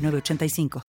[0.00, 0.82] 3985.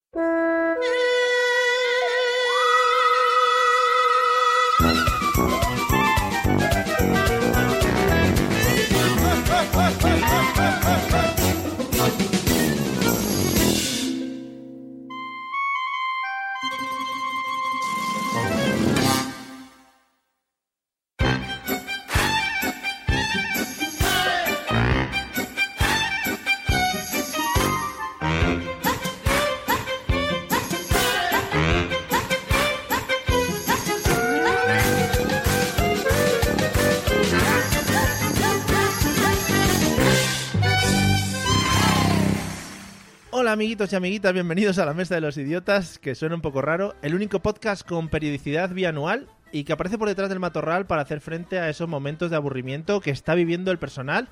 [43.61, 46.95] Amiguitos y amiguitas, bienvenidos a la Mesa de los Idiotas, que suena un poco raro,
[47.03, 51.21] el único podcast con periodicidad bianual y que aparece por detrás del matorral para hacer
[51.21, 54.31] frente a esos momentos de aburrimiento que está viviendo el personal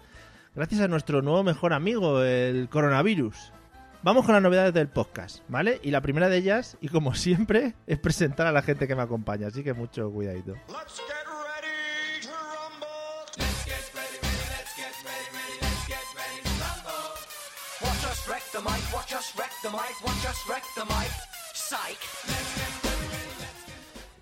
[0.55, 3.53] gracias a nuestro nuevo mejor amigo, el coronavirus.
[4.03, 5.79] Vamos con las novedades del podcast, ¿vale?
[5.83, 9.03] Y la primera de ellas, y como siempre, es presentar a la gente que me
[9.03, 10.55] acompaña, así que mucho cuidadito.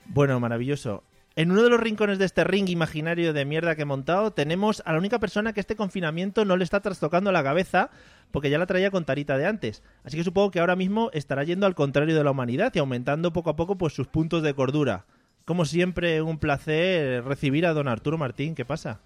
[0.06, 1.03] Bueno, maravilloso.
[1.37, 4.83] En uno de los rincones de este ring imaginario de mierda que he montado, tenemos
[4.87, 7.91] a la única persona que este confinamiento no le está trastocando la cabeza,
[8.31, 9.83] porque ya la traía con tarita de antes.
[10.03, 13.34] Así que supongo que ahora mismo estará yendo al contrario de la humanidad y aumentando
[13.34, 15.05] poco a poco pues sus puntos de cordura.
[15.45, 18.55] Como siempre, un placer recibir a don Arturo Martín.
[18.55, 19.00] ¿Qué pasa?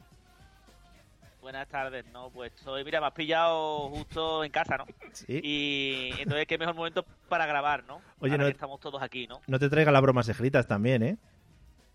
[1.51, 4.87] Buenas tardes, no, pues soy, mira, me has pillado justo en casa, ¿no?
[5.13, 5.41] Sí.
[5.43, 8.01] Y entonces qué mejor momento para grabar, ¿no?
[8.21, 9.43] Oye, Ahora no- que estamos todos aquí, ¿no?
[9.49, 11.17] No te traiga las bromas escritas también, ¿eh?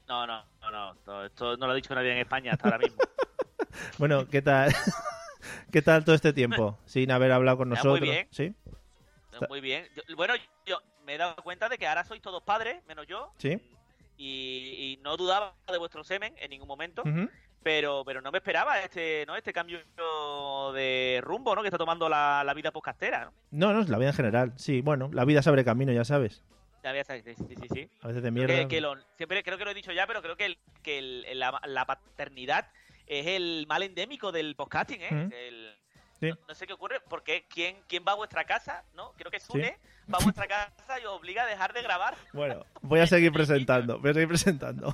[0.10, 2.80] No, no, no, no, esto, esto no lo ha dicho nadie en España hasta ahora
[2.80, 2.98] mismo.
[3.98, 4.74] Bueno, ¿qué tal?
[5.72, 8.02] ¿Qué tal todo este tiempo sin haber hablado con Ah, muy nosotros?
[8.10, 8.28] bien.
[8.32, 8.54] ¿Sí?
[9.48, 9.88] Muy bien.
[9.96, 10.34] Yo- bueno,
[10.66, 13.58] yo me he dado cuenta de que ahora sois todos padres, menos yo, ¿Sí?
[14.18, 17.30] y, y no dudaba de vuestro semen en ningún momento, Ujú.
[17.66, 19.80] Pero pero no me esperaba este no este cambio
[20.74, 21.62] de rumbo, ¿no?
[21.64, 23.34] Que está tomando la, la vida podcastera, ¿no?
[23.50, 24.54] No, no, la vida en general.
[24.56, 26.44] Sí, bueno, la vida se abre camino, ya sabes.
[26.84, 27.90] Ya ves, sí, sí, sí, sí.
[28.04, 28.54] A veces de mierda.
[28.54, 31.00] que, que lo- siempre creo que lo he dicho ya, pero creo que, el- que
[31.00, 32.68] el- la, la paternidad
[33.08, 35.30] es el mal endémico del podcasting, ¿eh?
[35.32, 35.76] El-
[36.20, 36.30] Sí.
[36.30, 39.12] no, no sé qué ocurre, porque ¿quién, quién va a vuestra casa, ¿no?
[39.18, 39.78] Creo que Sune
[40.14, 42.16] va a vuestra casa y os obliga a dejar de grabar.
[42.32, 44.94] Bueno, voy a seguir presentando, voy a seguir presentando.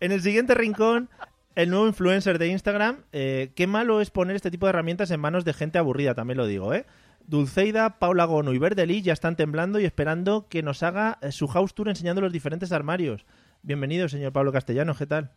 [0.00, 1.08] En el siguiente rincón,
[1.54, 3.04] el nuevo influencer de Instagram.
[3.12, 6.36] eh, qué malo es poner este tipo de herramientas en manos de gente aburrida, también
[6.38, 6.86] lo digo, ¿eh?
[7.26, 11.46] Dulceida, Paula Gono y Verdelí ya están temblando y esperando que nos haga eh, su
[11.48, 13.24] house tour enseñando los diferentes armarios.
[13.62, 15.30] Bienvenido, señor Pablo Castellano, ¿qué tal?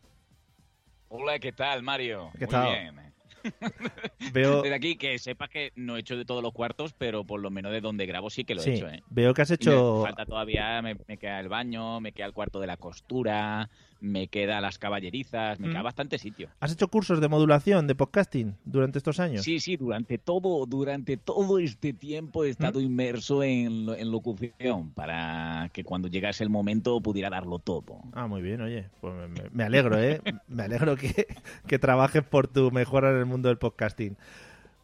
[1.10, 2.32] Hola, ¿qué tal, Mario?
[2.40, 2.70] ¿Qué Muy tal?
[2.72, 3.14] bien.
[4.34, 7.42] Veo, Desde aquí, que sepas que no he hecho de todos los cuartos, pero por
[7.42, 9.04] lo menos de donde grabo sí que lo he hecho, ¿eh?
[9.10, 10.02] veo que has Me hecho...
[10.04, 13.70] falta todavía, me, me queda el baño, me queda el cuarto de la costura,
[14.04, 15.72] me queda las caballerizas, me Mm.
[15.72, 16.50] queda bastante sitio.
[16.60, 19.44] ¿Has hecho cursos de modulación, de podcasting durante estos años?
[19.44, 22.84] Sí, sí, durante todo, durante todo este tiempo he estado ¿Mm?
[22.84, 28.00] inmerso en, en locución para que cuando llegase el momento pudiera darlo todo.
[28.12, 28.90] Ah, muy bien, oye.
[29.00, 29.14] Pues
[29.54, 30.22] me, alegro, ¿eh?
[30.50, 31.26] Me alegro que,
[31.66, 34.18] que trabajes por tu mejora en el mundo del podcasting.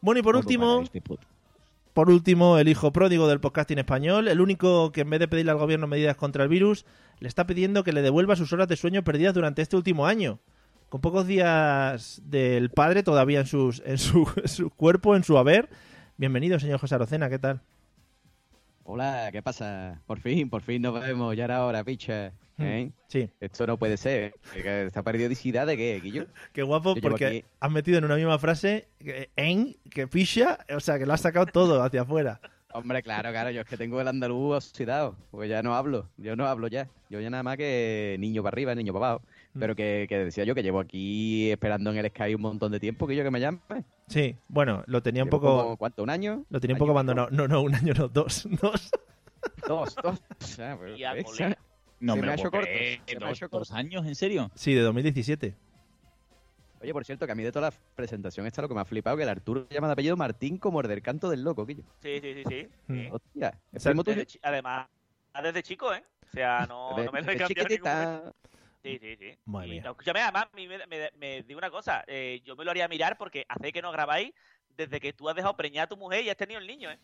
[0.01, 1.01] Bueno, y por Todo último, este
[1.93, 5.51] por último, el hijo pródigo del podcasting español, el único que en vez de pedirle
[5.51, 6.85] al gobierno medidas contra el virus,
[7.19, 10.39] le está pidiendo que le devuelva sus horas de sueño perdidas durante este último año.
[10.89, 15.37] Con pocos días del padre todavía en, sus, en, su, en su cuerpo, en su
[15.37, 15.69] haber.
[16.17, 17.61] Bienvenido, señor José Arocena, ¿qué tal?
[18.83, 20.01] Hola, ¿qué pasa?
[20.07, 22.31] Por fin, por fin nos vemos, ya era hora, picha.
[22.57, 22.91] ¿Eh?
[23.07, 24.33] Sí, Esto no puede ser.
[24.51, 26.25] ¿Que ¿Esta periodicidad de qué, Guillo?
[26.53, 30.57] qué guapo Yo porque aquí- has metido en una misma frase que- en, que picha,
[30.75, 32.41] o sea, que lo has sacado todo hacia afuera.
[32.71, 36.35] Hombre, claro, claro, yo es que tengo el andaluz oxidado, pues ya no hablo, yo
[36.35, 36.87] no hablo ya.
[37.09, 39.25] Yo ya nada más que niño para arriba, niño para abajo.
[39.53, 39.59] Mm.
[39.59, 42.79] Pero que, que decía yo que llevo aquí esperando en el Sky un montón de
[42.79, 43.59] tiempo que yo que me llame.
[44.07, 45.63] Sí, bueno, lo tenía un poco...
[45.63, 46.03] como, ¿Cuánto?
[46.03, 46.45] ¿Un año?
[46.49, 47.29] Lo tenía un poco abandonado.
[47.31, 48.47] No, no, un año no, dos.
[48.61, 48.91] Dos.
[49.67, 50.21] Dos, dos.
[50.41, 51.23] O sea, pero- Y a ¿ves?
[51.23, 51.57] colega.
[51.99, 54.05] No Se me me lo ha hecho corto, ¿Dos, años?
[54.05, 54.51] ¿En serio?
[54.53, 55.55] Sí, de 2017.
[56.81, 58.85] Oye, por cierto, que a mí de toda la presentación esta lo que me ha
[58.85, 61.65] flipado que el Arturo se llama de apellido Martín como el del canto del loco,
[61.65, 61.83] Quillo.
[62.01, 62.67] Sí, sí, sí, sí.
[62.87, 62.93] Mm.
[62.95, 63.09] sí.
[63.11, 64.23] Hostia, ¿es primo tuyo?
[64.41, 64.87] Además,
[65.43, 66.03] desde chico, ¿eh?
[66.29, 68.33] O sea, no, De- no me lo he cambiado.
[68.81, 69.37] Sí, sí, sí.
[69.45, 72.03] Madre Y no, escúchame, además, a mí me, me- me digo una cosa.
[72.07, 74.33] eh, yo me lo haría mirar porque hace que no grabáis
[74.77, 76.99] desde que tú has dejado preñar a tu mujer y has tenido el niño, ¿eh?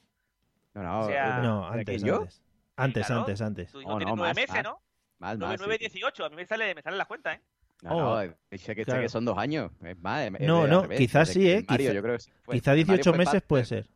[0.74, 2.16] No, no, O sea, eh, No, ¿de antes, yo?
[2.22, 2.42] antes.
[2.77, 3.22] Antes, claro.
[3.22, 3.72] antes, antes.
[3.72, 4.63] Tu hijo Oh, tiene no, nueve más, meses.
[4.63, 4.81] ¿no?
[5.19, 5.60] Más, 9, más.
[5.60, 5.89] 9, sí, sí.
[6.00, 6.25] 18.
[6.25, 7.42] A mí me sale, me salen las cuentas, ¿eh?
[7.81, 8.25] No, Oh.
[8.25, 9.01] no, sé que, sé Claro.
[9.01, 9.72] que son dos años.
[9.83, 11.66] Es más, es- No, no, revés, quizás sí, ¿eh?
[11.68, 13.89] Mario, Quizá- yo creo que sí fue- Quizá Mario 18 fue meses parte- puede ser.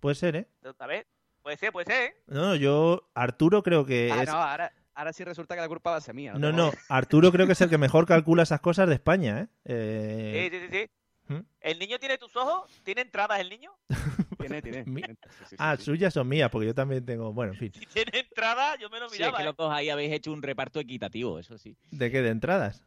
[0.00, 0.48] Puede ser, ¿eh?
[0.78, 1.06] A ver,
[1.42, 2.14] puede ser, puede ser, ¿eh?
[2.26, 4.28] No, yo, Arturo creo que Ah, es...
[4.28, 6.32] no, ahora, ahora sí resulta que la culpa va a ser mía.
[6.34, 6.72] No, no.
[6.88, 9.48] Arturo creo que es el que mejor calcula esas cosas de España, ¿eh?
[9.64, 10.90] Eh, Sí, sí, sí, sí.
[11.34, 11.40] ¿Mm?
[11.60, 12.68] ¿El niño tiene tus ojos?
[12.82, 13.70] ¿Tiene entradas el niño?
[14.40, 14.84] Tiene, tiene.
[14.84, 15.08] Mi- Sí,
[15.50, 15.84] sí, Ah, sí.
[15.84, 17.32] suyas son mías, porque yo también tengo...
[17.32, 17.72] Bueno, en fin.
[17.72, 19.36] Si tiene entradas, yo me lo Sí, es miraba.
[19.38, 19.46] que ¿eh?
[19.46, 21.76] los dos ahí habéis hecho un reparto equitativo, eso sí.
[21.92, 22.22] ¿De qué?
[22.22, 22.82] ¿De entradas?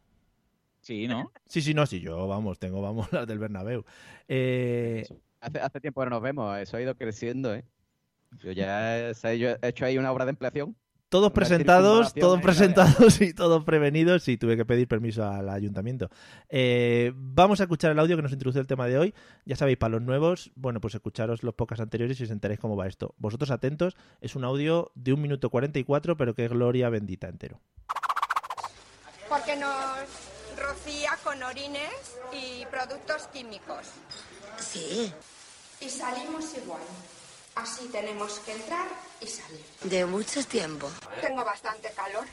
[0.85, 1.31] Sí, ¿no?
[1.47, 3.83] Sí, sí, no, sí, yo, vamos, tengo, vamos, las del Bernabéu.
[4.27, 5.03] Eh,
[5.41, 7.65] Hace, hace tiempo que no nos vemos, eso ha ido creciendo, ¿eh?
[8.39, 10.75] Yo ya yo he hecho ahí una obra de ampliación.
[11.09, 16.09] todos presentados, todos presentados y todos prevenidos y tuve que pedir permiso al ayuntamiento.
[16.49, 19.13] Eh, vamos a escuchar el audio que nos introduce el tema de hoy.
[19.45, 22.75] Ya sabéis, para los nuevos, bueno, pues escucharos los podcasts anteriores y os enteréis cómo
[22.75, 23.13] va esto.
[23.17, 27.61] Vosotros atentos, es un audio de un minuto 44, pero que gloria bendita entero.
[29.29, 30.34] porque nos
[31.23, 33.87] con orines y productos químicos.
[34.59, 35.11] Sí,
[35.79, 36.81] Y salimos igual.
[37.55, 38.87] Así tenemos que entrar
[39.19, 39.63] y salir.
[39.83, 40.89] de mucho tiempo.
[41.21, 42.25] Tengo bastante calor.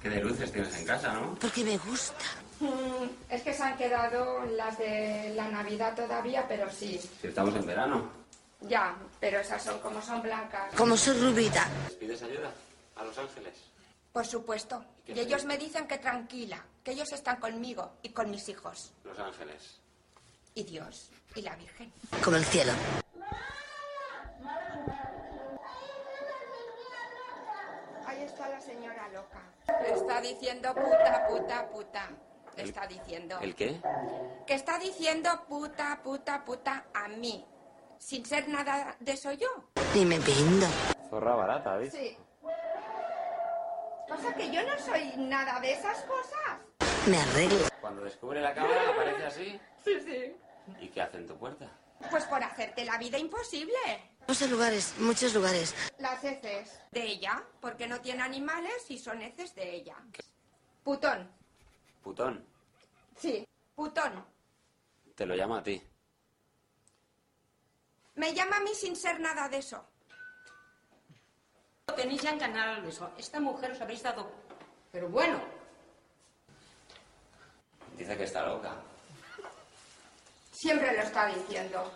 [0.00, 1.34] ¿Qué de luces tienes en casa, no?
[1.40, 2.24] Porque me gusta.
[2.60, 7.00] Mm, es que se han quedado las de la Navidad todavía, pero sí.
[7.20, 8.10] Si estamos en verano.
[8.62, 10.72] Ya, pero esas son como son blancas.
[10.76, 11.68] Como soy rubita.
[11.88, 12.50] ¿Les pides ayuda
[12.96, 13.54] a Los Ángeles?
[14.12, 14.84] Por supuesto.
[15.04, 18.92] ¿Qué Y ellos me dicen que tranquila, que ellos están conmigo y con mis hijos.
[19.04, 19.80] Los Ángeles.
[20.54, 21.92] Y Dios y la Virgen.
[22.24, 22.72] Como el cielo.
[28.06, 29.42] Ahí está la señora loca.
[29.82, 32.08] Le está diciendo puta, puta, puta.
[32.56, 33.38] Le está diciendo.
[33.40, 33.80] ¿El qué?
[34.46, 37.46] Que está diciendo puta, puta, puta a mí.
[37.98, 39.48] Sin ser nada de eso yo.
[39.94, 40.66] Ni me pindo.
[41.10, 41.92] Zorra barata, ¿ves?
[41.92, 42.16] Sí.
[44.08, 46.69] Cosa que yo no soy nada de esas cosas.
[47.06, 47.68] Me arreglo.
[47.80, 49.60] Cuando descubre la cámara aparece así.
[49.82, 50.36] Sí, sí.
[50.80, 51.70] ¿Y qué hace en tu puerta?
[52.10, 53.74] Pues por hacerte la vida imposible.
[54.28, 55.74] Muchos lugares, muchos lugares.
[55.98, 59.96] Las heces de ella, porque no tiene animales y son heces de ella.
[60.84, 61.30] Putón.
[62.02, 62.44] Putón.
[63.16, 64.24] Sí, putón.
[65.14, 65.82] Te lo llamo a ti.
[68.14, 69.84] Me llama a mí sin ser nada de eso.
[71.96, 73.10] Tenéis ya en Canal eso.
[73.18, 74.30] Esta mujer os habéis dado.
[74.92, 75.40] Pero bueno,
[78.00, 78.72] Dice que está loca.
[80.50, 81.92] Siempre lo está diciendo.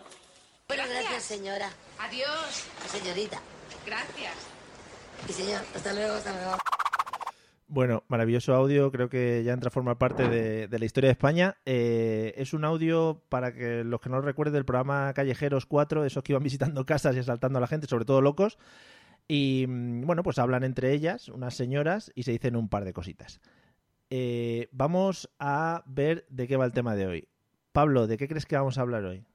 [0.67, 1.67] Bueno, gracias, señora.
[1.97, 2.67] adiós.
[2.87, 3.41] Señorita.
[3.87, 4.35] Gracias.
[5.27, 6.57] Y señor, hasta luego, hasta luego.
[7.67, 11.13] Bueno, maravilloso audio, creo que ya entra a formar parte de, de la historia de
[11.13, 11.57] España.
[11.65, 16.05] Eh, es un audio para que los que no lo recuerden del programa Callejeros 4,
[16.05, 18.59] esos que iban visitando casas y asaltando a la gente, sobre todo locos.
[19.27, 22.93] Y mm, bueno, pues hablan entre ellas, unas señoras, y se dicen un par de
[22.93, 23.41] cositas.
[24.17, 27.27] Eh, vamos a ver de qué va el tema de hoy.
[27.73, 29.25] Pablo, ¿de qué crees que vamos a hablar hoy?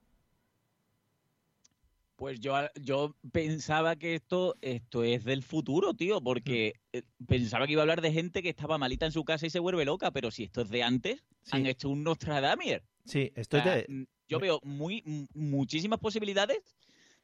[2.16, 7.72] Pues yo, yo pensaba que esto, esto es del futuro, tío, porque eh, pensaba que
[7.72, 10.12] iba a hablar de gente que estaba malita en su casa y se vuelve loca,
[10.12, 11.50] pero si esto es de antes, Sí.
[11.56, 12.82] han hecho un Nostradamier.
[13.04, 13.84] Sí, esto es de...
[13.86, 16.74] mm, Yo veo muy, muchísimas posibilidades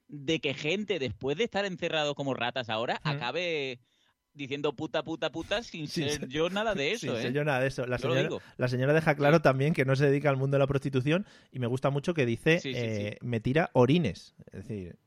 [0.09, 3.15] de que gente, después de estar encerrados como ratas ahora, Ujú.
[3.15, 3.81] acabe
[4.37, 7.23] diciendo puta, puta, puta, sin Sin ser ser- yo nada de eso, Sí, ¿eh?
[7.23, 7.87] sé yo nada de eso.
[7.87, 8.41] La señora, digo.
[8.57, 11.59] la señora deja claro también que no se dedica al mundo de la prostitución y
[11.59, 14.35] me gusta mucho que dice Sí, sí, eh, me tira orines.
[14.53, 14.99] Es decir,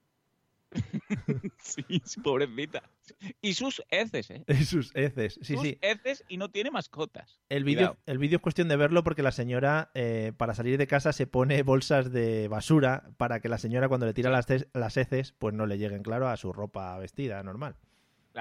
[1.64, 1.84] Sí,
[2.24, 2.84] pobrecita.
[3.42, 4.44] Y sus heces, ¿eh?
[4.66, 5.40] sus heces.
[5.42, 5.78] Sí, sus sí.
[5.82, 7.40] heces y no tiene mascotas.
[7.50, 10.88] El vídeo, el vídeo es cuestión de verlo porque la señora, eh, para salir de
[10.88, 14.98] casa, se pone bolsas de basura para que la señora, cuando le tira las, las
[14.98, 17.76] heces, pues no le lleguen, claro, a su ropa vestida normal.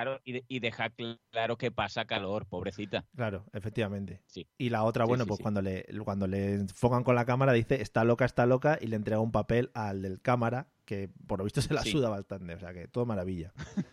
[0.03, 3.05] Claro, y, de- y deja cl- claro que pasa calor, pobrecita.
[3.17, 4.23] Claro, efectivamente.
[4.27, 4.47] Sí.
[4.57, 5.43] Y la otra, Sí, bueno, sí, pues sí.
[5.43, 8.95] cuando le cuando le enfocan con la cámara dice está loca, está loca y le
[8.97, 11.91] entrega un papel al del cámara que por lo visto se la Sí.
[11.91, 13.53] suda bastante, o sea que todo maravilla.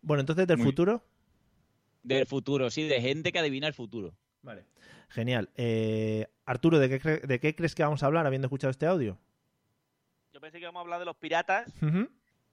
[0.00, 1.04] bueno, entonces del Muy- futuro,
[2.02, 4.14] Del futuro, sí, de gente que adivina el futuro.
[4.40, 4.64] vale.
[5.10, 5.50] Genial.
[5.56, 9.18] Eh, Arturo, ¿de qué, ¿de qué crees que vamos a hablar habiendo escuchado este audio?
[10.32, 11.70] Yo pensé que íbamos a hablar de los piratas.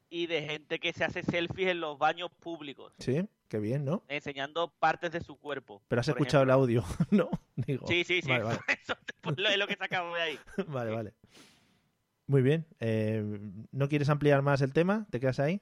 [0.09, 2.93] Y de gente que se hace selfies en los baños públicos.
[2.99, 3.27] Sí.
[3.49, 4.03] Qué bien, ¿no?
[4.07, 5.81] enseñando partes de su cuerpo.
[5.87, 7.31] Pero has escuchado el audio, ¿no?
[7.55, 7.87] Digo.
[7.87, 8.29] Sí, sí, sí.
[8.29, 8.59] Vale, vale.
[8.67, 10.39] Eso es lo que sacamos de ahí.
[10.67, 11.13] vale, vale.
[12.27, 12.67] Muy bien.
[12.79, 13.23] Eh,
[13.71, 15.07] ¿No quieres ampliar más el tema?
[15.09, 15.61] ¿Te quedas ahí?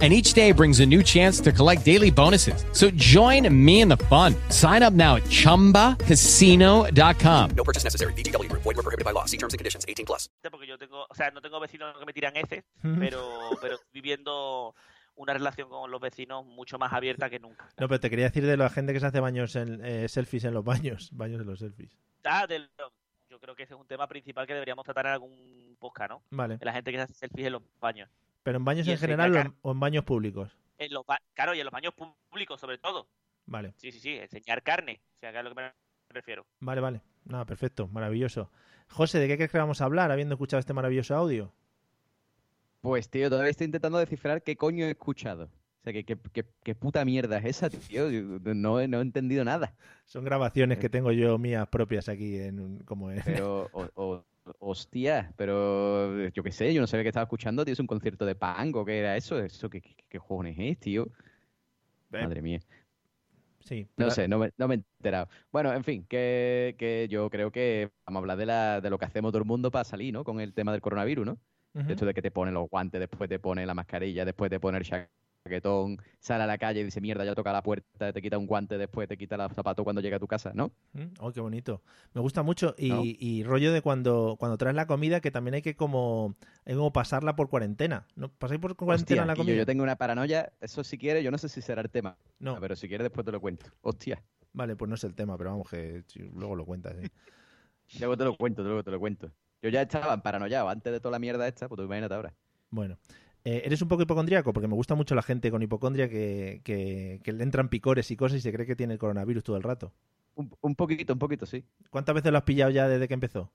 [0.00, 2.64] And each day brings a new chance to collect daily bonuses.
[2.72, 4.34] So join me in the fun.
[4.48, 7.50] Sign up now at chumbacasino.com.
[7.54, 8.14] No purchase necessary.
[8.14, 8.62] VGW Group.
[8.62, 9.26] Void were prohibited by law.
[9.26, 9.84] See terms and conditions.
[9.86, 10.30] 18 plus.
[10.50, 12.96] Porque yo tengo, o sea, no tengo vecinos que me tiran Ujú.
[12.98, 14.74] pero, pero viviendo
[15.16, 17.68] una relación con los vecinos mucho más abierta que nunca.
[17.78, 20.44] No, pero te quería decir de la gente que se hace baños en, eh, selfies
[20.44, 21.10] en los baños.
[21.12, 21.94] Baños en los selfies.
[22.24, 22.70] Ah, del-
[23.28, 26.22] yo creo que ese es un tema principal que deberíamos tratar en algún podcast, ¿no?
[26.30, 26.56] Vale.
[26.58, 28.08] De la gente que se hace selfies en los baños.
[28.42, 30.56] ¿Pero en baños en general o en, o en baños públicos?
[30.78, 33.08] En los ba- claro, y en los baños públicos sobre todo.
[33.46, 33.72] Vale.
[33.76, 35.72] Sí, sí, sí, enseñar carne, o sea, que es a lo que me
[36.10, 36.46] refiero.
[36.60, 37.00] Vale, vale.
[37.24, 37.88] Nada, perfecto.
[37.88, 38.50] Maravilloso.
[38.88, 41.52] José, ¿de qué crees que vamos a hablar habiendo escuchado este maravilloso audio?
[42.80, 45.44] Pues, tío, todavía estoy intentando descifrar qué coño he escuchado.
[45.44, 48.10] O sea, ¿qué, qué, qué- qué puta mierda es esa, tío?
[48.10, 49.74] Yo no, he- no he entendido nada.
[50.06, 53.22] Son grabaciones que tengo yo mías propias aquí en como en...
[53.24, 54.24] Pero, o- o-
[54.58, 58.24] hostia, pero yo qué sé, yo no sabía que estaba escuchando, tío, es un concierto
[58.26, 59.38] de Pango, ¿qué era eso?
[59.38, 61.06] ¿Eso qué, qué, qué cojones es, tío?
[62.10, 62.60] Madre mía.
[63.60, 63.86] Sí.
[63.96, 65.28] No sé, no me, no me he enterado.
[65.52, 68.98] Bueno, en fin, que, que yo creo que vamos a hablar de, la, de lo
[68.98, 70.24] que hacemos todo el mundo para salir, ¿no?
[70.24, 71.38] Con el tema del coronavirus, ¿no?
[71.74, 71.92] Ujú.
[71.92, 74.78] Esto de que te ponen los guantes, después te pone la mascarilla, después te pone
[74.78, 74.84] el
[75.50, 78.46] chaquetón, sale a la calle y dice, mierda, ya toca la puerta, te quita un
[78.46, 80.72] guante, después te quita los zapatos cuando llega a tu casa, ¿no?
[80.92, 81.82] Mm, Oh, qué bonito.
[82.12, 82.74] Me gusta mucho.
[82.76, 83.00] Y, ¿No?
[83.04, 86.92] y rollo de cuando, cuando traes la comida, que también hay que como, hay como
[86.92, 88.06] pasarla por cuarentena.
[88.16, 88.28] ¿No?
[88.30, 89.56] ¿Pasáis por cuarentena Hostia, la comida?
[89.56, 92.16] yo tengo una paranoia, eso si quieres, yo no sé si será el tema.
[92.38, 92.58] No.
[92.60, 93.66] Pero si quieres después te lo cuento.
[93.82, 94.22] Hostia.
[94.52, 96.04] Vale, pues no es el tema, pero vamos, que
[96.34, 96.94] luego lo cuentas.
[97.00, 97.10] sí.
[97.98, 99.32] Luego te lo cuento, luego te lo cuento.
[99.62, 102.32] Yo ya estaba paranoiado antes de toda la mierda esta, pues tú imagínate ahora.
[102.70, 102.98] Bueno.
[103.44, 104.52] Eh, ¿Eres un poco hipocondríaco?
[104.52, 108.16] Porque me gusta mucho la gente con hipocondria que, que, que le entran picores y
[108.16, 109.92] cosas y se cree que tiene el coronavirus todo el rato.
[110.34, 111.64] Un, un poquito, un poquito, sí.
[111.90, 113.50] ¿Cuántas veces lo has pillado ya desde que empezó?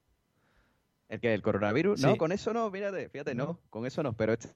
[1.08, 2.00] ¿El que ¿El coronavirus?
[2.02, 2.06] Sí.
[2.08, 4.14] No, con eso no, fíjate, fíjate, no, con eso no.
[4.14, 4.50] Pero esta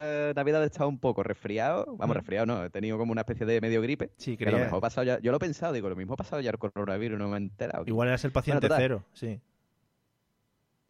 [0.00, 1.84] eh, Navidad he estado un poco resfriado.
[1.96, 2.18] Vamos, Mm.
[2.18, 4.10] resfriado no, he tenido como una especie de medio gripe.
[4.16, 6.16] Sí, que lo mejor ha pasado ya, yo lo he pensado, digo, lo mismo ha
[6.16, 7.84] pasado ya el coronavirus, no me he enterado.
[7.86, 8.80] Igual eras el paciente total.
[8.80, 9.40] cero, sí.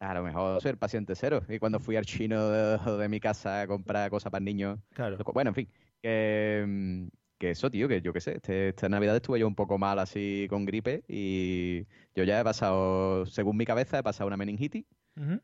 [0.01, 1.41] A lo mejor soy el paciente cero.
[1.49, 4.79] Y cuando fui al chino de, de mi casa a comprar cosas para niños.
[4.93, 5.17] Claro.
[5.33, 5.69] Bueno, en fin.
[6.03, 7.07] Que, mm,
[7.39, 8.37] que eso, tío, que yo qué sé.
[8.37, 11.05] Este, esta Navidad estuve yo un poco mal así con gripe.
[11.09, 14.85] Y yo ya he pasado, según mi cabeza, he pasado una meningitis.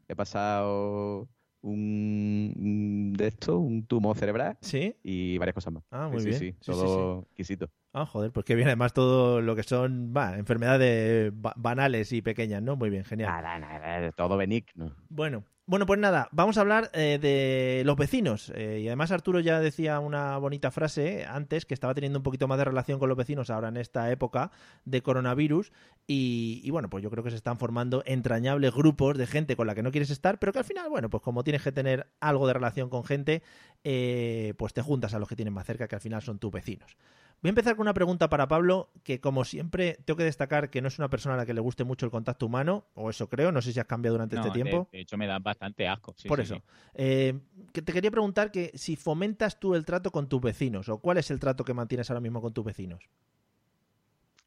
[0.08, 1.28] He pasado
[1.62, 4.58] un, un de esto, un tumor cerebral.
[4.60, 4.96] ¿Sí?
[5.02, 5.84] Y varias cosas más.
[5.90, 6.38] Ah, Sí, muy sí, bien.
[6.38, 7.70] Sí, Sí, sí, todo exquisito.
[7.92, 12.62] Ah, joder, pues que bien, además todo lo que son enfermedades ba- banales y pequeñas,
[12.62, 12.76] ¿no?
[12.76, 13.30] Muy bien, genial.
[13.30, 14.94] Nada, nada, todo benigno.
[15.08, 18.50] Bueno, bueno, pues nada, vamos a hablar eh, de los vecinos.
[18.56, 22.48] Eh, y además Arturo ya decía una bonita frase antes que estaba teniendo un poquito
[22.48, 24.50] más de relación con los vecinos ahora en esta época
[24.84, 25.70] de coronavirus.
[26.08, 29.68] Y, y bueno, pues yo creo que se están formando entrañables grupos de gente con
[29.68, 32.08] la que no quieres estar, pero que al final, bueno, pues como tienes que tener
[32.18, 33.42] algo de relación con gente,
[33.84, 36.50] eh, pues te juntas a los que tienes más cerca, que al final son tus
[36.50, 36.96] vecinos.
[37.42, 40.82] Voy a empezar con una pregunta para Pablo, que como siempre tengo que destacar que
[40.82, 43.30] no es una persona a la que le guste mucho el contacto humano, o eso
[43.30, 44.88] creo, no sé si has cambiado durante No, este de- tiempo.
[44.92, 46.14] De, hecho, me da bastante asco.
[46.16, 46.54] sí, Por sí, eso.
[46.56, 46.62] sí.
[46.94, 47.40] Eh,
[47.72, 51.18] que te quería preguntar que si fomentas tú el trato con tus vecinos, o cuál
[51.18, 53.02] es el trato que mantienes ahora mismo con tus vecinos.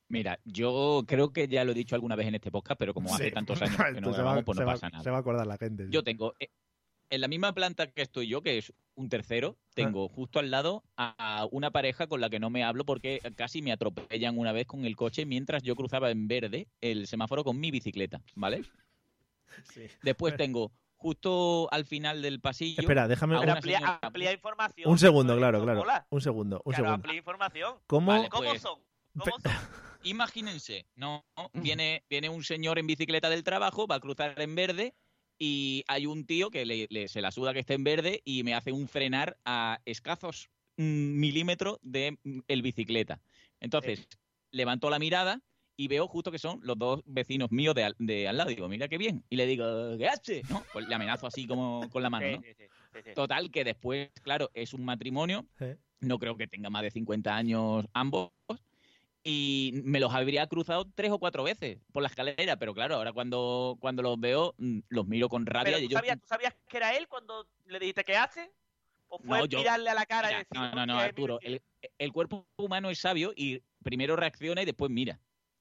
[0.10, 3.14] Mira, yo creo que ya lo he dicho alguna vez en este podcast, pero como
[3.14, 5.04] hace tantos años que no grabamos, pues no va- pasa nada.
[5.04, 5.88] Se va a acordar la gente.
[5.90, 6.50] Yo tengo, eh,
[7.10, 9.72] en la misma planta que estoy yo, que es un tercero, Ah.
[9.74, 13.64] tengo justo al lado a una pareja con la que no me hablo porque casi
[13.64, 17.60] me atropellan una vez con el coche mientras yo cruzaba en verde el semáforo con
[17.60, 18.62] mi bicicleta, ¿vale?
[19.72, 19.84] Sí.
[20.02, 20.72] Después tengo
[21.04, 22.82] justo al final del pasillo.
[22.82, 24.90] Espera, déjame- a Pero una amplía, señora- amplía información.
[24.90, 25.80] Un segundo, claro, claro.
[25.80, 26.08] mola.
[26.10, 26.94] Un segundo, un Claro, segundo.
[26.96, 27.76] amplía información.
[27.88, 28.12] ¿Cómo?
[28.12, 28.80] Vale, ¿Cómo pues- son?
[29.20, 29.42] ¿Cómo son?
[30.04, 34.96] Imagínense, no, viene, viene un señor en bicicleta del trabajo, va a cruzar en verde
[35.40, 38.44] y hay un tío que le, le- se la suda que esté en verde y
[38.44, 43.22] me hace un frenar a escasos mm, milímetros de mm, el bicicleta.
[43.60, 44.08] Entonces,
[44.52, 45.42] levanto la mirada
[45.76, 48.50] y veo justo que son los dos vecinos míos de al, de al lado.
[48.50, 49.24] Digo, mira qué bien.
[49.30, 50.44] Y le digo, ¿qué haces?
[50.50, 50.66] ¿No?
[50.72, 52.42] Pues le amenazo así como con la mano, ¿no?
[52.42, 53.14] sí, sí, sí, sí.
[53.14, 55.66] Total, que después, claro, es un matrimonio Sí.
[56.02, 58.32] no creo que tenga más de 50 años ambos.
[59.26, 63.14] y me los habría cruzado tres o cuatro veces por la escalera, pero claro, ahora
[63.14, 66.54] cuando, cuando los veo, mm, los miro con rabia Pero y ¿tú, sabías, tú sabías
[66.68, 68.52] que era él cuando le dijiste qué hace?
[69.08, 71.40] ¿O fue No, yo- mirarle a la cara y decir, no, no, no, "Hostia, Arturo,
[71.42, 71.62] el,
[71.98, 75.20] el cuerpo humano es sabio y primero reacciona y después mira.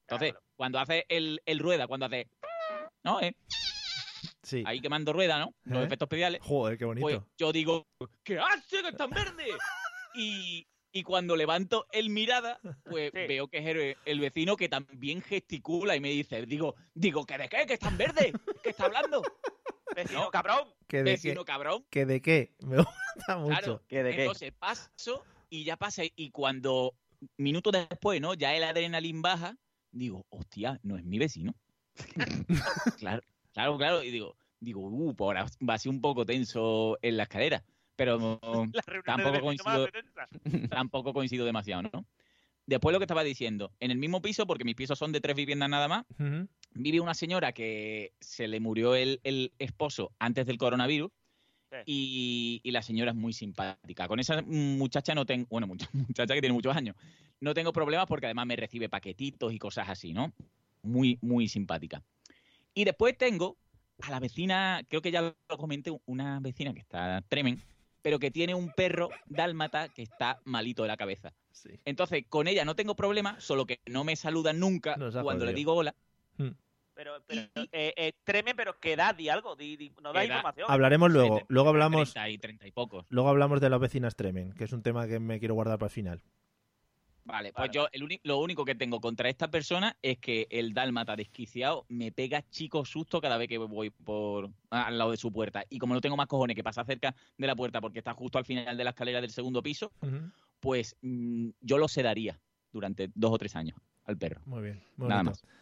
[0.09, 2.29] Entonces, cuando hace el, el rueda, cuando hace...
[3.05, 3.21] ¿No?
[3.21, 3.35] Eh,
[4.45, 4.65] Sí.
[4.67, 5.55] Ahí quemando rueda, ¿no?
[5.65, 5.85] Los ¿Eh?
[5.87, 6.41] efectos especiales.
[6.43, 7.07] Joder, qué bonito.
[7.07, 7.87] Pues yo digo,
[8.25, 9.47] ¿qué hace que está en verde?
[10.15, 15.23] Y, y cuando levanto el mirada, pues veo que es el, el vecino que también
[15.23, 17.67] gesticula y me dice, digo, digo, ¿que de qué?
[17.67, 18.33] ¿Que está en verde?
[18.63, 19.23] ¿Qué está hablando?
[19.97, 20.69] Vecino cabrón.
[20.89, 21.53] ¿Que de Vecino qué?
[21.53, 21.85] cabrón.
[21.91, 22.53] ¿Que de qué?
[22.61, 23.83] Me gusta mucho.
[23.89, 26.03] Claro, entonces paso y ya pasa.
[26.17, 26.95] Y cuando,
[27.37, 28.35] minutos después, ¿no?
[28.35, 29.57] Ya el adrenalín baja,
[29.93, 31.55] digo, hostia, no es mi vecino.
[32.99, 33.23] claro,
[33.53, 34.03] claro, claro.
[34.03, 37.63] Y digo, digo, uh, pues ahora va a ser un poco tenso en la escalera.
[37.97, 38.71] Pero no-
[39.05, 39.89] tampoco coincido,
[40.71, 42.07] tampoco coincido demasiado, ¿no?
[42.65, 45.35] Después lo que estaba diciendo, en el mismo piso, porque mis pisos son de tres
[45.35, 46.05] viviendas nada más,
[46.75, 51.11] vive una señora que se le murió el, el esposo antes del coronavirus
[51.87, 54.09] y, y la señora es muy simpática.
[54.09, 56.97] Con esa muchacha no tengo, bueno, mucha- muchacha que tiene muchos años,
[57.41, 60.33] no tengo problemas porque además me recibe paquetitos y cosas así, ¿no?
[60.83, 62.03] Muy, muy simpática.
[62.75, 63.57] Y después tengo
[64.01, 67.63] a la vecina, creo que ya lo comenté, una vecina que está tremenda,
[68.01, 71.33] pero que tiene un perro dálmata que está malito de la cabeza.
[71.85, 75.57] Entonces, con ella no tengo problema, solo que no me saluda nunca cuando le jodido.
[75.57, 75.95] digo hola.
[76.95, 80.67] Pero, pero eh, eh, Tremen, pero que da, di algo, di, di- no da información.
[80.71, 81.41] Hablaremos luego.
[81.49, 83.07] Luego hablamos, 30 y 30 y pocos.
[83.09, 85.87] luego hablamos de las vecinas Tremen, que es un tema que me quiero guardar para
[85.89, 86.23] el final.
[87.25, 91.15] Vale, pues yo el lo único que tengo contra esta persona es que el dálmata
[91.15, 95.63] desquiciado me pega chico susto cada vez que voy por al lado de su puerta.
[95.71, 98.39] Y como no tengo más cojones que pasa cerca de la puerta porque está justo
[98.39, 99.93] al final de la escalera del segundo piso,
[100.59, 102.41] pues mm, yo lo sedaría
[102.73, 104.41] durante dos o tres años al perro.
[104.45, 104.83] Muy bien.
[104.97, 105.41] muy Nada bonito.
[105.47, 105.62] más.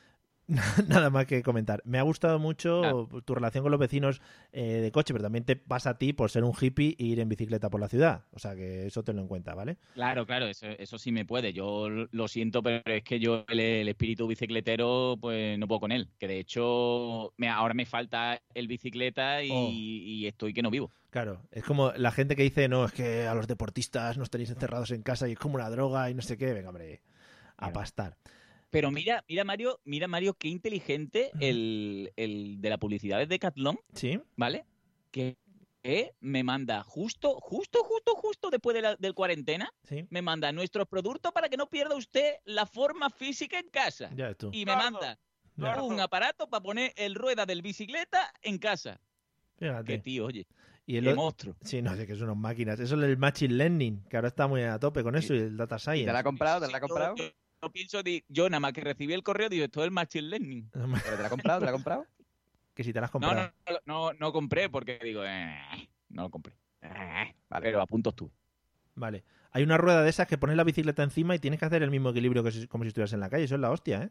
[0.89, 1.83] Nada más que comentar.
[1.85, 4.21] Me ha gustado mucho tu relación con los vecinos
[4.53, 7.21] eh, de coche, pero también te pasa a ti por ser un hippie e ir
[7.21, 8.25] en bicicleta por la ciudad.
[8.33, 9.79] O sea que eso tenlo en cuenta, ¿vale?
[9.95, 11.53] Claro, claro, eso, eso sí me puede.
[11.53, 15.93] Yo lo siento, pero es que yo el, el espíritu bicicletero, pues no puedo con
[15.93, 16.09] él.
[16.19, 19.69] Que de hecho, me, ahora me falta el bicicleta y, Oh.
[19.71, 20.91] y estoy que no vivo.
[21.11, 24.51] Claro, es como la gente que dice, no, es que a los deportistas nos tenéis
[24.51, 26.53] encerrados en casa y es como una droga y no sé qué.
[26.53, 27.03] Venga, hombre,
[27.57, 28.17] a pastar.
[28.71, 33.79] Pero mira, mira Mario, mira Mario, qué inteligente el, el de la publicidad de Decathlon,
[33.95, 34.21] Sí.
[34.37, 34.65] ¿vale?
[35.11, 35.37] Que,
[35.83, 40.07] que me manda justo, justo, justo, justo después de la, del cuarentena, Sí.
[40.11, 44.11] me manda nuestros productos para que no pierda usted la forma física en casa.
[44.15, 44.51] Ya tú.
[44.53, 45.19] Y me manda
[45.83, 49.01] un aparato para poner el rueda del bicicleta en casa.
[49.59, 49.85] Fíjate.
[49.85, 50.47] Qué tío, oye.
[50.87, 51.55] Y el qué monstruo.
[51.61, 52.81] Sí, no sé, que son unas máquinas.
[52.81, 55.57] Eso es el Machine Learning, que ahora está muy a tope con eso, y el
[55.57, 56.07] Data Science.
[56.07, 56.65] ¿Te la ha comprado?
[56.67, 57.15] ¿Te la ha comprado?
[57.61, 59.91] Yo, yo pienso, di- yo nada más que recibí el correo, digo, esto es el
[59.91, 60.71] Machine Learning.
[61.05, 61.59] ¿Pero te la ha comprado?
[61.61, 62.07] ¿Te la ha comprado?
[62.75, 63.53] Que si te la has comprado.
[63.67, 65.59] no, no, no, no compré porque digo, eh,
[66.09, 66.55] no lo compré.
[66.83, 68.31] Eh, Pero a puntos tú.
[68.95, 69.25] Vale.
[69.53, 71.91] Hay una rueda de esas que pones la bicicleta encima y tienes que hacer el
[71.91, 73.45] mismo equilibrio que si- como si estuvieras en la calle.
[73.45, 74.11] Eso es la hostia, ¿eh?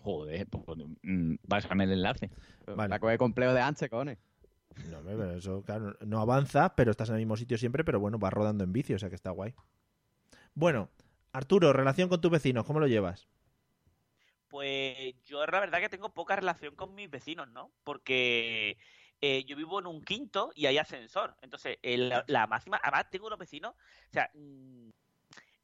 [0.00, 0.64] Joder, pues,
[1.02, 2.30] mm, pásame el enlace.
[2.66, 2.88] Vale.
[2.90, 4.18] La coge complejo de anche, cojones.
[4.90, 8.00] No, hombre, pero eso, claro, no avanza, pero estás en el mismo sitio siempre, pero
[8.00, 9.54] bueno, vas rodando en bici, o sea que está guay.
[10.54, 10.90] Bueno,
[11.34, 13.26] Arturo, relación con tus vecinos, ¿cómo lo llevas?
[14.46, 17.72] Pues yo la verdad que tengo poca relación con mis vecinos, ¿no?
[17.82, 18.78] Porque
[19.20, 21.34] eh, yo vivo en un quinto y hay ascensor.
[21.42, 24.90] Entonces, el- la, la máxima, además tengo unos vecinos, o sea, mm,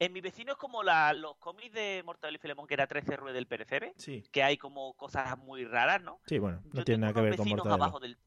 [0.01, 3.17] en mi vecino es como la- los cómics de Mortadelo y Filemón, que era 13
[3.17, 4.25] ruedas del percebe, Sí.
[4.33, 6.21] que hay como cosas muy raras, ¿no?
[6.27, 7.75] Sí, bueno, no Yo tiene nada que ver con Mortadelo.
[7.75, 8.19] abajo del...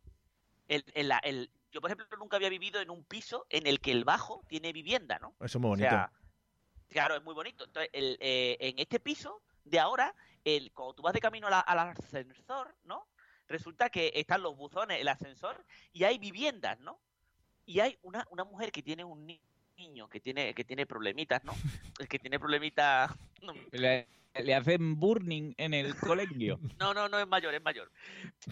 [0.69, 0.85] el-
[1.23, 4.45] el- yo, por ejemplo, nunca había vivido en un piso en el que el bajo
[4.47, 5.35] tiene vivienda, ¿no?
[5.41, 5.89] Eso es muy O bonito.
[5.89, 6.11] sea,
[6.89, 7.65] claro, es muy bonito.
[7.65, 11.59] Entonces, el, eh, en este piso de ahora, el, cuando tú vas de camino la-
[11.61, 13.07] al ascensor, ¿no?
[13.47, 16.99] Resulta que están los buzones, el ascensor, y hay viviendas, ¿no?
[17.65, 19.41] Y hay una, una mujer que tiene un ni-
[19.77, 21.53] niño que tiene, que tiene problemitas, ¿no?
[21.99, 23.11] El que tiene problemitas...
[23.71, 26.59] Le, le hacen burning en el colegio.
[26.79, 27.91] no, no, no es mayor, es mayor.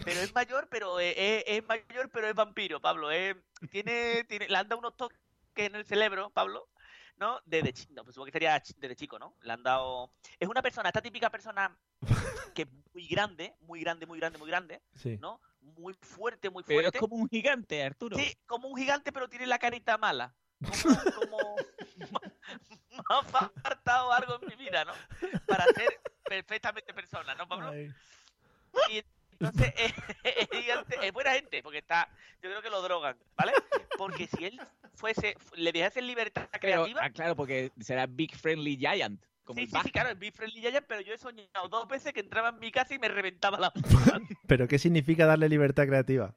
[0.04, 3.10] Pero es mayor, pero es, es- es mayor, pero es vampiro, Pablo.
[3.10, 3.36] es-
[3.70, 5.18] tiene, tiene, le han dado unos toques
[5.56, 6.68] en el cerebro, Pablo,
[7.16, 7.40] ¿no?
[7.44, 9.36] Desde chico, no, pues supongo que sería desde chico, ¿no?
[9.42, 10.12] Le han dado.
[10.38, 11.76] Es una persona, esta típica persona
[12.54, 15.18] que es muy grande, muy grande, muy grande, muy grande, Sí.
[15.20, 15.40] ¿no?
[15.60, 16.98] Muy fuerte, muy Pero fuerte.
[16.98, 18.16] es como un gigante, Arturo.
[18.18, 20.34] Sí, como un gigante, pero tiene la carita mala.
[20.60, 20.72] Como,
[21.14, 21.56] como
[22.90, 23.22] me ha
[23.62, 24.92] faltado algo en mi vida, ¿no?
[25.46, 27.72] Para ser perfectamente persona, ¿no, Pablo?
[28.90, 29.04] Y
[29.46, 29.92] entonces es,
[30.24, 32.08] es gigante, es buena gente, porque está,
[32.42, 33.52] yo creo que lo drogan, ¿vale?
[33.98, 34.60] Porque si él
[34.94, 39.22] fuese, le dejase libertad Pero, creativa, ah, claro, porque será Big Friendly Giant.
[39.44, 42.12] Como Sí, sí, sí, claro, es Be Friendly Giant, pero yo he soñado dos veces
[42.12, 44.20] que entraba en mi casa y me reventaba la puta.
[44.46, 46.36] ¿Pero qué significa darle libertad creativa?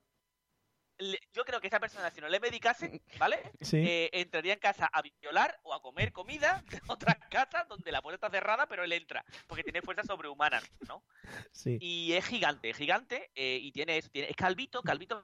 [0.97, 3.37] Le- Yo creo que esa persona, si no le medicase, ¿vale?
[3.61, 3.77] Sí.
[3.77, 8.01] Eh, entraría en casa a violar o a comer comida de otras casas donde la
[8.01, 11.03] puerta está cerrada, pero él entra, porque tiene fuerza sobrehumana, ¿no?
[11.51, 11.77] Sí.
[11.81, 15.23] Y es gigante, es gigante, eh, y tiene eso, tiene, es calvito, calvito.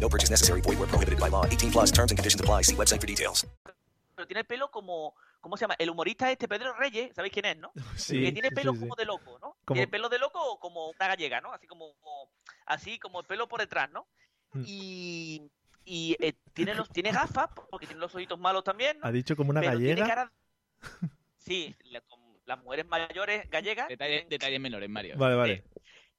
[0.00, 0.60] No purchase necessary.
[0.60, 1.44] Void where prohibited by law.
[1.46, 2.62] 18 plus terms and conditions apply.
[2.62, 3.46] See website for details.
[4.14, 5.74] Pero tiene el pelo como, ¿cómo se llama?
[5.78, 7.72] El humorista este, Pedro Reyes, ¿sabéis quién es, no?
[7.96, 8.98] Sí, que tiene pelo sí, como sí.
[9.00, 9.56] de loco, ¿no?
[9.64, 11.52] Como- Tiene pelo de loco o como una gallega, ¿no?
[11.52, 11.92] Así como,
[12.66, 14.06] así como el pelo por detrás, ¿no?
[14.52, 14.62] Mm.
[14.66, 15.50] Y,
[15.84, 19.06] y eh, tiene, los, tiene gafas, porque tiene los ojitos malos también, ¿no?
[19.08, 20.06] Ha dicho como una Pero tiene gallega.
[20.08, 20.32] cara-
[21.38, 23.88] Sí, la- como las mujeres mayores gallegas.
[23.88, 25.16] Detalles, detalles menores, Mario.
[25.18, 25.52] Vale, vale.
[25.54, 25.64] Eh,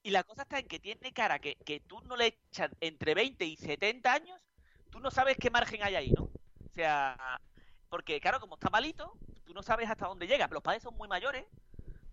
[0.06, 3.16] Y la cosa está en que tiene cara que, que tú no le echas entre
[3.16, 4.40] 20 y 70 años,
[4.92, 6.26] tú no sabes qué margen hay ahí, ¿no?
[6.26, 7.42] O sea,
[7.90, 10.48] porque claro, como está malito, tú no sabes hasta dónde llega.
[10.52, 11.44] Los padres son muy mayores,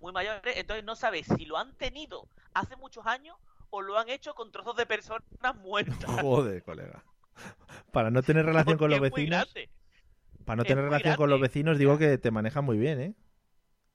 [0.00, 3.36] muy mayores, entonces no sabes si lo han tenido hace muchos años
[3.68, 5.98] o lo han hecho con trozos de personas muertas.
[6.22, 7.04] Joder, colega.
[7.90, 9.52] Para no tener relación con los vecinos.
[10.46, 13.14] Para no Es tener relación con los vecinos, digo que te manejan muy bien, ¿eh?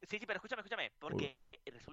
[0.04, 1.36] Sí, sí, pero escúchame, escúchame, porque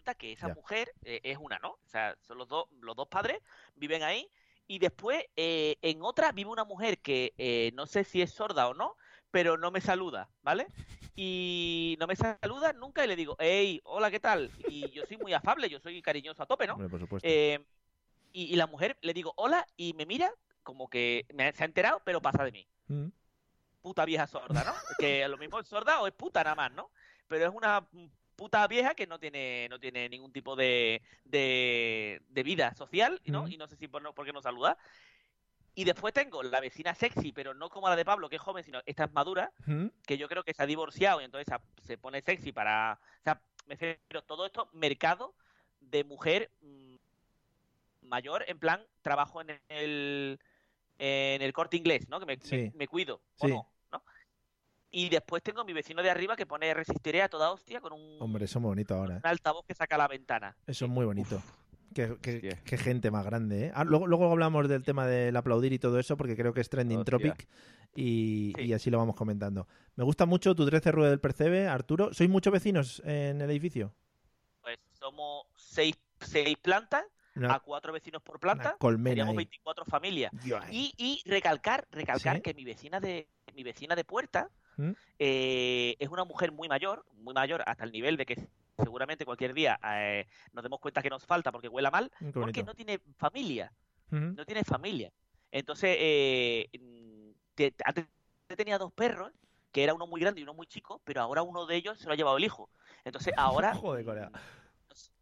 [0.05, 1.71] resulta que esa mujer eh, es una, ¿no?
[1.71, 3.39] O sea, son los dos, los dos padres,
[3.75, 4.31] viven ahí,
[4.67, 8.69] y después eh, en otra vive una mujer que eh, no sé si es sorda
[8.69, 8.97] o no,
[9.31, 10.67] pero no me saluda, ¿vale?
[11.17, 14.51] Y no me saluda nunca y le digo, hey, hola, ¿qué tal?
[14.69, 16.75] Y yo soy muy afable, yo soy cariñoso a tope, ¿no?
[16.75, 17.27] Hombre, por supuesto.
[17.29, 17.65] Eh,
[18.33, 20.31] y, y la mujer le digo, hola, y me mira
[20.63, 23.09] como que me se ha enterado, pero pasa de mí Mm.
[23.81, 24.75] puta vieja sorda, ¿no?
[24.99, 26.91] Que a lo mismo es sorda o es puta nada más, ¿no?
[27.29, 27.87] Pero es una
[28.37, 33.49] puta vieja que no tiene no tiene ningún tipo de, de, de vida social, ¿no?
[33.49, 34.77] Y no sé si por, no, por qué no saluda.
[35.77, 38.63] Y después tengo la vecina sexy, pero no como la de Pablo, que es joven,
[38.65, 39.87] sino esta es madura, Mm.
[40.07, 42.99] que yo creo que se ha divorciado y entonces se- pone sexy para...
[43.21, 45.35] O sea, me refiero, todo esto, mercado
[45.81, 46.95] de mujer mm,
[48.03, 50.39] mayor, en plan, trabajo en el,
[50.99, 52.21] en el corte inglés, ¿no?
[52.21, 52.57] Que me, Sí.
[52.57, 53.53] me- me cuido, ¿o Sí.
[53.53, 53.67] no?
[54.97, 58.17] Y después tengo mi vecino de arriba que pone resistiré a toda hostia con un,
[58.21, 59.21] Hombre, eso es muy bonito ahora, ¿eh?
[59.25, 60.57] un altavoz que saca a la ventana.
[60.69, 61.43] Eso es muy bonito.
[61.93, 63.73] Qué, qué- qué gente más grande, ¿eh?
[63.75, 66.69] Ah, luego, luego hablamos del tema del aplaudir y todo eso, porque creo que es
[66.69, 67.19] trending Hostia.
[67.19, 67.49] topic
[67.95, 69.67] y, y así lo vamos comentando.
[69.97, 72.13] Me gusta mucho tu 13 rueda del percebe, Arturo.
[72.15, 73.93] ¿Sois muchos vecinos en el edificio?
[74.61, 77.05] Pues somos seis, seis plantas,
[77.37, 78.77] Una- a cuatro vecinos por planta,
[79.31, 79.37] ahí.
[79.37, 80.33] 24 familias.
[80.43, 80.65] Dios.
[80.71, 82.43] Y, y recalcar, recalcar ¿Sí?
[82.43, 84.93] que mi vecina de mi vecina de puerta ¿Mm?
[85.19, 89.55] eh, es una mujer muy mayor, muy mayor hasta el nivel de que seguramente cualquier
[89.55, 93.73] día eh, nos demos cuenta que nos falta porque huela mal, porque no tiene familia,
[94.11, 95.13] no tiene familia.
[95.51, 98.07] Entonces, eh, mm, te- antes
[98.57, 99.33] tenía dos perros,
[99.73, 102.07] que era uno muy grande y uno muy chico, pero ahora uno de ellos se
[102.07, 102.69] lo ha llevado el hijo.
[103.05, 104.31] Entonces, ahora Joder,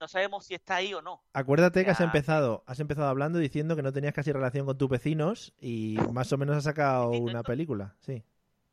[0.01, 1.23] no sabemos si está ahí o no.
[1.33, 2.05] Acuérdate que has Ya.
[2.05, 6.33] empezado, has empezado hablando diciendo que no tenías casi relación con tus vecinos y más
[6.33, 8.23] o menos has sacado una película, sí.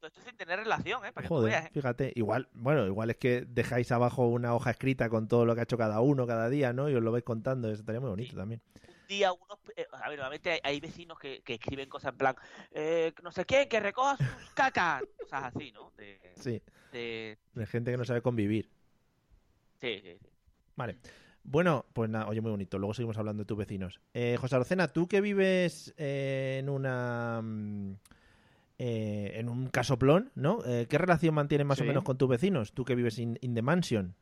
[0.10, 1.12] Esto sin tener relación, ¿eh?
[1.12, 1.70] Para que veas, ¿eh?
[1.72, 5.62] fíjate, igual, bueno, igual es que dejáis abajo una hoja escrita con todo lo que
[5.62, 6.90] ha hecho cada uno cada día, ¿no?
[6.90, 8.62] Y os lo vais contando, eso estaría muy bonito también.
[8.88, 12.18] un día unos, eh, a ver, normalmente hay, hay vecinos que, que escriben cosas en
[12.18, 12.36] plan,
[12.72, 15.92] eh, no sé quién, que recoja sus cacas, cosas así, ¿no?
[15.98, 18.70] De, Sí, de- de gente que no sabe convivir.
[19.80, 20.30] sí, sí, sí.
[20.76, 20.98] Vale.
[21.44, 22.78] Bueno, pues nada, oye, muy bonito.
[22.78, 24.00] Luego seguimos hablando de tus vecinos.
[24.14, 27.42] Eh, José Arocena, tú que vives eh, en una.
[28.80, 30.60] Eh, en un casoplón, ¿no?
[30.66, 32.74] Eh, ¿Qué relación mantienes más o menos con tus vecinos?
[32.74, 34.16] Tú que vives in, in the mansion.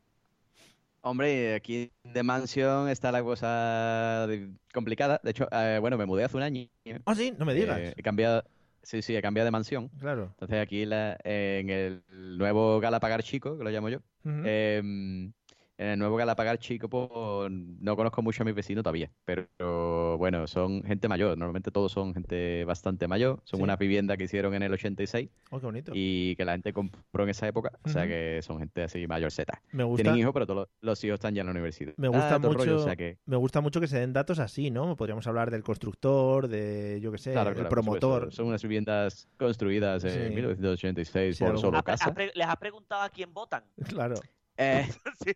[1.01, 4.27] Hombre, aquí de mansión está la cosa
[4.73, 5.21] complicada.
[5.23, 6.67] De hecho, eh, bueno, me mudé hace un año.
[7.05, 7.93] Ah, sí, no me digas.
[7.95, 8.43] He cambiado,
[8.83, 9.87] sí, sí, he cambiado de mansión.
[9.99, 10.29] Claro.
[10.31, 12.03] Entonces aquí la- en el
[12.37, 15.31] nuevo Galapagar chico, que lo llamo yo, em,
[15.79, 19.11] En el nuevo Galapagar chico, pues no conozco mucho a mis vecinos todavía.
[19.25, 21.37] Pero bueno, son gente mayor.
[21.37, 23.41] Normalmente todos son gente bastante mayor.
[23.43, 23.63] Son Sí.
[23.63, 25.91] unas viviendas que hicieron en el 86 Oh, qué bonito.
[25.93, 27.71] y que la gente compró en esa época.
[27.83, 29.61] O sea que son gente así mayor Z.
[29.71, 31.93] Me gusta- Tienen hijos, pero todos los, hijos están ya en la universidad.
[31.97, 34.39] Me gusta Ah, mucho, rollo, o sea que, me gusta mucho que se den datos
[34.39, 34.95] así, ¿no?
[34.97, 38.07] Podríamos hablar del constructor, de yo que sé, claro, el claro, por supuesto.
[38.09, 38.33] promotor.
[38.33, 40.33] Son unas viviendas construidas en Sí.
[40.33, 42.15] 1986 Sí, por solo ¿Has pre- casa.
[42.33, 43.63] ¿Les has preguntado a quién votan?
[43.87, 44.15] Claro.
[44.57, 44.87] Eh,
[45.23, 45.33] Sí.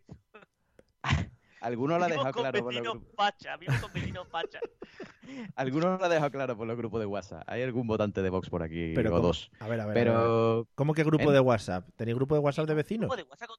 [1.61, 3.15] Algunos lo ha dejado claro por los grupos.
[3.15, 4.59] facha, vivo con vecinos facha.
[5.55, 7.43] Algunos lo ha dejado claro por los grupos de WhatsApp.
[7.47, 9.27] Hay algún votante de Vox por aquí Pero o ¿cómo?
[9.27, 9.49] dos.
[9.59, 9.93] A ver, a ver.
[9.93, 10.65] Pero, a ver.
[10.75, 11.33] ¿Cómo que grupo ¿En?
[11.33, 11.87] de WhatsApp?
[11.95, 13.07] ¿Tenéis grupo de WhatsApp de vecinos?
[13.07, 13.57] Grupo de WhatsApp con-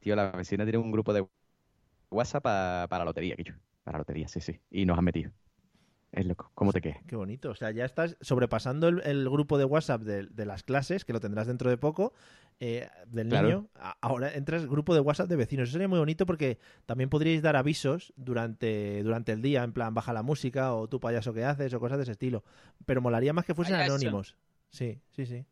[0.00, 1.24] tío, la vecina tiene un grupo de
[2.10, 3.54] WhatsApp pa- para lotería, Quicho.
[3.84, 4.60] Para lotería, sí, sí.
[4.70, 5.30] Y nos han metido.
[6.12, 6.50] Es loco.
[6.54, 6.98] ¿Cómo te quedas?
[7.06, 7.50] Qué bonito.
[7.50, 11.14] O sea, ya estás sobrepasando el, el grupo de WhatsApp de, de las clases, que
[11.14, 12.12] lo tendrás dentro de poco,
[12.60, 13.46] eh, del Claro.
[13.48, 13.68] niño.
[13.76, 15.64] A- Ahora entras grupo de WhatsApp de vecinos.
[15.70, 19.94] Eso sería muy bonito porque también podríais dar avisos durante, durante el día, en plan,
[19.94, 22.44] baja la música o tú payaso que haces o cosas de ese estilo.
[22.84, 23.94] Pero molaría más que fuesen Payaso.
[23.94, 24.36] anónimos.
[24.68, 25.46] Sí, sí, sí.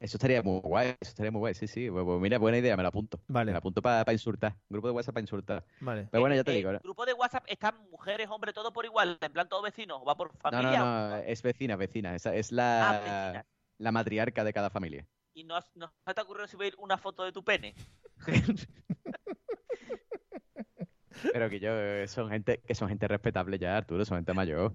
[0.00, 0.88] Eso estaría muy guay.
[0.98, 1.90] Eso estaría muy guay, sí, sí.
[1.90, 3.20] Pues, pues mira, buena idea, me la apunto.
[3.28, 3.46] Vale.
[3.46, 4.56] Me la apunto para insultar.
[4.70, 5.64] Grupo de WhatsApp para insultar.
[5.80, 6.08] Vale.
[6.10, 6.72] Pero bueno, ya te Eh, digo.
[6.72, 6.78] ¿no?
[6.82, 10.16] grupo de WhatsApp están mujeres, hombres, todo por igual, en plan todos vecinos, o va
[10.16, 10.80] por No, no, familia.
[10.80, 12.14] no, es vecina, vecina.
[12.14, 13.46] Esa es Ah, la, vecina.
[13.78, 15.06] la matriarca de cada familia.
[15.34, 17.74] Y no, has- no te ha ocurrido subir una foto de tu pene.
[21.32, 24.74] Pero que yo, eh, son gente, que son gente respetable ya, Arturo, son gente mayor.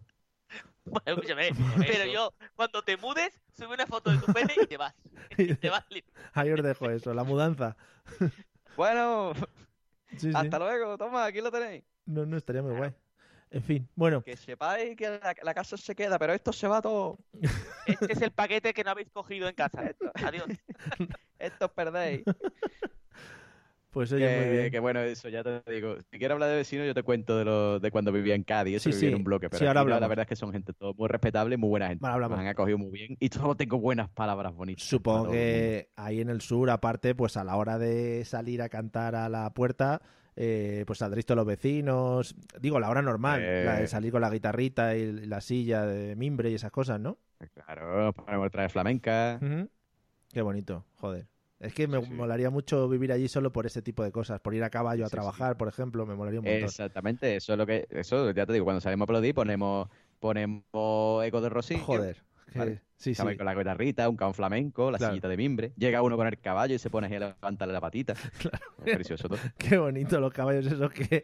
[0.85, 4.77] Bueno, escúchame, pero yo, cuando te mudes, sube una foto de tu pene y te
[4.77, 4.93] vas.
[5.37, 5.83] Y te vas
[6.33, 7.75] Ahí os dejo eso, la mudanza.
[8.77, 9.33] Bueno,
[10.11, 10.31] Sí, sí.
[10.33, 11.83] hasta luego, toma, aquí lo tenéis.
[12.05, 12.93] No, no, estaría muy guay.
[13.49, 16.81] En fin, bueno, Que sepáis que la, la casa se queda, pero esto se va
[16.81, 17.17] todo.
[17.85, 19.91] Este es el paquete que no habéis cogido en casa.
[20.15, 20.45] Adiós.
[21.39, 22.23] Esto os perdéis.
[23.95, 24.71] Pues oye, muy que, bien.
[24.71, 25.95] que bueno, eso ya te digo.
[26.11, 28.81] Si quieres hablar de vecinos, yo te cuento de, lo, de cuando vivía en Cádiz.
[28.81, 29.15] Sí, vivía en sí.
[29.15, 29.49] un bloque.
[29.49, 31.69] Pero Sí, ahora no, la verdad es que son gente todo muy respetable y muy
[31.69, 32.05] buena gente.
[32.05, 33.15] Nos han acogido muy bien.
[33.21, 34.83] Y solo tengo buenas palabras bonitas.
[34.83, 38.67] para Supongo que ahí en el sur, aparte, pues a la hora de salir a
[38.67, 40.01] cantar a la puerta,
[40.35, 42.35] eh, pues saldréis todos los vecinos.
[42.59, 43.63] Digo, la hora normal, Eh.
[43.63, 47.17] la de salir con la guitarrita y la silla de mimbre y esas cosas, ¿no?
[47.53, 49.39] Claro, ponemos otra vez flamenca.
[49.41, 49.69] Ujú.
[50.33, 51.27] Qué bonito, joder.
[51.65, 52.11] Es que me Sí, sí.
[52.13, 55.09] molaría mucho vivir allí solo por ese tipo de cosas, por ir a caballo a
[55.09, 56.63] trabajar, por ejemplo, me molaría un montón.
[56.63, 57.87] Exactamente, eso es lo que.
[57.89, 59.87] Eso ya te digo, cuando salimos a aplaudir ponemos,
[60.19, 61.83] ponemos eco de Rosillo.
[61.83, 62.17] Joder,
[62.53, 62.81] Vale.
[62.97, 63.23] sí, sí.
[63.37, 65.13] con la guitarrita, un caón flamenco, la Claro.
[65.13, 65.73] sillita de mimbre.
[65.77, 68.13] Llega uno con el caballo y se pone ahí a levantarle la patita.
[68.85, 69.39] Es precioso todo.
[69.57, 71.23] Qué bonito los caballos esos que,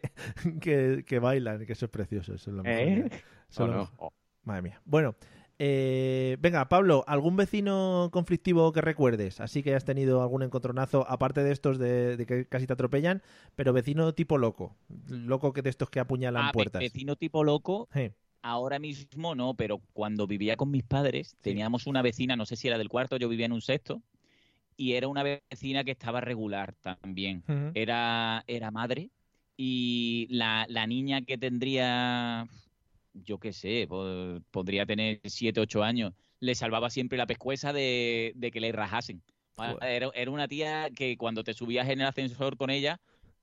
[0.60, 2.80] que, que bailan, que eso es precioso, eso es lo mejor.
[2.80, 3.06] ¿Eh?
[3.06, 3.78] Eso es ¿O lo no?
[3.80, 4.12] mejor.
[4.44, 4.80] Madre mía.
[4.84, 5.14] Bueno,
[5.58, 9.40] eh, venga, Pablo, ¿algún vecino conflictivo que recuerdes?
[9.40, 13.22] Así que has tenido algún encontronazo, aparte de estos de, de que casi te atropellan,
[13.54, 14.74] pero vecino tipo loco.
[15.08, 16.80] Loco que de estos que apuñalan Ah, puertas.
[16.80, 18.10] vecino tipo loco, Sí.
[18.42, 22.68] ahora mismo no, pero cuando vivía con mis padres, teníamos una vecina, no sé si
[22.68, 24.02] era del cuarto, yo vivía en un sexto,
[24.76, 27.44] y era una vecina que estaba regular también.
[27.74, 29.10] Era, era madre,
[29.56, 32.48] y la, la niña que tendría,
[33.14, 38.32] yo qué sé, po- podría tener 7, 8 años, le salvaba siempre la pescueza de,
[38.34, 39.22] de que le rajasen.
[39.82, 43.00] Era, era una tía que cuando te subías en el ascensor con ella,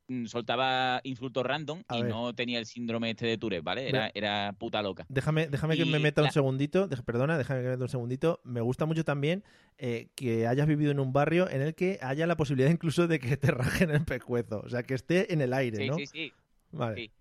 [0.08, 2.12] mm, soltaba insultos random A y ver.
[2.12, 3.88] no tenía el síndrome este de Tourette, ¿vale?
[3.88, 5.06] Era, era puta loca.
[5.08, 8.42] Déjame, déjame que me meta un segundito, perdona, déjame que me meta un segundito.
[8.44, 9.44] Me gusta mucho también
[9.78, 13.20] eh, que hayas vivido en un barrio en el que haya la posibilidad incluso de
[13.20, 15.96] que te rajen el pescuezo, o sea, que esté en el aire, Sí, ¿no?
[15.96, 16.34] sí, sí.
[16.72, 16.96] Vale.
[16.96, 17.12] sí.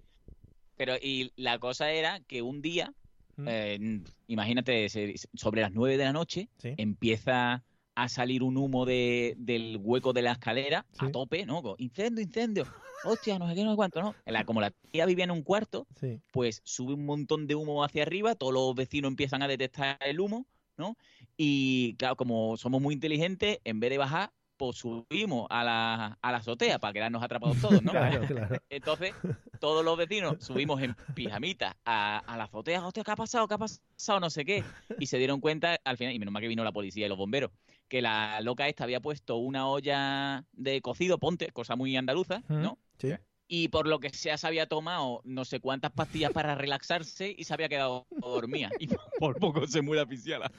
[0.78, 2.94] Pero y la cosa era que un día,
[3.36, 3.46] Mm.
[3.48, 4.88] eh, imagínate,
[5.34, 6.72] sobre las 9 de la noche, Sí.
[6.76, 7.62] empieza
[7.94, 11.06] a salir un humo de, del hueco de la escalera Sí.
[11.06, 11.62] a tope, ¿no?
[11.62, 12.64] Con, Incendio, incendio.
[13.04, 14.14] Hostia, no sé qué, no sé cuánto, ¿no?
[14.26, 16.20] La- como la tía vivía en un cuarto, Sí.
[16.32, 20.18] pues sube un montón de humo hacia arriba, todos los vecinos empiezan a detectar el
[20.20, 20.96] humo, ¿no?
[21.36, 26.32] Y claro, como somos muy inteligentes, en vez de bajar, pues subimos a la, a
[26.32, 27.92] la azotea para quedarnos atrapados todos, ¿no?
[27.92, 28.56] Claro, claro.
[28.68, 29.14] Entonces,
[29.60, 33.48] todos los vecinos subimos en pijamita a, a la azotea, hostia, ¿qué ha pasado?
[33.48, 34.20] ¿Qué ha pasado?
[34.20, 34.64] No sé qué.
[34.98, 37.16] Y se dieron cuenta, al final, y menos mal que vino la policía y los
[37.16, 37.52] bomberos,
[37.88, 42.78] que la loca esta había puesto una olla de cocido, ponte, cosa muy andaluza, ¿no?
[42.98, 43.14] Sí.
[43.50, 47.44] Y por lo que sea, se había tomado no sé cuántas pastillas para relaxarse y
[47.44, 48.68] se había quedado dormida.
[48.78, 50.50] Y por poco se muere asfixiada.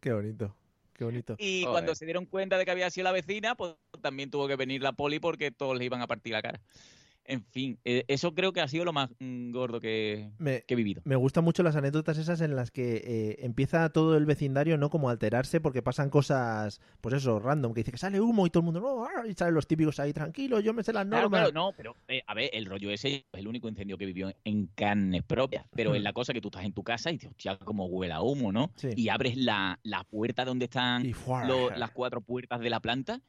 [0.00, 0.54] Qué bonito,
[0.96, 1.36] qué bonito.
[1.38, 1.72] Y Joder.
[1.72, 4.82] cuando se dieron cuenta de que había sido la vecina, pues también tuvo que venir
[4.82, 6.60] la poli porque todos le iban a partir la cara.
[7.28, 10.74] En fin, eh, eso creo que ha sido lo más mm, gordo que, Me, que
[10.74, 11.02] he vivido.
[11.04, 14.90] me gustan mucho las anécdotas esas en las que eh, empieza todo el vecindario no
[14.90, 18.50] como a alterarse porque pasan cosas, pues eso, random, que dice que sale humo y
[18.50, 21.06] todo el mundo, no, ah", y salen los típicos ahí, tranquilo, yo me sé las
[21.06, 21.40] Claro, normas.
[21.50, 24.32] claro, no, pero eh, a ver, el rollo ese es el único incendio que vivió
[24.44, 25.66] en carnes propias.
[25.74, 28.12] Pero es la cosa que tú estás en tu casa y dices, hostia, como huele
[28.12, 28.70] a humo, ¿no?
[28.76, 28.88] Sí.
[28.96, 31.14] Y abres la, la puerta donde están Y
[31.46, 33.20] lo- las cuatro puertas de la planta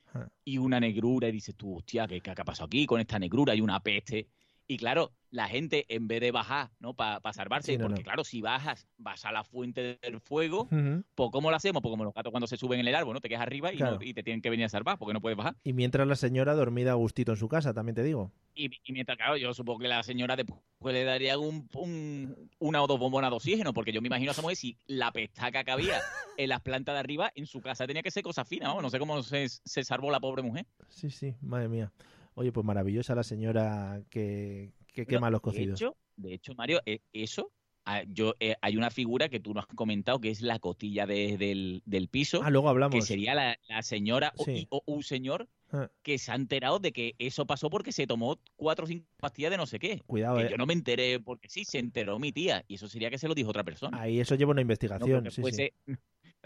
[0.44, 3.54] y una negrura y dices tú, hostia, ¿qué, qué ha pasado aquí con esta negrura?
[3.54, 4.28] Hay una peste.
[4.70, 6.94] Y claro, la gente en vez de bajar, ¿no?
[6.94, 8.04] Para salvarse, Sí, no, porque no.
[8.04, 10.68] claro, si bajas, vas a la fuente del fuego,
[11.16, 11.82] pues ¿cómo lo hacemos?
[11.82, 13.22] Pues como los gatos cuando se suben en el árbol, ¿no?
[13.22, 15.38] Te quedas arriba y, no- y te tienen que venir a salvar porque no puedes
[15.38, 15.56] bajar.
[15.64, 18.30] Y mientras la señora dormida a gustito en su casa, también te digo.
[18.56, 22.84] Y, y mientras, claro, yo supongo que la señora después le daría un, un- una
[22.84, 25.64] o dos bombonas de oxígeno, porque yo me imagino a esa mujer si la pestaca
[25.64, 26.02] que había
[26.38, 28.82] en las plantas de arriba, en su casa tenía que ser cosa fina, ¿no?
[28.82, 30.66] No sé cómo se, se salvó la pobre mujer.
[30.90, 31.92] Sí, sí, madre mía.
[32.40, 35.82] Oye, pues maravillosa la señora que, quema los de cocidos.
[35.82, 37.52] hecho, de hecho, Mario, eh, eso,
[37.86, 41.08] ah, yo eh, hay una figura que tú nos has comentado que es la cotilla
[41.08, 42.94] de- del, del piso, Ah, luego hablamos.
[42.94, 44.52] que sería la, la señora o, Sí.
[44.52, 48.06] y- o un señor Ah, que se ha enterado de que eso pasó porque se
[48.08, 50.02] tomó cuatro o cinco pastillas de no sé qué.
[50.06, 50.48] Cuidado, que eh.
[50.52, 52.64] yo no me enteré porque sí, se enteró mi tía.
[52.70, 54.00] Y eso sería que se lo dijo otra persona.
[54.00, 55.30] Ahí eso lleva una no investigación.
[55.30, 55.72] sí, sí.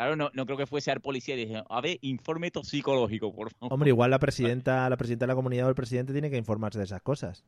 [0.01, 3.51] Claro, no, no creo que fuese al policía y dije, a ver, informe toxicológico, por
[3.51, 3.71] favor.
[3.71, 6.79] Hombre, igual la presidenta, la presidenta de la comunidad o el presidente tiene que informarse
[6.79, 7.43] de esas cosas.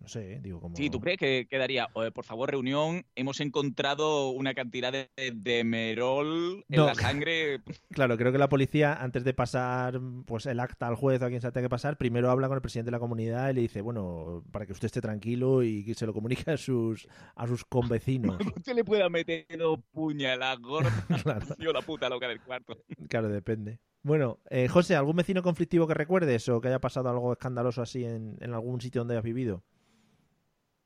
[0.00, 0.74] No sé, eh, digo como.
[0.76, 1.88] Sí, ¿tú crees que quedaría?
[1.92, 6.86] "Oye, por favor, reunión, hemos encontrado una cantidad de, de merol en No.
[6.86, 7.60] la sangre.
[7.90, 11.28] Claro, creo que la policía, antes de pasar pues el acta al juez o a
[11.28, 13.60] quien se tenga que pasar, primero habla con el presidente de la comunidad y le
[13.62, 17.46] dice, bueno, para que usted esté tranquilo y que se lo comunique a sus a
[17.46, 18.38] sus convecinos.
[18.56, 20.92] Usted le pueda meter dos puñaladas gordas.
[21.22, 21.46] Claro.
[21.72, 22.76] La puta loca del cuarto.
[23.08, 23.78] Claro, depende.
[24.02, 28.04] Bueno, eh, José, ¿algún vecino conflictivo que recuerdes o que haya pasado algo escandaloso así
[28.04, 29.62] en, en algún sitio donde hayas vivido?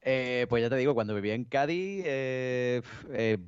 [0.07, 3.39] Eh, pues ya te digo, cuando vivía en Cádiz, eh, eh,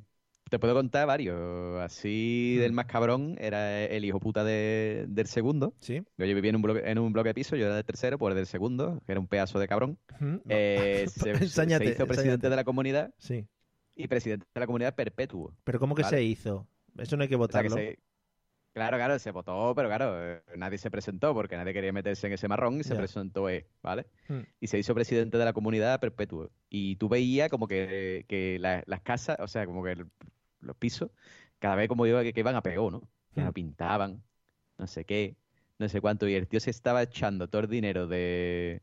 [0.48, 1.80] te puedo contar varios.
[1.82, 5.74] Así del más cabrón era el hijo puta de- del segundo.
[5.80, 6.02] Sí.
[6.16, 8.32] Yo vivía en un, bloque, en un bloque de piso, yo era del tercero, pues
[8.32, 9.98] el del segundo, que era un pedazo de cabrón.
[10.18, 10.40] No.
[10.48, 12.48] Eh, se, hizo presidente ensáñate.
[12.50, 13.46] de la comunidad Sí.
[13.94, 15.54] y presidente de la comunidad perpetuo.
[15.64, 16.16] Pero ¿cómo que ¿vale?
[16.16, 16.66] se hizo?
[16.96, 17.76] Eso no hay que O sea, que votarlo.
[17.76, 17.98] se-
[18.76, 22.34] Claro, claro, se votó, pero claro, eh, nadie se presentó porque nadie quería meterse en
[22.34, 22.98] ese marrón y se Ya.
[22.98, 24.06] presentó él, ¿vale?
[24.28, 24.40] Hmm.
[24.60, 26.50] Y se hizo presidente de la comunidad perpetuo.
[26.68, 30.10] Y tú veías como que, que la- las casas, o sea, como que el-
[30.60, 31.10] los pisos,
[31.58, 33.00] cada vez como iba, que, que iban a peor, ¿no?
[33.34, 33.46] Que Hmm.
[33.46, 34.22] lo pintaban,
[34.78, 35.36] no sé qué,
[35.78, 36.28] no sé cuánto.
[36.28, 38.82] Y el tío se estaba echando todo el dinero de,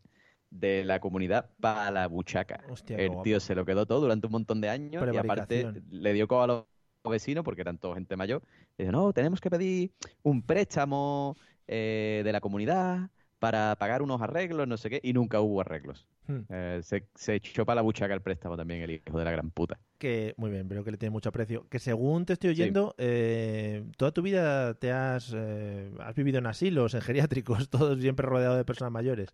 [0.50, 2.64] de la comunidad para la buchaca.
[2.70, 3.24] Hostia, el guapo.
[3.24, 6.46] tío se lo quedó todo durante un montón de años y aparte le dio coba
[6.46, 6.66] a los
[7.12, 8.42] vecinos porque eran todos gente mayor.
[8.78, 9.92] Y no, tenemos que pedir
[10.24, 11.36] un préstamo
[11.68, 16.08] eh, de la comunidad para pagar unos arreglos, no sé qué, y nunca hubo arreglos.
[16.28, 16.40] Hmm.
[16.48, 19.52] Eh, se, se echó para la buchaca el préstamo también el hijo de la gran
[19.52, 19.78] puta.
[19.98, 21.68] Que, muy bien, veo que le tiene mucho aprecio.
[21.68, 26.46] Que según te estoy oyendo, eh, toda tu vida te has, eh, has vivido en
[26.48, 29.30] asilos, en geriátricos, todos siempre rodeado de personas mayores.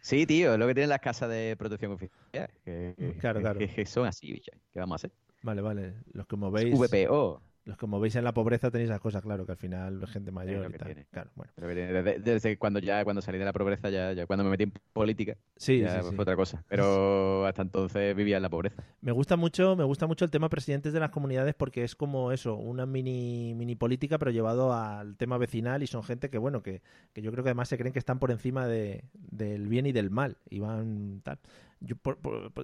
[0.00, 2.48] Sí, tío, es lo que tienen las casas de protección oficial.
[2.64, 3.58] Que, que- Claro, claro.
[3.58, 4.52] que- que son así, bicho.
[4.72, 5.10] ¿Qué vamos a hacer?
[5.42, 5.94] Vale, vale.
[6.12, 6.74] Los que movéis.
[6.78, 7.42] VPO.
[7.64, 10.70] Los que movéis en la pobreza tenéis esas cosas, claro, que al final gente mayor
[10.74, 11.06] y tal.
[11.10, 11.52] Claro, bueno.
[11.54, 14.62] Pero Desde, desde cuando ya cuando salí de la pobreza, ya, ya cuando me metí
[14.62, 16.16] en política, Sí, ya sí, fue sí.
[16.18, 16.64] otra cosa.
[16.66, 18.82] Pero hasta entonces vivía en la pobreza.
[19.02, 22.32] Me gusta mucho, me gusta mucho el tema presidentes de las comunidades porque es como
[22.32, 26.62] eso, una mini, mini política, pero llevado al tema vecinal y son gente que, bueno,
[26.62, 26.80] que,
[27.12, 29.92] que yo creo que además se creen que están por encima de, del bien y
[29.92, 31.38] del mal y van tal.
[31.80, 32.18] Yo, por-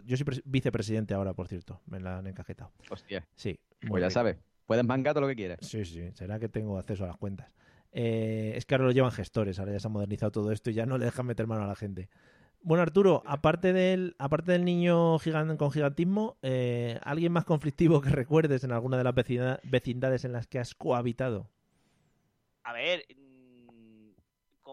[0.04, 2.72] yo soy pres- vicepresidente ahora, por cierto, me la han encajetado.
[2.90, 3.26] Hostia.
[3.34, 3.58] Sí.
[3.86, 5.58] Pues ya sabes, puedes mangar todo lo que quieras.
[5.62, 7.50] Sí, sí, será que tengo acceso a las cuentas.
[7.92, 10.74] Eh, es que ahora lo llevan gestores, ahora ya se ha modernizado todo esto y
[10.74, 12.08] ya no le dejan meter mano a la gente.
[12.60, 18.08] Bueno, Arturo, aparte del, aparte del niño gigan- con gigantismo, eh, ¿alguien más conflictivo que
[18.08, 19.14] recuerdes en alguna de las
[19.62, 21.50] vecindades en las que has cohabitado?
[22.64, 23.04] A ver,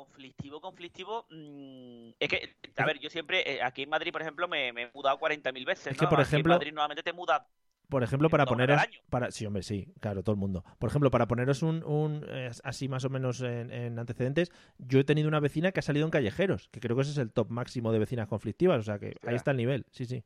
[0.06, 1.26] conflictivo, conflictivo.
[1.30, 4.84] mm, es que, a ver, yo siempre, eh, aquí en Madrid, por ejemplo, me, me
[4.84, 5.88] he mudado 40.000 veces.
[5.88, 6.10] Es que, ¿no?
[6.10, 7.42] por Aquí ejemplo- En Madrid normalmente te mudas.
[7.90, 8.82] Por ejemplo, para poneros...
[9.10, 10.64] Para, sí, hombre, sí, claro, todo el mundo.
[10.80, 15.00] Por ejemplo, para poneros un, un, eh, así más o menos en, en antecedentes, yo
[15.00, 17.34] he tenido una vecina que ha salido en callejeros, que creo que ese es el
[17.34, 20.24] top máximo de vecinas conflictivas, o sea que ahí está el nivel, sí, sí.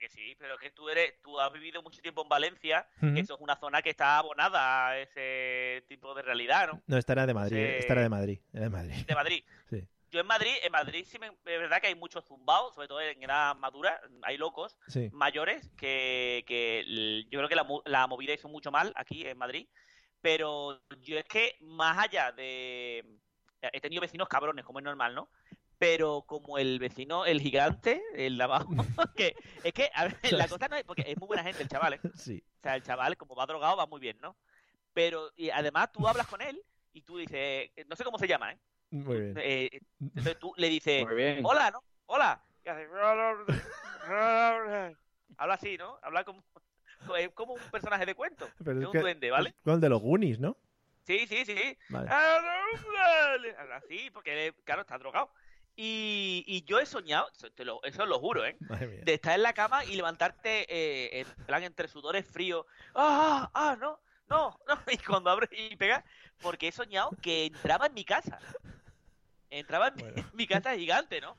[0.00, 3.34] Que sí, pero que tú eres, tú has vivido mucho tiempo en Valencia, que eso
[3.34, 6.82] es una zona que está abonada a ese tipo de realidad, ¿no?
[6.86, 7.74] No, esta era de Madrid, Sí.
[7.78, 8.94] esta era de Madrid, era de Madrid.
[9.06, 9.44] De Madrid.
[9.70, 9.86] Sí.
[10.10, 13.00] Yo en Madrid, en Madrid sí me, es verdad que hay muchos zumbados, sobre todo
[13.00, 15.08] en edad madura, hay locos Sí.
[15.12, 19.68] mayores que, que yo creo que la, la movida hizo mucho mal aquí en Madrid,
[20.20, 23.04] pero yo es que más allá de...
[23.62, 25.30] He tenido vecinos cabrones, como es normal, ¿no?
[25.80, 28.68] Pero como el vecino, el gigante, el de abajo,
[29.16, 31.68] que es que, a ver, la cosa no es, porque es muy buena gente el
[31.70, 32.00] chaval, ¿eh?
[32.14, 32.44] Sí.
[32.58, 34.36] O sea, el chaval, como va drogado, va muy bien, ¿no?
[34.92, 36.62] Pero, y además tú hablas con él
[36.92, 38.58] y tú dices, eh, no sé cómo se llama, ¿eh?
[38.90, 39.34] Muy bien.
[39.38, 41.40] Eh, entonces tú le dices, Muy bien.
[41.44, 41.82] hola, ¿no?
[42.06, 42.44] Hola.
[42.62, 42.86] Y hace,
[45.38, 45.98] Habla así, ¿no?
[46.02, 46.44] Habla como,
[47.16, 49.54] es como un personaje de cuento, Pero es es un que duende, ¿vale?
[49.64, 50.58] con el de los Goonies, ¿no?
[51.06, 51.78] Sí, sí, sí.
[51.88, 52.10] Vale.
[53.72, 55.30] Así, porque claro, está drogado.
[55.76, 58.56] Y, y yo he soñado, eso, te lo, eso lo juro, ¿eh?
[59.04, 62.66] De estar en la cama y levantarte eh, en plan entre sudores fríos.
[62.94, 63.50] ¡Ah!
[63.54, 63.76] ¡Ah!
[63.80, 63.98] No,
[64.28, 64.78] no, no.
[64.92, 66.04] Y cuando abres y pegas,
[66.40, 68.38] porque he soñado que entraba en mi casa.
[69.48, 71.36] Entraba en mi, en mi casa gigante, ¿no?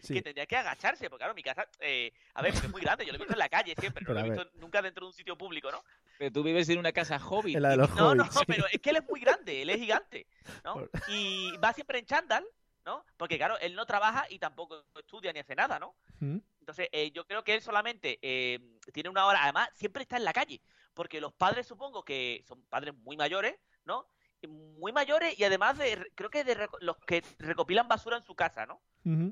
[0.00, 0.14] Sí.
[0.14, 3.04] Que tendría que agacharse, porque claro, mi casa, eh, a ver, porque es muy grande,
[3.06, 4.82] yo lo he visto en la calle siempre, no Pero lo he a visto nunca
[4.82, 5.82] dentro de un sitio público, ¿no?
[6.18, 7.56] Pero tú vives en una casa hobbit.
[7.56, 8.44] En la de los No, no, hobbits, sí.
[8.46, 10.26] pero es que él es muy grande, él es gigante,
[10.64, 10.86] ¿no?
[11.08, 12.46] Y va siempre en chándal,
[12.86, 13.04] ¿no?
[13.16, 15.96] Porque claro, él no trabaja y tampoco estudia ni hace nada, ¿no?
[16.20, 16.38] ¿Mm?
[16.60, 18.60] Entonces, eh, yo creo que él solamente eh,
[18.92, 20.62] tiene una hora, además, siempre está en la calle,
[20.94, 24.06] porque los padres supongo que son padres muy mayores, ¿no?
[24.48, 28.64] Muy mayores y además de, creo que de los que recopilan basura en su casa,
[28.66, 28.80] ¿no?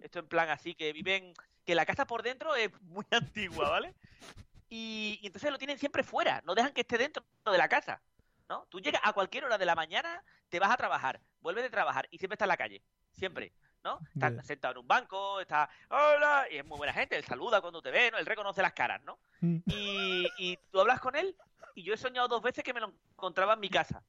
[0.02, 1.32] Esto en plan así, que viven,
[1.64, 3.94] que la casa por dentro es muy antigua, ¿vale?
[4.68, 8.02] Y, y entonces lo tienen siempre fuera, no dejan que esté dentro de la casa,
[8.48, 8.66] ¿no?
[8.68, 12.08] Tú llegas a cualquier hora de la mañana, te vas a trabajar, vuelves de trabajar
[12.10, 12.82] y siempre está en la calle,
[13.14, 13.52] siempre,
[13.82, 14.00] ¿no?
[14.14, 17.80] Está sentado en un banco, está, hola, y es muy buena gente, él saluda cuando
[17.82, 18.18] te ve, ¿no?
[18.18, 19.18] Él reconoce las caras, ¿no?
[19.40, 19.58] Mm.
[19.66, 21.36] Y, y tú hablas con él
[21.74, 24.02] y yo he soñado dos veces que me lo encontraba en mi casa.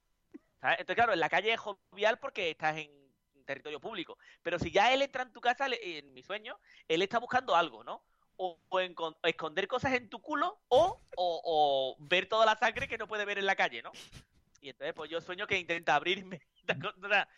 [0.60, 0.80] ¿sabes?
[0.80, 2.90] Entonces, claro, en la calle es jovial porque estás en
[3.44, 4.18] territorio público.
[4.42, 7.54] Pero si ya él entra en tu casa, le- en mi sueño, él está buscando
[7.54, 8.02] algo, ¿no?
[8.38, 8.80] O, o
[9.22, 13.24] esconder cosas en tu culo o, o- o ver toda la sangre que no puede
[13.24, 13.92] ver en la calle, ¿no?
[14.60, 16.40] Y entonces, pues yo sueño que intenta abrirme.
[17.02, 17.28] O sea,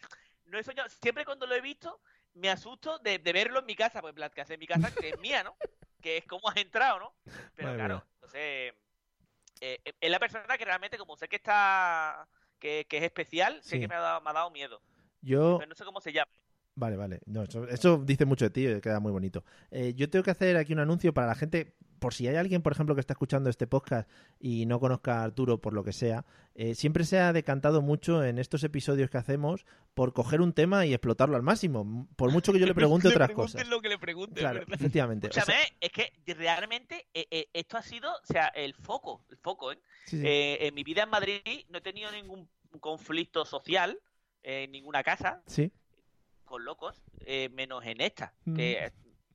[0.48, 2.00] no he soñado, siempre cuando lo he visto,
[2.34, 4.66] me asusto de, de verlo en mi casa, pues en plan, que hace en mi
[4.66, 5.56] casa, que es mía, ¿no?
[6.00, 7.14] Que es como has entrado, ¿no?
[7.54, 8.06] Pero Madre claro, mía.
[8.14, 8.74] entonces,
[9.60, 12.28] eh, es la persona que realmente, como sé que está,
[12.58, 14.82] que, que es especial, sé que me ha dado, me ha dado miedo.
[15.20, 16.30] Yo, Pero no sé cómo se llama.
[16.74, 17.20] Vale, vale.
[17.26, 19.44] No, eso, eso dice mucho de ti, eh, queda muy bonito.
[19.70, 22.62] Eh, yo tengo que hacer aquí un anuncio para la gente, por si hay alguien,
[22.62, 25.92] por ejemplo, que está escuchando este podcast y no conozca a Arturo por lo que
[25.92, 26.24] sea,
[26.54, 30.86] eh, siempre se ha decantado mucho en estos episodios que hacemos por coger un tema
[30.86, 33.68] y explotarlo al máximo, por mucho que yo le pregunte Le otras cosas.
[33.68, 34.74] lo que le Claro, ¿verdad?
[34.74, 35.28] efectivamente.
[35.28, 39.24] O sea, Escúchame, es que realmente eh, eh, esto ha sido, o sea, el foco,
[39.30, 39.78] el foco, ¿eh?
[40.06, 40.26] Sí, sí.
[40.26, 42.48] Eh, en mi vida en Madrid no he tenido ningún
[42.80, 43.98] conflicto social
[44.42, 45.70] en ninguna casa sí.
[46.44, 48.56] con locos, eh, menos en esta, Mm.
[48.56, 48.92] que,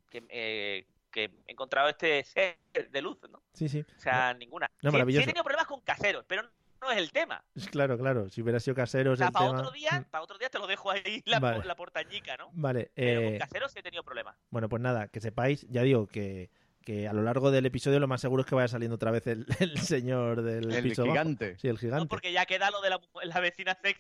[0.10, 2.58] que, eh, que he encontrado este ser
[2.90, 3.42] de luz, ¿no?
[3.54, 3.86] Sí, sí.
[3.98, 4.68] O sea, ninguna.
[4.68, 5.24] No, Sí- sí, maravilloso.
[5.24, 6.44] he tenido problemas con caseros, pero
[6.82, 7.42] no es el tema.
[7.72, 8.30] Claro, claro.
[8.30, 9.60] Si hubiera sido caseros O sea, el para tema...
[9.60, 11.64] otro día, para otro día te lo dejo ahí la, Vale.
[11.64, 12.50] la portañica, ¿no?
[12.54, 12.92] Vale.
[12.96, 14.36] Pero eh, con caseros sí he tenido problemas.
[14.50, 16.50] Bueno, pues nada, que sepáis, ya digo que,
[16.84, 19.26] que a lo largo del episodio lo más seguro es que vaya saliendo otra vez
[19.28, 21.14] el, el señor del El piso bajo.
[21.14, 21.58] gigante.
[21.60, 22.08] Sí, el gigante.
[22.10, 24.00] Porque ya queda lo de la, la vecina sex.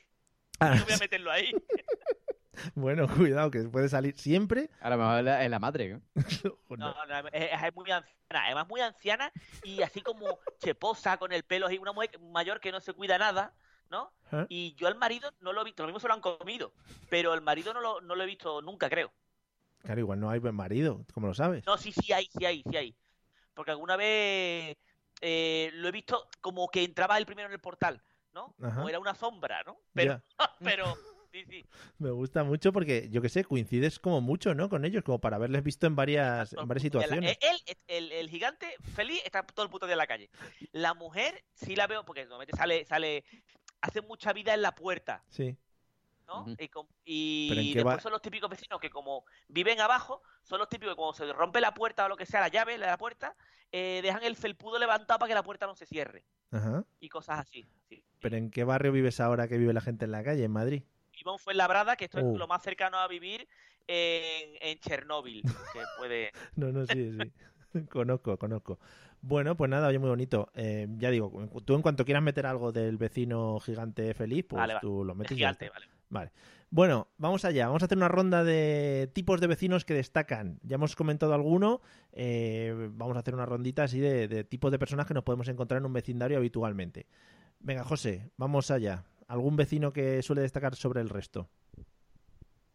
[0.59, 1.51] Ah, No voy a meterlo ahí.
[2.75, 4.69] Bueno, cuidado, que puede salir siempre.
[4.81, 5.89] A lo mejor es la, es la madre.
[5.89, 6.01] ¿no?
[6.77, 9.31] No, no, es, es muy anciana, además muy anciana
[9.63, 13.17] y así como cheposa con el pelo así, una mujer mayor que no se cuida
[13.17, 13.53] nada,
[13.91, 14.11] ¿no?
[14.31, 14.45] ¿Eh?
[14.49, 16.73] Y yo al marido no lo he visto, lo mismo se lo han comido,
[17.09, 19.13] pero el marido no lo, no lo he visto nunca, creo.
[19.83, 21.65] Claro, igual no hay buen marido, como lo sabes.
[21.65, 22.95] No, sí, sí hay, sí hay, sí hay.
[23.53, 24.77] Porque alguna vez
[25.21, 28.01] eh, lo he visto como que entraba el primero en el portal,
[28.33, 28.55] ¿no?
[28.63, 28.83] Ajá.
[28.83, 29.77] O era una sombra, ¿no?
[29.93, 30.21] Pero,
[30.59, 30.97] pero,
[31.33, 31.65] sí, sí.
[31.97, 34.69] Me gusta mucho porque, yo que sé, coincides como mucho, ¿no?
[34.69, 37.37] Con ellos, como para haberles visto en varias, en varias Y la- situaciones.
[37.41, 40.29] Él, el, el gigante feliz, está todo el puto día en la calle.
[40.71, 43.25] La mujer sí la veo porque normalmente sale, sale,
[43.81, 45.57] hace mucha vida en la puerta, Sí.
[46.27, 46.45] ¿no?
[46.57, 46.69] Y,
[47.05, 50.59] y Pero ¿en qué después va- son los típicos vecinos que como viven abajo, son
[50.59, 52.77] los típicos que cuando se rompe la puerta o lo que sea, la llave de
[52.85, 53.35] la puerta,
[53.71, 56.23] eh, dejan el felpudo levantado para que la puerta no se cierre.
[56.51, 56.85] Ajá.
[56.99, 57.65] Y cosas así.
[57.89, 58.03] Sí.
[58.21, 60.43] Pero ¿en qué barrio vives ahora que vive la gente en la calle?
[60.45, 60.83] En Madrid.
[61.37, 62.33] Fue en Labrada, que esto Uh.
[62.33, 63.47] es lo más cercano a vivir
[63.87, 66.31] en, en Chernóbil, que puede...
[66.55, 67.11] No, no, sí,
[67.73, 67.79] sí.
[67.89, 68.79] conozco, conozco.
[69.21, 70.49] Bueno, pues nada, oye, muy bonito.
[70.53, 71.31] Eh, ya digo,
[71.65, 74.81] tú en cuanto quieras meter algo del vecino gigante feliz, pues Vale, vale.
[74.81, 75.35] tú lo metes.
[75.35, 75.87] gigante, vale.
[76.09, 76.31] Vale.
[76.69, 77.67] Bueno, vamos allá.
[77.67, 80.59] Vamos a hacer una ronda de tipos de vecinos que destacan.
[80.63, 81.81] Ya hemos comentado alguno.
[82.11, 85.47] eh, vamos a hacer una rondita así de, de tipos de personas que nos podemos
[85.47, 87.07] encontrar en un vecindario habitualmente.
[87.59, 89.05] Venga, José, vamos allá.
[89.27, 91.49] ¿Algún vecino que suele destacar sobre el resto?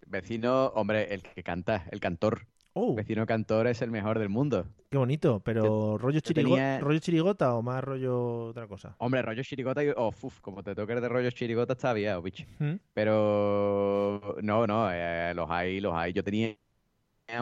[0.06, 2.46] Vecino, hombre, el que canta, el cantor.
[2.74, 4.66] Oh, Vecino cantor es el mejor del mundo.
[4.90, 5.40] qué bonito.
[5.40, 8.94] Pero ¿rollo, yo chirigo- tenía- ¿rollo chirigota o más rollo otra cosa?
[8.98, 9.88] Hombre, rollo chirigota y...
[9.96, 12.44] Oh, uf, como te toques de rollo chirigota está bien, bicho.
[12.58, 12.74] ¿Mm?
[12.94, 14.36] Pero...
[14.42, 16.12] No, no, eh, los hay, los hay.
[16.12, 16.56] Yo tenía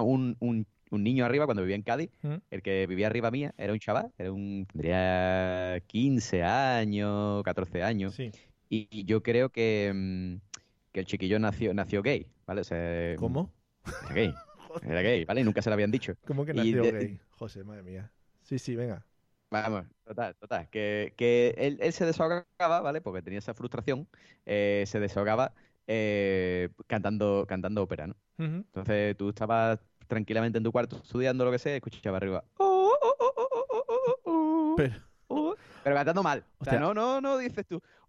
[0.01, 2.11] un, un- un niño arriba cuando vivía en Cádiz.
[2.23, 2.37] ¿Mm?
[2.51, 8.15] El que vivía arriba mía era un chaval, era un, tendría 15 años, 14 años.
[8.15, 8.31] Sí.
[8.69, 10.37] Y, y yo creo que, mm,
[10.93, 12.61] que el chiquillo nació, nació gay, ¿vale?
[12.63, 13.53] O sea, ¿Cómo?
[14.05, 14.35] Era gay.
[14.83, 15.41] Era gay, ¿vale?
[15.41, 16.15] Y nunca se lo habían dicho.
[16.27, 17.21] ¿Cómo que nació de- gay?
[17.31, 18.11] José, madre mía.
[18.43, 19.05] Sí, sí, venga.
[19.51, 20.69] Vamos, total, total.
[20.71, 23.01] Que, que él, él se desahogaba, ¿vale?
[23.01, 24.09] Porque tenía esa frustración.
[24.45, 25.55] eh, se desahogaba
[25.87, 28.17] eh, cantando, cantando ópera, ¿no?
[28.39, 32.45] Entonces tú estabas tranquilamente en tu cuarto estudiando lo que sea y escuchabas arriba.
[34.77, 34.95] Pero,
[35.85, 36.45] Pero cantando mal.
[36.59, 37.81] O sea, no, no, no dices tú.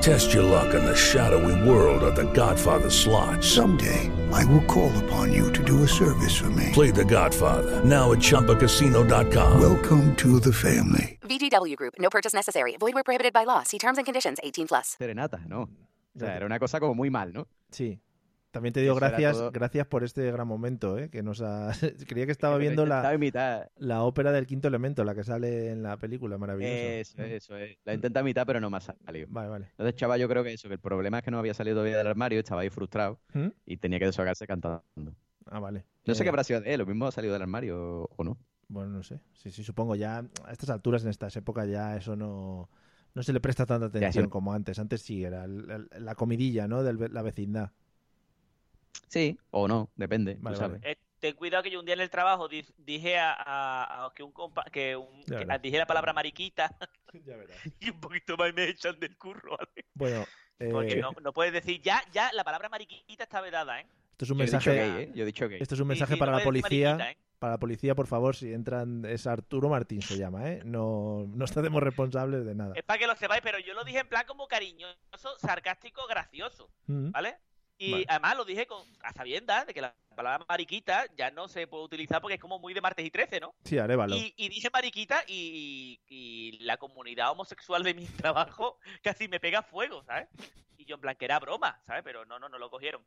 [0.00, 3.42] Test your luck in the shadowy world of The Godfather slot.
[3.42, 6.70] Someday, I will call upon you to do a service for me.
[6.72, 9.60] Play The Godfather now at ChumbaCasino.com.
[9.60, 11.18] Welcome to the family.
[11.22, 11.94] VGW Group.
[11.98, 12.76] No purchase necessary.
[12.78, 13.62] Void where prohibited by law.
[13.64, 14.38] See terms and conditions.
[14.42, 14.96] 18 plus.
[14.98, 15.62] Serenata, ¿no?
[16.14, 17.46] O sea, era una cosa como muy mal, ¿no?
[17.70, 17.98] Sí.
[18.56, 21.10] También te digo Eso gracias, gracias por este gran momento, ¿eh?
[21.10, 21.72] que nos ha...
[22.08, 23.70] Creía que estaba viendo la, imitar.
[23.76, 26.72] la ópera del quinto elemento, la que sale en la película, maravilloso.
[26.74, 27.76] Eso, eso es.
[27.84, 29.26] La intenté imitar, pero no me ha salido.
[29.30, 29.66] Vale, vale.
[29.72, 31.98] Entonces, chaval, yo creo que eso, que el problema es que no había salido todavía
[31.98, 33.48] del armario, estaba ahí frustrado ¿Mm?
[33.66, 34.82] y tenía que desahogarse cantando.
[35.44, 35.84] Ah, vale.
[36.06, 38.24] No sé Eh, qué habrá sido de él, lo mismo ha salido del armario o
[38.24, 38.38] no.
[38.68, 39.20] Bueno, no sé.
[39.34, 42.68] Sí, sí, supongo ya a estas alturas, en estas épocas, ya eso no,
[43.14, 44.30] no se le presta tanta Ya, atención sí.
[44.30, 44.78] como antes.
[44.78, 46.82] Antes sí, era el- la comidilla, ¿no?
[46.82, 47.70] De la vecindad.
[49.08, 50.80] Sí, o no, depende, Vale, tú sabes.
[50.84, 54.14] Eh, ten cuidado que yo un día en el trabajo di- dije a, a- a
[54.14, 56.76] que un compa que, un, que dije la palabra mariquita
[57.24, 57.56] Ya verás.
[57.80, 59.84] y un poquito más me echan del curro, ¿vale?
[59.94, 60.26] Bueno,
[60.72, 63.86] Porque eh, no, no puedes decir ya, ya la palabra mariquita está vedada, ¿eh?
[64.12, 64.76] esto es un Yo he dicho mensaje.
[64.90, 65.12] gay, ¿eh?
[65.14, 65.58] Yo he dicho gay.
[65.62, 67.16] Esto es un mensaje sí, para no la policía.
[67.38, 70.62] Para la policía, por favor, si entran, es Arturo Martín se llama, ¿eh?
[70.64, 72.72] No, no estamos responsables de nada.
[72.74, 76.70] Es para que lo sepáis, pero yo lo dije en plan como cariñoso, sarcástico, gracioso,
[76.86, 77.10] Mm.
[77.10, 77.36] ¿vale?
[77.78, 78.06] Y Vale.
[78.08, 81.84] además lo dije con, a sabiendas de que la palabra mariquita ya no se puede
[81.84, 83.54] utilizar porque es como muy de martes y 13, ¿no?
[83.64, 84.16] Sí, arévalo.
[84.16, 89.62] Y, y dije mariquita y, y la comunidad homosexual de mi trabajo casi me pega
[89.62, 90.28] fuego, ¿sabes?
[90.78, 92.02] Y yo en plan que era broma, ¿sabes?
[92.02, 93.02] Pero no, no, no lo cogieron.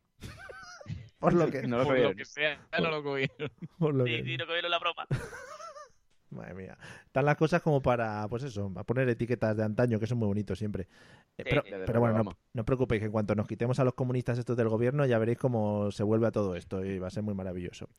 [1.20, 1.61] Por lo que.
[1.67, 2.11] No lo Por cogieron.
[2.11, 3.51] lo que sea, no lo cogieron.
[3.80, 5.07] por lo Sí, que- sí, no cogieron la broma.
[6.32, 6.77] Madre mía.
[7.05, 10.27] Están las cosas como para, pues eso, a poner etiquetas de antaño, que son muy
[10.27, 10.88] bonitos siempre.
[11.38, 11.71] Eh, pero, sí.
[11.99, 14.69] Bueno, no, no os preocupéis, que en cuanto nos quitemos a los comunistas estos del
[14.69, 17.89] gobierno, ya veréis cómo se vuelve a todo esto y va a ser muy maravilloso.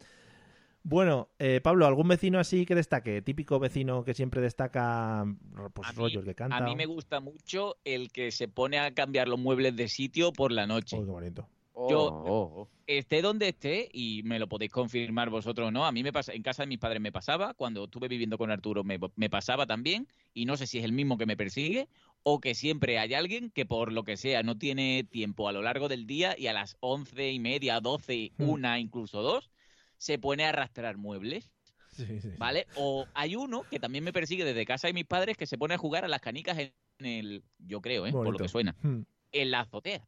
[0.82, 3.20] Bueno, eh, Pablo, ¿algún vecino así que destaque?
[3.20, 5.26] Típico vecino que siempre destaca
[5.74, 6.56] pues, rollos que canta.
[6.56, 10.32] A mí me gusta mucho el que se pone a cambiar los muebles de sitio
[10.32, 10.96] por la noche.
[10.96, 11.46] Qué bonito.
[11.74, 12.68] Yo- Oh, oh, oh.
[12.86, 16.32] esté donde esté, y me lo podéis confirmar vosotros o no, a mí me pasa,
[16.34, 19.66] en casa de mis padres me pasaba, cuando estuve viviendo con Arturo me, me pasaba
[19.66, 21.88] también, y no sé si es el mismo que me persigue,
[22.22, 25.62] o que siempre hay alguien que por lo que sea no tiene tiempo a lo
[25.62, 28.48] largo del día y a las once y media, doce, Hmm.
[28.48, 29.50] una, incluso dos,
[29.96, 31.50] se pone a arrastrar muebles.
[31.88, 32.30] Sí, sí.
[32.38, 32.66] ¿Vale?
[32.76, 35.74] O hay uno que también me persigue desde casa de mis padres que se pone
[35.74, 38.12] a jugar a las canicas en el, yo creo, ¿eh?
[38.12, 39.02] por lo que suena, Hmm,
[39.32, 40.06] en la azotea.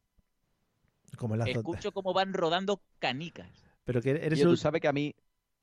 [1.17, 1.35] Como.
[1.35, 3.47] Escucho cómo van rodando canicas.
[3.83, 4.53] Pero que eres Tío, un...
[4.53, 5.13] tú sabes que a mí,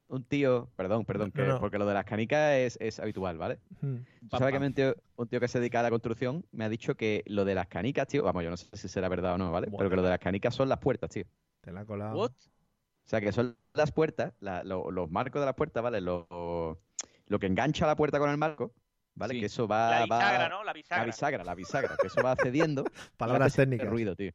[0.08, 1.60] un tío, perdón, perdón, No, que- no.
[1.60, 3.58] porque lo de las canicas es, es habitual, ¿vale?
[3.80, 3.96] Hmm.
[4.28, 6.44] Tú sabes que a mí un tío, un tío que se dedica a la construcción
[6.52, 9.08] me ha dicho que lo de las canicas, tío, vamos, yo no sé si será
[9.08, 9.68] verdad o no, ¿vale?
[9.76, 11.24] Pero que lo de las canicas son las puertas, tío.
[11.62, 12.16] Te la colado.
[12.18, 12.30] What?
[12.32, 16.00] O sea, que son las puertas, la- lo- los marcos de las puertas, ¿vale?
[16.00, 16.78] Lo,
[17.26, 18.72] lo que engancha la puerta con el marco,
[19.14, 19.34] ¿vale?
[19.34, 19.40] Sí.
[19.40, 19.90] Que eso va...
[19.90, 20.58] La va- bisagra, ¿no?
[20.58, 21.04] La La bisagra.
[21.06, 22.84] bisagra, la bisagra, que eso va cediendo.
[23.16, 23.88] Palabras técnicas.
[23.88, 24.32] ruido, tío.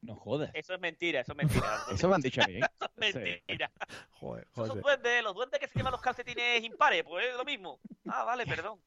[0.00, 0.50] No jodas.
[0.54, 1.66] Eso es mentira, eso es mentira.
[1.92, 2.60] Eso me han dicho a mí, ¿eh?
[3.00, 3.70] Eso es mentira.
[4.12, 7.44] Joder, Esos son duendes, los duendes que se llaman los calcetines impares, pues es lo
[7.44, 7.80] mismo.
[8.06, 8.80] Ah, vale, perdón.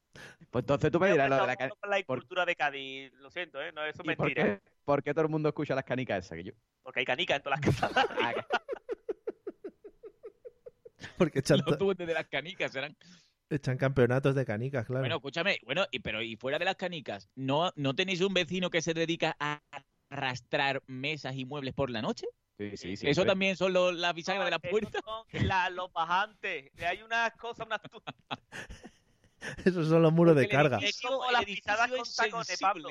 [0.50, 1.76] Pues entonces tú me dirás lo de la canica.
[1.86, 3.72] la por- cultura de Cádiz, lo siento, ¿eh?
[3.72, 4.44] No, eso es ¿Y por mentira.
[4.58, 6.52] qué, por qué todo el mundo escucha las canicas esas que yo?
[6.82, 8.46] Porque hay canicas en todas las casas.
[11.18, 12.96] Porque echan, Los duendes de las canicas serán.
[13.50, 15.00] echan campeonatos de canicas, claro.
[15.02, 18.70] Bueno, escúchame, bueno, y pero y fuera de las canicas, ¿no, no tenéis un vecino
[18.70, 19.60] que se dedica a
[20.12, 22.26] arrastrar mesas y muebles por la noche?
[22.58, 23.08] Sí, sí, sí.
[23.08, 25.00] Eso también son lo- las bisagras de la puerta.
[25.04, 26.70] son la- los bajantes.
[26.86, 27.80] Hay unas cosas, unas
[29.64, 30.78] Esos son los muros de Porque carga.
[30.78, 32.60] Es como las pisadas con tacones, sensible.
[32.60, 32.88] Pablo.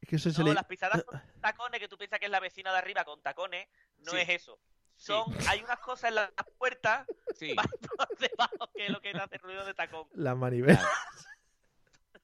[0.00, 0.54] Es que eso No, le...
[0.54, 3.68] las pisadas con tacones que tú piensas que es la vecina de arriba con tacones,
[3.98, 4.18] no Sí.
[4.18, 4.58] es eso.
[4.96, 7.52] Son, hay unas cosas en las puertas Sí.
[7.56, 10.06] más por debajo que es lo que hace ruido de tacón.
[10.14, 10.82] La manivela.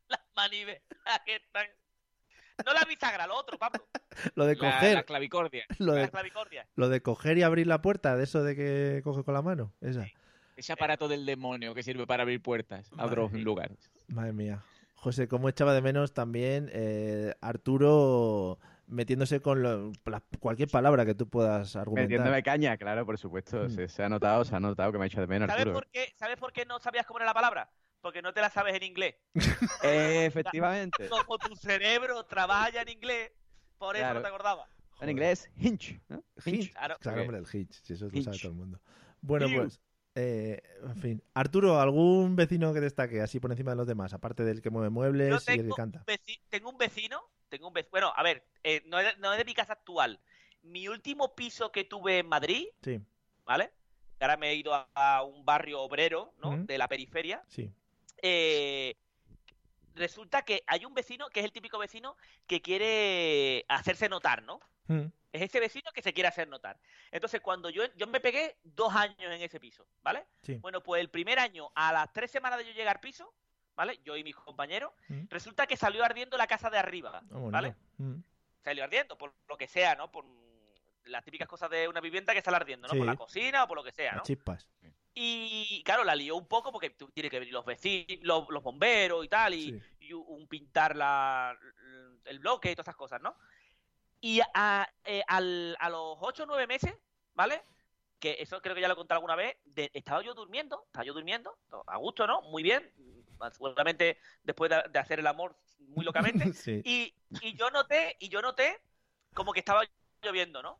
[0.09, 0.83] Las manivelas
[1.25, 1.67] que están.
[2.65, 3.87] No la bisagra, lo otro, Pablo.
[4.35, 4.95] Lo de La, coger.
[4.95, 5.65] la clavicordia.
[5.79, 6.67] Lo La de, clavicordia.
[6.75, 9.73] lo de coger y abrir la puerta, de eso de que coge con la mano.
[9.81, 10.07] Esa.
[10.57, 13.91] Ese aparato del demonio que sirve para abrir puertas a otros lugares.
[14.09, 14.63] Madre mía.
[14.95, 21.15] José, cómo echaba de menos también eh, Arturo metiéndose con lo- la- cualquier palabra que
[21.15, 22.09] tú puedas argumentar.
[22.09, 23.65] Metiéndome caña, claro, por supuesto.
[23.65, 23.71] Mm.
[23.71, 25.75] Se, se ha notado, se ha notado que me ha hecho de menos ¿Sabes Arturo.
[25.81, 27.69] por, qué, ¿Sabes por qué no sabías cómo era la palabra?
[28.07, 29.17] Porque no te la sabes en inglés.
[29.83, 31.09] Eh, efectivamente.
[31.09, 33.33] Como tu cerebro trabaja ya en inglés,
[33.79, 34.21] por eso Claro.
[34.21, 34.71] no te acordabas.
[35.01, 36.01] En inglés, hinch.
[36.09, 36.23] ¿no?
[36.45, 36.71] Hitch.
[36.71, 36.97] Claro.
[37.01, 38.25] Claro, hombre, el hitch, si eso lo Hitch.
[38.27, 38.81] sabe todo el mundo.
[39.23, 39.81] Bueno, pues,
[40.15, 41.23] eh, en fin.
[41.35, 44.13] Arturo, ¿algún vecino que destaque así por encima de los demás?
[44.15, 46.05] Aparte del que mueve Yo muebles y el que canta.
[46.07, 46.17] un,
[46.49, 49.39] tengo un vecino, tengo un vecino, bueno, a ver, eh, no, es de, no es
[49.39, 50.21] de mi casa actual.
[50.63, 53.01] Mi último piso que tuve en Madrid, Sí,
[53.45, 53.73] ¿vale?
[54.21, 56.57] Ahora me he ido a, a un barrio obrero, ¿no?
[56.65, 57.43] De la periferia.
[57.49, 57.73] sí.
[58.23, 58.97] Eh,
[59.95, 64.61] resulta que hay un vecino que es el típico vecino que quiere hacerse notar, ¿no?
[64.89, 66.79] Mm, Es ese vecino que se quiere hacer notar.
[67.11, 70.25] Entonces, cuando yo, yo me pegué dos años en ese piso, ¿vale?
[70.43, 70.55] Sí.
[70.63, 73.35] Bueno, pues el primer año, a las tres semanas de yo llegar al piso,
[73.75, 74.01] ¿vale?
[74.03, 75.27] Yo y mis compañeros, Mm.
[75.29, 77.39] resulta que salió ardiendo la casa de arriba, Ah.
[77.51, 77.75] ¿vale?
[77.99, 78.21] Mm,
[78.65, 80.11] Salió ardiendo, por lo que sea, ¿no?
[80.11, 80.25] Por
[81.05, 82.93] las típicas cosas de una vivienda que sale ardiendo, ¿no?
[82.95, 82.99] Sí.
[82.99, 84.23] Por la cocina o por lo que sea, las ¿no?
[84.23, 84.69] chispas.
[85.19, 89.25] Y claro, la lió un poco porque tiene que venir los vecinos, los, los bomberos
[89.25, 89.83] y tal, y, Sí.
[90.01, 91.59] y un pintar la,
[92.27, 93.35] el bloque y todas esas cosas, ¿no?
[94.21, 96.93] Y a, eh, al- a los 8 o 9 meses,
[97.35, 97.63] ¿vale?
[98.21, 101.05] Que eso creo que ya lo he contado alguna vez, de- estaba yo durmiendo, estaba
[101.07, 101.57] yo durmiendo,
[101.87, 102.43] a gusto, ¿no?
[102.43, 102.93] Muy bien,
[103.53, 106.83] seguramente después de, de hacer el amor muy locamente, Sí.
[106.85, 108.83] y, y yo noté, y yo noté
[109.33, 109.83] como que estaba
[110.23, 110.77] lloviendo, ¿no?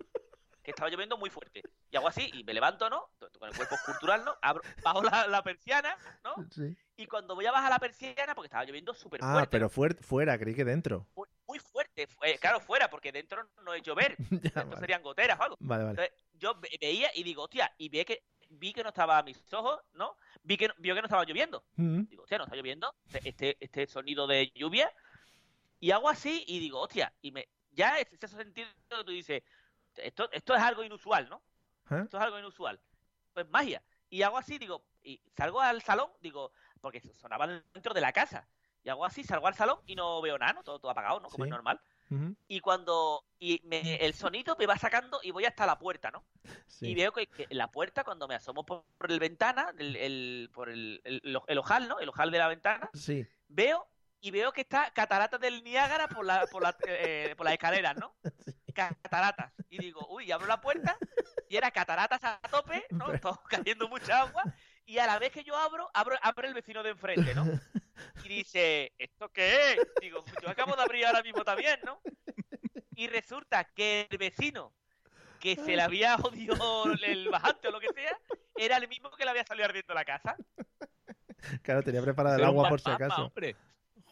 [0.67, 1.63] Que estaba lloviendo muy fuerte.
[1.93, 3.09] Y hago así, y me levanto, ¿no?
[3.39, 4.37] Con el cuerpo cultural, ¿no?
[4.43, 6.35] Abro, bajo la, la persiana, ¿no?
[6.51, 6.77] Sí.
[6.97, 9.97] Y cuando voy a bajar la persiana, porque estaba lloviendo súper Ah, fuerte, pero fuer-
[10.03, 11.07] fuera, creí que dentro.
[11.15, 14.81] muy, muy fuerte, fu- eh, claro, fuera, porque dentro no es llover, Ya, dentro vale.
[14.81, 15.57] serían goteras o algo.
[15.61, 16.03] Vale, vale.
[16.03, 19.23] Entonces, yo ve- veía y digo, hostia, y vi que, vi que no estaba a
[19.23, 20.17] mis ojos, ¿no?
[20.43, 21.65] Vi que, no- vio que no estaba lloviendo.
[21.77, 24.93] Mm, Digo, hostia, no está lloviendo, este- este, este sonido de lluvia.
[25.79, 29.43] Y hago así y digo, hostia, y me ya es ese sentido que tú dices,
[29.97, 31.43] esto, esto es algo inusual, ¿no?
[31.91, 32.03] ¿eh?
[32.05, 32.81] Esto es algo inusual.
[33.33, 33.83] Pues magia.
[34.09, 38.49] Y hago así, digo, y salgo al salón, digo, porque sonaba dentro de la casa.
[38.83, 40.63] Y hago así, salgo al salón y no veo nada, ¿no?
[40.63, 41.29] Todo, todo apagado, ¿no?
[41.29, 41.49] Como Sí.
[41.49, 41.81] es normal.
[42.47, 46.25] Y cuando y me- el sonido me va sacando y voy hasta la puerta, ¿no?
[46.69, 46.91] sí.
[46.91, 50.51] Y veo que, que la puerta, cuando me asomo por, por el ventana, el, el-
[50.55, 51.99] por el, el- ojal, ¿no?
[51.99, 53.27] El ojal de la ventana, Sí.
[53.49, 53.89] veo
[54.21, 57.97] y veo que está Cataratas del Niágara por, la, por, la, eh, por las escaleras,
[57.97, 58.15] ¿no?
[58.77, 59.53] Cataratas.
[59.71, 60.99] Y digo, uy, abro la puerta
[61.49, 63.19] y era cataratas a tope, ¿no?
[63.21, 64.43] Todo cayendo mucha agua.
[64.85, 67.47] Y a la vez que yo abro, abro, abre el vecino de enfrente, ¿no?
[68.23, 69.79] Y dice, ¿esto qué es?
[70.01, 72.01] Digo, yo acabo de abrir ahora mismo también, ¿no?
[72.95, 74.73] Y resulta que el vecino
[75.41, 78.19] que se le había jodido el bajante o lo que sea,
[78.57, 80.37] era el mismo que le había salido ardiendo la casa.
[81.63, 83.27] Claro, tenía preparada el agua por si acaso.
[83.27, 83.57] hombre.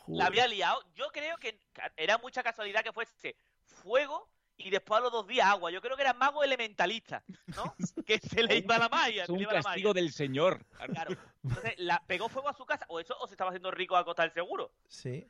[0.06, 0.80] La había liado.
[0.94, 1.60] Yo creo que
[1.96, 5.70] era mucha casualidad que fuese fuego y después a los dos días agua.
[5.70, 7.22] Yo creo que era mago elementalista,
[7.56, 7.74] ¿no?
[8.06, 9.24] Que se le iba la magia.
[9.24, 10.64] Es un castigo del señor.
[10.92, 11.16] Claro.
[11.42, 14.04] Entonces, la, pegó fuego a su casa, o eso, o se estaba haciendo rico a
[14.04, 14.72] costa del seguro.
[14.88, 15.26] Sí.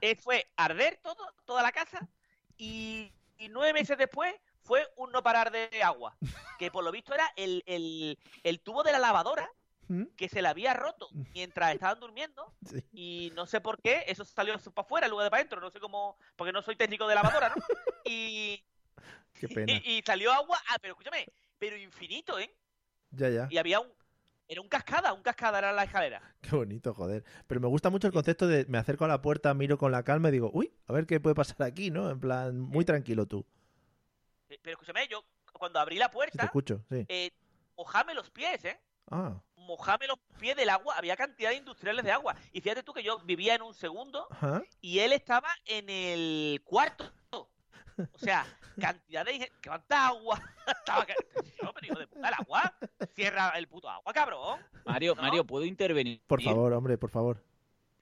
[0.00, 2.08] Eh, fue arder todo, toda la casa,
[2.56, 6.16] y, y nueve meses después fue un no parar de agua.
[6.58, 9.50] Que por lo visto era el, el, el tubo de la lavadora
[9.88, 10.04] ¿Mm?
[10.16, 12.82] que se le había roto mientras estaban durmiendo Sí.
[12.92, 15.70] y no sé por qué eso salió para afuera en lugar de para adentro no
[15.70, 17.54] sé cómo porque no soy técnico de lavadora no
[18.04, 18.64] y,
[19.34, 19.72] Qué pena.
[19.72, 21.26] y, y salió agua ah pero escúchame
[21.58, 22.52] pero infinito eh
[23.10, 23.46] Ya, ya.
[23.50, 23.88] y había un
[24.48, 27.24] era un cascada un cascada era la escalera Qué bonito, joder.
[27.48, 30.04] Pero me gusta mucho el concepto de me acerco a la puerta, miro con la
[30.04, 32.08] calma y digo, uy, a ver qué puede pasar aquí, ¿no?
[32.10, 33.44] En plan, muy tranquilo tú.
[34.48, 37.04] Pero escúchame yo cuando abrí la Si te puerta escucho, sí.
[37.08, 37.30] eh,
[37.76, 38.78] mojame los pies eh
[39.10, 42.92] Ah, mojame los pies del agua había cantidad de industriales de agua y fíjate tú
[42.92, 44.28] que yo vivía en un segundo
[44.80, 47.12] y él estaba en el cuarto.
[47.98, 48.46] O sea,
[48.78, 49.50] cantidad de...
[49.64, 50.38] ¿Cuánta agua?
[50.66, 51.06] Estaba...
[51.06, 52.74] Yo, pero hijo de puta, el agua.
[53.14, 54.60] Cierra el puto agua, cabrón.
[54.84, 55.22] Mario, ¿No?
[55.22, 56.20] Mario, ¿puedo intervenir?
[56.26, 57.42] Por favor, hombre, por favor.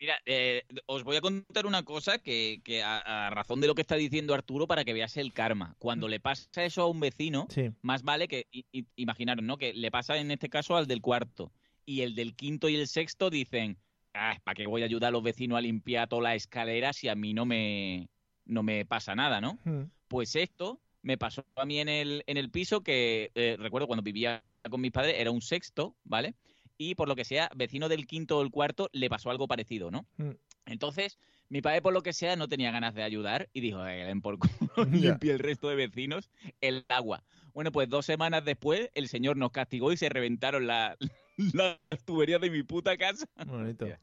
[0.01, 3.75] Mira, eh, os voy a contar una cosa que, que a, a razón de lo
[3.75, 5.77] que está diciendo Arturo para que veas el karma.
[5.79, 7.71] Cuando le pasa eso a un vecino, Sí.
[7.81, 9.57] más vale que, i- i- imaginaros, ¿no?
[9.57, 11.53] Que le pasa en este caso al del cuarto.
[11.87, 13.79] Y el del quinto y el sexto dicen,
[14.15, 17.09] ah, ¿para qué voy a ayudar a los vecinos a limpiar toda la escalera si
[17.09, 18.09] a mí no me,
[18.47, 19.59] no me pasa nada, ¿no?
[19.65, 19.91] Mm.
[20.09, 24.03] Pues esto me pasó a mí en el, en el piso que eh, recuerdo cuando
[24.03, 26.35] vivía con mis padres, era un sexto, ¿vale?
[26.77, 29.91] Y por lo que sea, vecino del quinto o el cuarto le pasó algo parecido,
[29.91, 30.07] ¿no?
[30.17, 30.31] Mm.
[30.67, 31.19] Entonces,
[31.49, 34.23] mi padre, por lo que sea, no tenía ganas de ayudar y dijo, "Eh, den
[34.23, 34.49] por culo,
[35.09, 35.11] Ya.
[35.11, 37.23] limpie el resto de vecinos el agua.
[37.53, 40.97] Bueno, pues dos semanas después, el señor nos castigó y se reventaron la-
[41.79, 43.27] las tuberías de mi puta casa.
[43.47, 43.87] Bonito.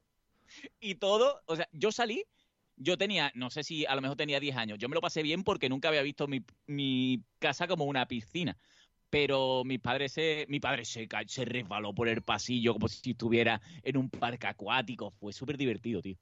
[0.81, 2.25] Y todo, o sea, yo salí,
[2.75, 5.23] yo tenía, no sé si a lo mejor tenía 10 años, yo me lo pasé
[5.23, 8.57] bien porque nunca había visto mi, mi casa como una piscina.
[9.11, 13.61] Pero mi padre se, mi padre se, se resbaló por el pasillo como si estuviera
[13.83, 15.11] en un parque acuático.
[15.11, 16.15] Fue súper divertido, tío.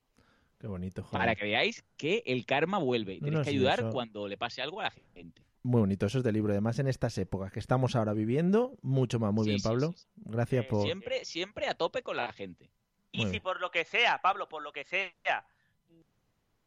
[0.59, 1.19] Qué bonito, joder.
[1.19, 3.13] Para que veáis que el karma vuelve.
[3.13, 5.41] y No, Tenéis no, que sí, ayudar eso- cuando le pase algo a la gente.
[5.61, 6.51] Muy bonito, eso es de libro.
[6.51, 9.31] Además, en estas épocas que estamos ahora viviendo, mucho más.
[9.33, 9.91] Muy Sí, bien, sí, Pablo.
[9.95, 10.83] sí, Gracias por.
[10.83, 12.69] Siempre, siempre a tope con la gente.
[13.11, 15.13] Y si por lo que sea, Pablo, por lo que sea,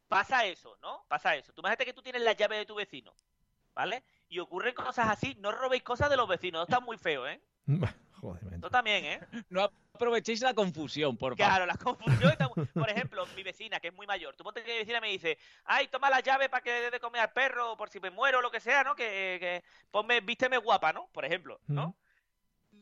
[0.08, 1.04] pasa eso, ¿no?
[1.08, 1.52] Pasa eso.
[1.52, 3.12] Tú imagínate que tú tienes la llave de tu vecino,
[3.74, 4.02] ¿vale?
[4.32, 7.38] Y ocurren cosas así, no robéis cosas de los vecinos, no está muy feo, ¿eh?
[8.12, 8.62] Joder, men.
[8.62, 9.20] Tú también, ¿eh?
[9.50, 11.50] No aprovechéis la confusión, por favor.
[11.50, 12.64] Claro, la confusión está muy...
[12.72, 15.36] Por ejemplo, mi vecina, que es muy mayor, tú ponte que mi vecina me dice,
[15.64, 18.38] ay, toma la llave para que dé de comer al perro, por si me muero
[18.38, 18.94] o lo que sea, ¿no?
[18.94, 21.08] Que, que ponme, vísteme guapa, ¿no?
[21.12, 21.94] Por ejemplo, ¿no?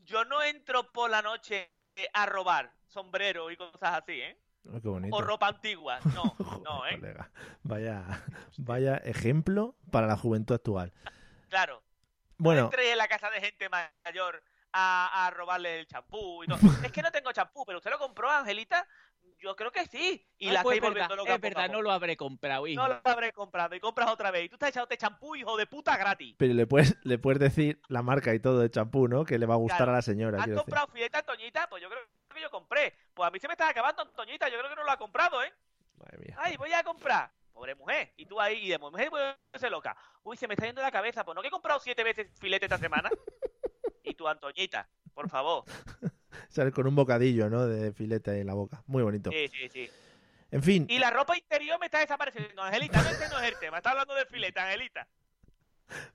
[0.04, 4.38] Yo no entro por la noche eh, a robar sombrero y cosas así, ¿eh?
[4.68, 5.16] Oh, qué bonito.
[5.16, 6.94] O ropa antigua, no, no, ¿eh?
[7.00, 7.30] Colega,
[7.64, 8.24] Vaya,
[8.56, 10.92] vaya ejemplo para la juventud actual.
[11.50, 11.82] Claro.
[12.38, 14.42] Bueno, Entré en la casa de gente mayor
[14.72, 16.58] a, a robarle el champú y todo.
[16.84, 18.86] es que no tengo champú, pero usted lo compró, Angelita.
[19.42, 20.26] Yo creo que sí.
[20.38, 21.34] Y la pues estáis es verdad, volviendo loca.
[21.34, 22.80] es verdad, no lo habré comprado, hijo.
[22.82, 24.44] No lo habré comprado y compras otra vez.
[24.44, 26.34] Y tú estás echándote champú, hijo de puta, gratis.
[26.38, 29.24] pero le puedes, le puedes decir la marca y todo de champú, ¿no?
[29.24, 29.92] Que le va a gustar Claro.
[29.92, 30.38] a la señora.
[30.38, 30.64] ¿Has quiero decir.
[30.72, 31.68] comprado fileta, Antoñita?
[31.70, 32.02] Pues yo creo
[32.34, 32.94] que yo compré.
[33.14, 34.48] Pues a mí se me está acabando, Antoñita.
[34.50, 35.52] Yo creo que no lo ha comprado, ¿eh?
[35.98, 36.36] Madre mía.
[36.38, 37.30] Ay, voy a comprar.
[37.60, 38.10] Pobre mujer.
[38.16, 39.10] Y tú ahí, y de mujer
[39.52, 39.94] se loca.
[40.22, 41.26] Uy, se me está yendo la cabeza.
[41.26, 43.10] Pues no que he comprado siete veces filete esta semana.
[44.02, 45.64] y tú, Antoñita, por favor.
[46.48, 47.66] Sale con un bocadillo, ¿no?
[47.66, 48.82] De filete en la boca.
[48.86, 49.30] Muy bonito.
[49.30, 49.90] Sí, sí, sí.
[50.50, 52.62] En fin, Y la ropa interior me está desapareciendo.
[52.62, 53.76] Angelita, no, ese no es el tema.
[53.76, 55.06] Está hablando de filete, Angelita.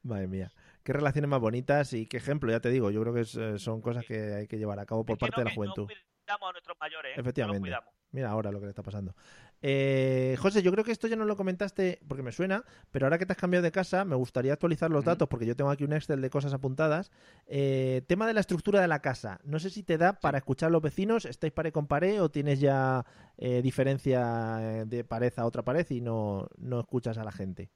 [0.02, 0.52] madre mía.
[0.82, 2.90] Qué relaciones más bonitas y qué ejemplo, ya te digo.
[2.90, 5.42] Yo creo que es, eh, son cosas que hay que llevar a cabo por parte
[5.42, 5.86] de la juventud.
[5.86, 7.18] Cuidamos a nuestros mayores, ¿eh?
[7.18, 7.60] No Efectivamente.
[7.60, 7.94] cuidamos.
[8.16, 9.14] Mira ahora lo que le está pasando.
[9.62, 13.18] Eh, José, yo creo que esto ya no lo comentaste porque me suena, pero ahora
[13.18, 15.84] que te has cambiado de casa, me gustaría actualizar los datos porque yo tengo aquí
[15.84, 17.12] un Excel de cosas apuntadas.
[17.48, 19.40] Eh, tema de la estructura de la casa.
[19.44, 22.30] No sé si te da para escuchar a los vecinos, estáis pared con pared o
[22.30, 23.06] tienes ya
[23.38, 27.70] eh, diferencia eh, de pared a otra pared y no, no escuchas a la gente.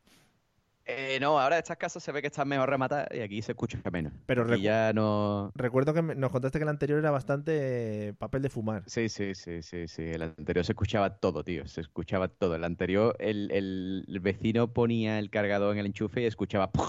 [0.91, 3.79] Eh, no, ahora estas casas se ve que están mejor rematadas y aquí se escucha
[3.91, 4.11] menos.
[4.25, 5.51] Pero recu- ya no.
[5.53, 8.83] Recuerdo que nos contaste que el anterior era bastante eh, papel de fumar.
[8.87, 10.01] Sí, sí, sí, sí, sí.
[10.01, 11.67] El anterior se escuchaba todo, tío.
[11.67, 12.55] Se escuchaba todo.
[12.55, 16.71] El anterior, el, el- vecino ponía el cargador en el enchufe y escuchaba.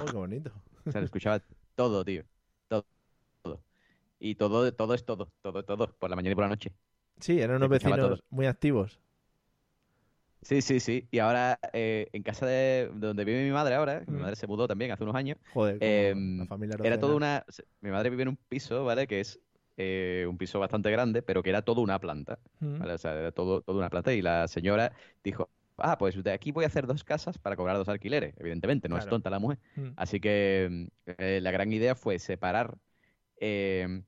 [0.00, 0.52] Oh, qué bonito.
[0.86, 1.42] O sea, escuchaba
[1.74, 2.22] todo, tío.
[2.68, 2.86] Todo.
[3.42, 3.60] todo.
[4.20, 5.32] Y todo, todo es todo.
[5.42, 5.92] Todo, todo.
[5.98, 6.72] Por la mañana y por la noche.
[7.18, 8.18] Sí, eran unos vecinos todo.
[8.30, 9.00] muy activos.
[10.42, 11.08] Sí, sí, sí.
[11.10, 14.22] Y ahora, eh, en casa de donde vive mi madre ahora, que mi Mm.
[14.22, 15.38] madre se mudó también hace unos años.
[15.52, 17.44] Joder, em, la familia era toda una.
[17.80, 19.06] Mi madre vive en un piso, ¿vale?
[19.06, 19.40] Que es
[19.80, 22.40] eh, un piso bastante grande, pero que era toda una planta.
[22.60, 22.78] Mm.
[22.78, 22.92] ¿vale?
[22.94, 24.12] O sea, era todo, toda una planta.
[24.12, 25.50] Y la señora dijo.
[25.80, 28.34] Ah, pues de aquí voy a hacer dos casas para cobrar dos alquileres.
[28.38, 29.60] Evidentemente, no es tonta la mujer.
[29.76, 29.90] Mm.
[29.96, 32.76] Así que mm, eh, la gran idea fue separar
[33.40, 34.02] eh,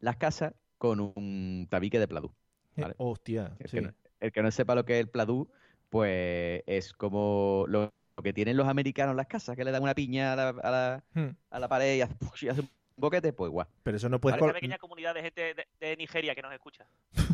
[0.00, 2.32] las casas con un tabique de pladú.
[2.76, 2.94] Eh, ¿vale?
[2.98, 3.76] Hostia, El, sí.
[3.76, 5.50] que no, el que no sepa lo que es el pladú,
[5.90, 9.94] pues es como lo, que tienen los americanos en las casas, que le dan una
[9.94, 11.30] piña a la, a la, Hmm.
[11.50, 13.66] a la pared y hace, y hace un boquete, pues igual.
[13.82, 16.52] Pero eso no puedes Esa col- pequeña comunidad de gente de, de Nigeria que nos
[16.52, 16.86] escucha.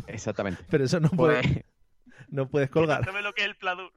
[0.07, 0.63] Exactamente.
[0.69, 1.63] Pero eso no Pues, puedes,
[2.29, 3.05] no puedes no colgar.
[3.05, 3.91] sabe lo que es el pladur.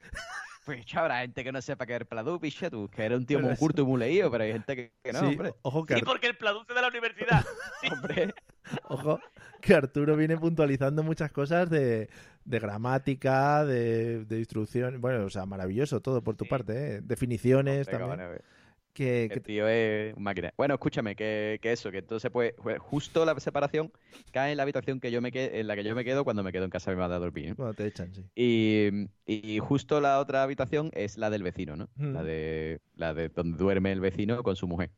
[0.66, 3.16] pues chaval, habrá gente que no sepa qué es el pladú, picha tú, que era
[3.16, 5.20] un tío Pero muy eso- culto y muy leído, pero hay gente que, que no,
[5.20, 5.54] Sí, hombre.
[5.62, 7.44] ojo que Sí, porque el pladur se da a la universidad.
[7.80, 7.88] Sí.
[7.92, 8.34] Hombre,
[8.88, 9.20] Ojo,
[9.62, 12.10] que Arturo viene puntualizando muchas cosas de,
[12.44, 15.00] de gramática, de, de instrucción.
[15.00, 17.00] Bueno, o sea, maravilloso todo por tu parte, ¿eh?
[17.00, 18.20] Definiciones también.
[18.96, 20.54] Que, que el tío es un máquina.
[20.56, 23.92] Bueno, escúchame, que, que eso, que entonces pues justo la separación
[24.32, 26.42] cae en la habitación que yo me que- en la que yo me quedo cuando
[26.42, 27.50] me quedo en casa de mi madre a dormir.
[27.50, 27.56] ¿no?
[27.56, 28.24] Cuando te echan, sí.
[28.34, 31.90] Y, y justo la otra habitación es la del vecino, ¿no?
[31.96, 32.12] Mm.
[32.14, 34.90] La de la de donde duerme el vecino con su mujer.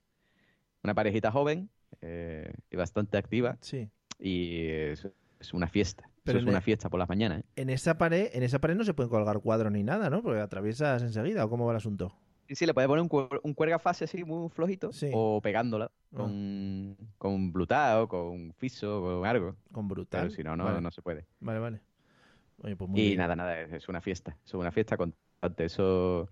[0.85, 1.69] Una parejita joven
[2.01, 3.89] eh, y bastante activa Sí.
[4.21, 5.09] y es,
[5.41, 6.09] es una fiesta.
[6.23, 7.41] Pero es en una el- fiesta por las mañanas.
[7.41, 7.45] ¿eh?
[7.57, 10.23] En esa pared, en esa pared no se pueden colgar cuadros ni nada, ¿no?
[10.23, 12.15] Porque atraviesas enseguida, ¿o cómo va el asunto?
[12.49, 15.11] Sí, sí, le puedes poner un, cuer- un cuerga fase así muy flojito Sí.
[15.13, 16.17] o pegándola Ah.
[16.17, 19.55] con, con blutao, con fiso, con algo.
[19.71, 20.23] Con brutal.
[20.23, 20.81] Pero si no, no, Vale.
[20.81, 21.27] no se puede.
[21.41, 21.81] Vale, vale.
[22.63, 23.19] Oye, pues muy Y bien.
[23.19, 24.37] nada, nada, es, es una fiesta.
[24.45, 25.65] Es una fiesta constante.
[25.67, 26.31] Eso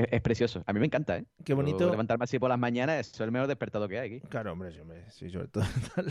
[0.00, 0.62] es, es precioso.
[0.66, 1.24] A mí me encanta, ¿eh?
[1.44, 1.90] Qué Yo bonito.
[1.90, 4.28] levantarme así por las mañanas es el mejor despertado que hay aquí.
[4.28, 5.64] Claro, hombre, sí, hombre, sí, sobre todo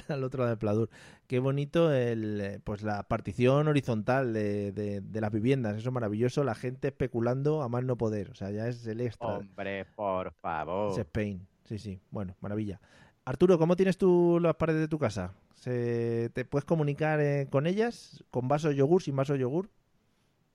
[0.08, 0.90] al otro lado del pladur.
[1.28, 5.94] Qué bonito el, eh, pues la partición horizontal de, de- de las viviendas, eso es
[5.94, 9.86] maravilloso, la gente especulando a más no poder, o sea, ya es el extra, Hombre,
[9.96, 10.92] por favor.
[10.92, 12.80] es Spain, sí, sí, bueno, maravilla.
[13.26, 15.34] Arturo, ¿cómo tienes tú las paredes de tu casa?
[15.56, 18.24] ¿Se, ¿Te puedes comunicar eh, con ellas?
[18.30, 19.70] ¿Con vaso de yogur, sin vaso de yogur?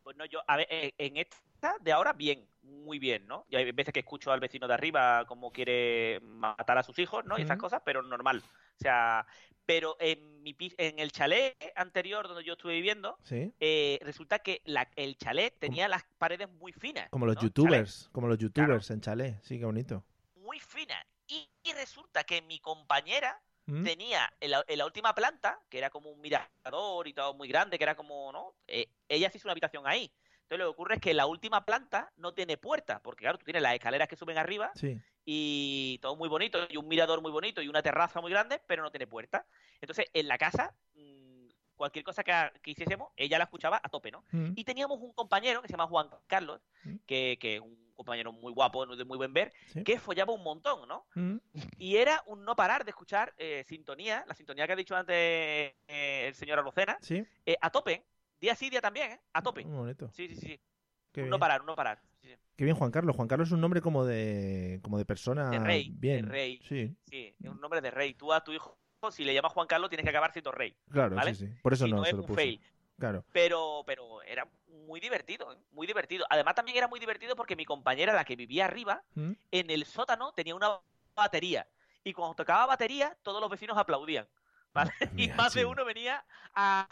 [0.04, 2.44] Pues no, yo, a ver, eh, en esta de ahora, bien,
[2.80, 3.44] muy bien, ¿no?
[3.48, 7.24] Y hay veces que escucho al vecino de arriba como quiere matar a sus hijos,
[7.24, 7.38] ¿no?
[7.38, 8.42] Y esas cosas, pero normal.
[8.44, 9.26] O sea,
[9.66, 13.52] pero en mi en el chalet anterior donde yo estuve viviendo, Sí.
[13.60, 17.08] eh, resulta que la- el chalet tenía las paredes muy finas.
[17.10, 17.42] Como los ¿no?
[17.42, 20.04] youtubers, como los youtubers en chalet, sí, qué bonito.
[20.36, 21.04] muy finas.
[21.28, 23.84] Y, y resulta que mi compañera ¿Mm?
[23.84, 27.46] tenía en la, en la última planta, que era como un mirador y todo muy
[27.46, 28.54] grande, que era como, ¿no?
[28.66, 30.10] Eh, ella se hizo una habitación ahí.
[30.51, 33.44] Entonces lo que ocurre es que la última planta no tiene puerta, porque claro, tú
[33.44, 34.98] tienes las escaleras que suben arriba Sí.
[35.24, 38.82] y todo muy bonito, y un mirador muy bonito y una terraza muy grande, pero
[38.82, 39.46] no tiene puerta.
[39.80, 42.32] Entonces, en la casa, mm, cualquier cosa que,
[42.62, 44.24] que hiciésemos, ella la escuchaba a tope, ¿no?
[44.32, 44.55] Mm.
[44.57, 46.61] Y teníamos un compañero que se llama Juan Carlos,
[47.07, 49.84] que, que es un compañero muy guapo, de muy buen ver, Sí.
[49.84, 51.07] que follaba un montón, ¿no?
[51.14, 51.36] Mm.
[51.78, 55.14] Y era un no parar de escuchar eh, sintonía, la sintonía que ha dicho antes
[55.16, 58.05] eh, el señor Arocena, Sí, eh, a tope,
[58.41, 59.20] día sí, día también, ¿eh?
[59.32, 59.64] A tope.
[59.64, 60.11] muy bonito.
[60.12, 60.61] Sí, sí, sí.
[61.12, 61.30] Qué bien.
[61.30, 62.01] no parar, no parar.
[62.20, 62.34] Sí, sí.
[62.57, 63.16] Qué bien, Juan Carlos.
[63.16, 66.26] Juan Carlos es un nombre como de, como de persona De rey, bien.
[66.26, 66.61] de rey.
[66.68, 68.14] Sí, Sí, es un nombre de rey.
[68.14, 68.78] Tú a tu hijo,
[69.11, 70.76] si le llamas Juan Carlos, tienes que acabar siendo rey.
[70.91, 71.34] claro, ¿vale?
[71.34, 71.53] sí, sí.
[71.62, 72.36] Por eso Si no, no se es lo un puso.
[72.36, 72.61] fail.
[72.99, 73.24] Claro.
[73.32, 74.47] Pero, pero era
[74.86, 75.57] muy divertido, ¿eh?
[75.72, 76.26] muy divertido.
[76.28, 79.32] Además también era muy divertido porque mi compañera, la que vivía arriba, ¿Mm?
[79.51, 80.78] en el sótano tenía una
[81.16, 81.66] batería.
[82.05, 84.28] Y cuando tocaba batería, todos los vecinos aplaudían.
[84.72, 84.92] ¿Vale?
[85.12, 86.86] Y Mira, más de uno venía a,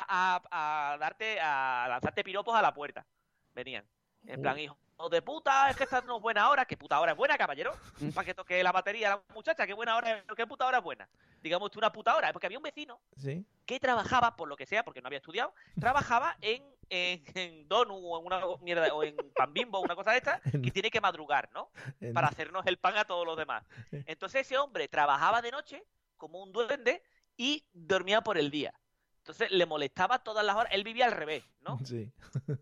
[0.51, 3.07] a- a darte, a lanzarte piropos a la puerta.
[3.55, 3.85] Venían.
[4.27, 4.77] En plan, hijo
[5.11, 6.65] de puta, es que esta no es buena hora.
[6.65, 7.73] ¿Qué puta hora es buena, caballero?
[8.15, 10.85] Para que toque la batería la muchacha, qué buena hora, es- qué puta hora es
[10.85, 11.09] buena.
[11.41, 13.47] Digamos tú una puta hora, porque había un vecino Sí.
[13.65, 17.95] que trabajaba, por lo que sea, porque no había estudiado, trabajaba en, en, en Donu
[17.95, 21.01] o en una mierda, o en Pan Bimbo, una cosa de esta, que tiene que
[21.01, 21.71] madrugar, ¿no?
[22.13, 23.65] Para hacernos el pan a todos los demás.
[23.93, 25.85] Entonces ese hombre trabajaba de noche
[26.17, 27.05] como un duende
[27.39, 28.75] y dormía por el día.
[29.19, 30.73] Entonces le molestaba todas las horas.
[30.75, 31.79] Él vivía al revés, ¿no?
[31.87, 32.13] Sí.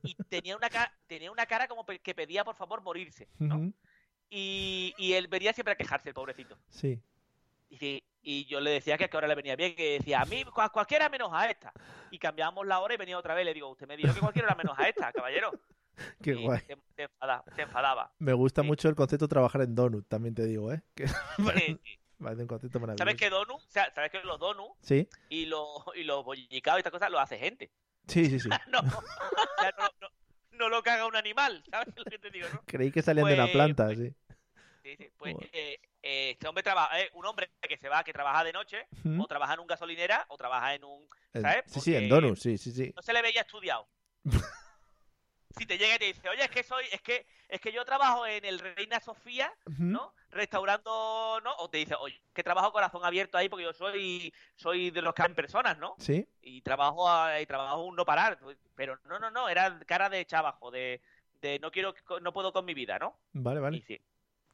[0.04, 3.28] Y tenía una cara, tenía una cara como que pedía por favor morirse.
[3.40, 3.72] Ujú.
[4.30, 6.58] Y, y él venía siempre a quejarse, el pobrecito.
[6.68, 7.00] Sí.
[7.68, 10.24] Y, y yo le decía que a qué hora le venía bien, que decía, a
[10.24, 11.72] mí cua- cualquiera menos a esta.
[12.10, 13.44] Y cambiábamos la hora y venía otra vez.
[13.44, 15.52] Le digo, usted me dijo que cualquiera era menos a esta, caballero.
[16.22, 16.60] Qué Y guay.
[16.96, 18.12] Enfada- se enfadaba.
[18.18, 20.82] Me gusta mucho el concepto de trabajar en Donut, también te digo, ¿eh?
[20.94, 21.06] Que
[21.66, 21.98] Sí, sí.
[22.22, 23.04] Parece un concepto maravilloso.
[23.04, 23.54] ¿Sabes que Donu?
[23.54, 27.10] O sea, ¿sabes que los Donu Sí, y los, y los bollicados y estas cosas
[27.10, 27.70] lo hace gente?
[28.06, 28.48] sí, sí, sí.
[28.68, 30.08] no, o sea, no, no-
[30.52, 32.62] no lo caga un animal, ¿sabes lo que te digo, no?
[32.66, 34.14] Creí que salían de una Pues- planta, sí.
[34.82, 38.12] Sí, sí, pues eh, eh, este hombre trabaja, eh, un hombre que se va, que
[38.12, 38.86] trabaja de noche,
[39.18, 41.64] o trabaja en un gasolinera, o trabaja en un, ¿sabes?
[41.66, 42.92] sí, sí, en Donut, sí, sí, sí.
[42.94, 43.88] No se le veía estudiado.
[45.56, 47.84] si te llega y te dice, oye, es que soy, es que, es que yo
[47.84, 49.52] trabajo en el Reina Sofía.
[49.78, 50.12] ¿no?
[50.30, 51.54] Restaurando, ¿no?
[51.58, 55.14] O te dice, oye, que trabajo corazón abierto ahí porque yo soy, soy de los
[55.14, 55.94] que en personas, ¿no?
[55.98, 58.38] Sí, y trabajo a- y trabajo un no parar
[58.74, 61.00] pero no no no era cara de chavajo de,
[61.40, 63.78] de no quiero no puedo con mi vida no vale, vale.
[63.78, 64.00] y sí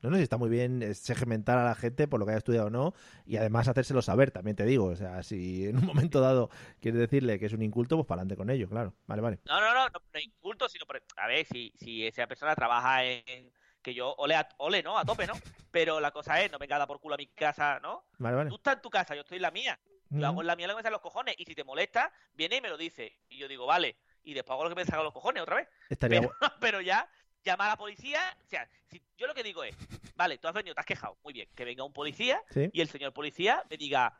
[0.02, 2.38] No, no, sí, está muy bien eh, segmentar a la gente por lo que haya
[2.38, 2.92] estudiado o no
[3.24, 4.86] y además hacérselo saber, también te digo.
[4.86, 6.50] O sea, si en un momento dado
[6.80, 8.94] quieres decirle que es un inculto, pues para adelante con ello, claro.
[9.06, 9.38] Vale, vale.
[9.44, 13.04] no no no no, no inculto sino por- a ver si si esa persona trabaja
[13.04, 15.34] en que yo ole a, ole no a tope no
[15.70, 18.50] pero la cosa es no venga a por culo a mi casa no Vale, vale.
[18.50, 19.78] tú estás en tu casa yo estoy en la mía
[20.10, 20.26] yo Ujú.
[20.26, 22.56] hago en la mía lo que me salen los cojones y si te molesta viene
[22.56, 25.02] y me lo dice y yo digo vale y después hago lo que me salga
[25.04, 27.08] los cojones otra vez Estaría pero, gu- pero ya
[27.42, 29.76] llamar a la policía, o sea, si, yo lo que digo es,
[30.16, 32.70] vale, tú has venido, te has quejado, muy bien, que venga un policía Sí.
[32.72, 34.16] y el señor policía me diga,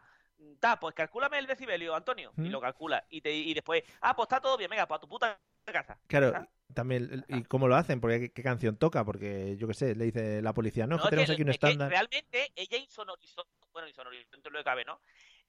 [0.61, 4.27] ta, pues calcúlame el decibelio, Antonio, y lo calcula, y, te, y después, ah, pues
[4.27, 5.97] está todo bien, venga, pues a tu puta casa.
[6.09, 8.01] Claro, también, ¿y cómo lo hacen?
[8.01, 9.05] Porque ¿qué, qué canción toca?
[9.05, 11.49] Porque yo qué sé, le dice la policía, no, No, que tenemos que- aquí un
[11.51, 11.91] es que estándar.
[11.91, 15.01] realmente ella insonorizó, bueno, insonorizó, dentro de lo que cabe, ¿no?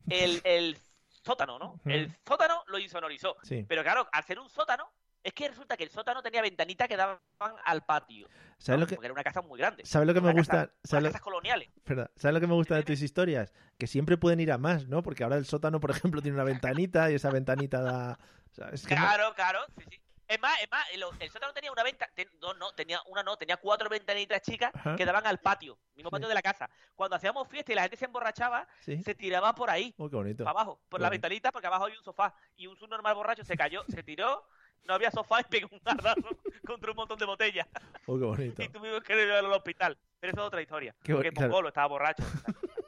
[0.09, 1.79] El, el sótano, ¿no?
[1.85, 3.37] El sótano lo insonorizó.
[3.41, 3.65] Sí.
[3.67, 4.91] Pero claro, al ser un sótano,
[5.23, 7.17] Es que resulta que el sótano tenía ventanitas que daban
[7.65, 8.27] al patio.
[8.57, 8.83] ¿Sabes ¿no?
[8.83, 9.85] lo que, Porque era una casa muy grande.
[9.85, 10.75] ¿sabes lo que me Una casa- gusta?
[10.83, 11.69] ¿sabes, lo, casas coloniales.
[11.75, 13.53] espera, ¿sabes lo que me gusta de tus historias?
[13.77, 15.01] Que siempre pueden ir a más, ¿no?
[15.01, 18.19] Porque ahora el sótano, por ejemplo, tiene una ventanita y esa ventanita da...
[18.51, 19.99] o sea, es que no- Claro, claro, sí, sí.
[20.25, 20.85] Es más, es más,
[21.19, 24.71] el, sótano tenía una venta, ten- no, no, tenía una no, tenía cuatro ventanitas chicas
[24.73, 24.95] Ajá.
[24.95, 26.69] que daban al patio, mismo patio de la casa.
[26.95, 29.03] Cuando hacíamos fiesta y la gente se emborrachaba, Sí.
[29.03, 30.43] se tiraba por ahí, qué bonito.
[30.45, 31.21] para abajo, por Qué la bonito.
[31.23, 32.33] ventanita, porque abajo hay un sofá.
[32.55, 34.47] Y un subnormal borracho se cayó, se tiró,
[34.85, 36.21] no había sofá y pegó un gardazo
[36.65, 37.67] contra un montón de botellas.
[38.07, 38.63] Uy, qué bonito.
[38.63, 39.97] Y tuvimos que llevarlo al hospital.
[40.19, 40.95] Pero eso es otra historia.
[41.03, 41.49] Qué porque claro.
[41.49, 42.23] Pongolo estaba borracho.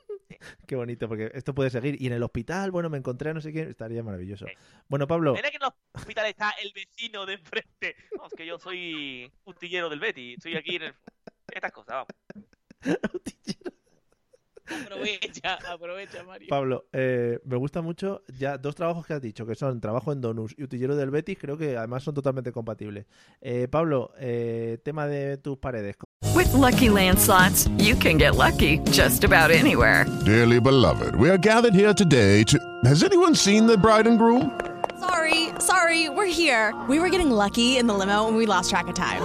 [0.68, 2.00] Qué bonito, porque esto puede seguir.
[2.00, 4.46] Y en el hospital, bueno, me encontré a no sé quién, estaría maravilloso.
[4.88, 7.96] Bueno, Pablo, Mira que en el hospital está el vecino de enfrente.
[8.18, 10.34] No, es que yo soy utillero del Betty.
[10.34, 10.96] Estoy aquí en el...
[11.52, 12.06] Estas cosas,
[12.84, 13.00] vamos.
[14.68, 16.48] Aprovecha, aprovecha, Mario.
[16.50, 20.22] Pablo, eh, me gusta mucho ya dos trabajos que has dicho, que son trabajo en
[20.22, 23.06] Donus y utillero del Betis, creo que además son totalmente compatibles.
[23.42, 25.96] Eh, Pablo, eh, tema de tus paredes.
[26.34, 30.06] With Lucky Land slots, you can get lucky just about anywhere.
[30.26, 32.58] Dearly beloved, we are gathered here today to.
[32.84, 34.52] Has anyone seen the bride and groom?
[35.00, 36.74] Sorry, sorry, we're here.
[36.90, 39.22] We were getting lucky in the limo and we lost track of time.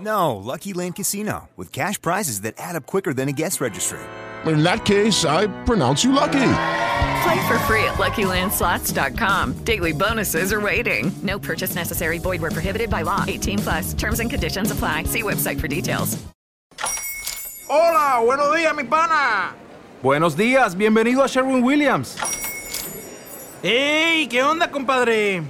[0.00, 4.00] No, Lucky Land Casino, with cash prizes that add up quicker than a guest registry.
[4.46, 6.54] In that case, I pronounce you lucky.
[7.22, 9.64] Play for free at LuckyLandSlots.com.
[9.64, 11.12] Daily bonuses are waiting.
[11.22, 12.18] No purchase necessary.
[12.18, 13.24] Void where prohibited by law.
[13.26, 13.94] 18 plus.
[13.94, 15.04] Terms and conditions apply.
[15.04, 16.18] See website for details.
[17.68, 19.54] Hola, buenos días, mi pana.
[20.02, 22.18] Buenos días, bienvenido a Sherwin Williams.
[23.62, 24.26] ¡Ey!
[24.26, 25.42] ¿Qué onda, compadre?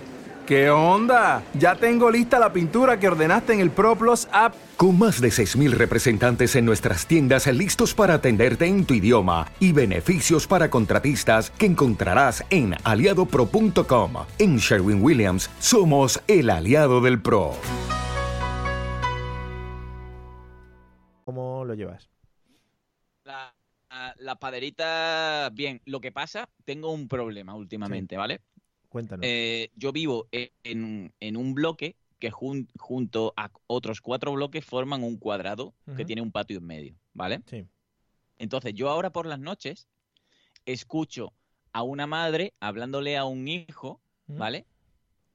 [0.46, 1.42] ¿Qué onda?
[1.54, 4.54] Ya tengo lista la pintura que ordenaste en el ProPlus app.
[4.82, 9.70] Con más de 6.000 representantes en nuestras tiendas listos para atenderte en tu idioma y
[9.70, 14.12] beneficios para contratistas que encontrarás en aliadopro.com.
[14.40, 17.52] En Sherwin Williams somos el aliado del PRO.
[21.26, 22.10] ¿Cómo lo llevas?
[23.22, 23.54] La,
[23.88, 25.80] la- la paderita, bien.
[25.84, 28.40] Lo que pasa, tengo un problema últimamente, ¿vale?
[28.88, 29.24] Cuéntanos.
[29.28, 35.02] Eh, yo vivo en, en un bloque que jun- junto a otros cuatro bloques forman
[35.02, 37.40] un cuadrado que tiene un patio en medio, ¿vale?
[37.46, 37.66] Sí.
[38.38, 39.88] Entonces, yo ahora por las noches
[40.64, 41.32] escucho
[41.72, 44.00] a una madre hablándole a un hijo.
[44.28, 44.66] ¿vale?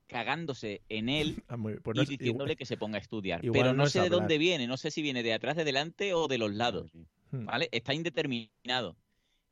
[0.07, 3.01] Cagándose en él Ah, muy- pues y no es- diciéndole igual- que se ponga a
[3.01, 3.41] estudiar.
[3.41, 4.19] Pero no sé de hablar.
[4.21, 6.89] dónde viene, no sé si viene de atrás, de delante o de los lados.
[7.31, 7.67] ¿vale?
[7.73, 8.95] Está indeterminado.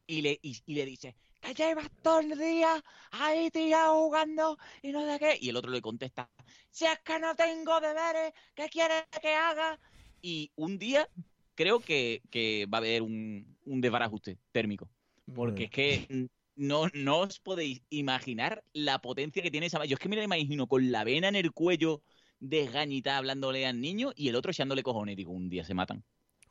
[0.08, 1.16] Y le, y, y le dice,
[1.46, 5.38] que llevas todo el día ahí tirado jugando y no sé qué.
[5.40, 6.30] Y el otro le contesta,
[6.72, 9.80] si es que no tengo deberes, ¿qué quieres que haga?
[10.22, 11.08] Y un día
[11.54, 14.90] creo que, que va a haber un, un desbarajuste térmico.
[15.34, 19.84] Porque es que no, no os podéis imaginar la potencia que tiene esa...
[19.86, 22.02] Yo es que me la imagino con la vena en el cuello
[22.40, 25.16] desgañitada hablándole al niño y el otro echándole cojones.
[25.16, 26.04] Digo, un día se matan.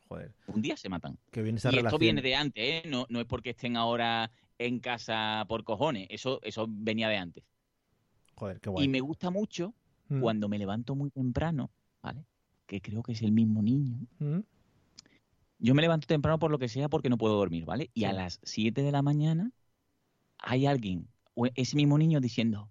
[0.07, 1.17] Joder, Un día se matan.
[1.31, 1.87] que viene esa y relación.
[1.87, 2.83] esto viene de antes, ¿eh?
[2.87, 6.07] No, no es porque estén ahora en casa por cojones.
[6.09, 7.43] Eso, eso venía de antes.
[8.35, 8.85] Joder, qué guay.
[8.85, 9.73] Y me gusta mucho
[10.07, 10.21] Mm.
[10.21, 11.71] cuando me levanto muy temprano,
[12.03, 12.25] ¿vale?
[12.67, 13.97] Que creo que es el mismo niño.
[14.19, 14.39] Mm.
[15.57, 17.89] Yo me levanto temprano por lo que sea porque no puedo dormir, ¿vale?
[17.93, 19.51] Y a las 7 de la mañana
[20.37, 22.69] hay alguien, o ese mismo niño diciendo,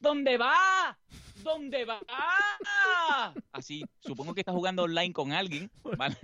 [0.00, 0.98] ¿Dónde va?
[1.44, 2.00] ¿Dónde va?
[3.52, 6.16] Así, supongo que está jugando online con alguien, ¿vale?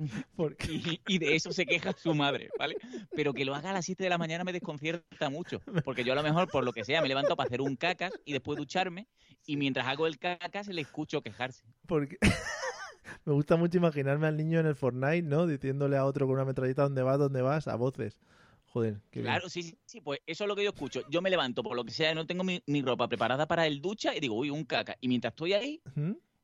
[0.68, 2.76] Y, y de eso se queja su madre, ¿vale?
[3.14, 6.12] Pero que lo haga a las 7 de la mañana me desconcierta mucho, porque yo
[6.12, 8.56] a lo mejor, por lo que sea, me levanto para hacer un cacas y después
[8.56, 9.08] ducharme,
[9.46, 11.64] y mientras hago el cacas le escucho quejarse.
[11.86, 12.16] Porque
[13.24, 15.46] me gusta mucho imaginarme al niño en el Fortnite, ¿no?
[15.46, 18.18] Diciéndole a otro con una metralleta dónde vas, dónde vas, a voces.
[18.66, 19.32] Joder, qué bien.
[19.32, 21.02] Claro, sí, sí, sí, pues eso es lo que yo escucho.
[21.10, 23.80] Yo me levanto por lo que sea, no tengo mi, mi ropa preparada para el
[23.80, 24.96] ducha y digo, uy, un caca.
[25.00, 25.82] Y mientras estoy ahí.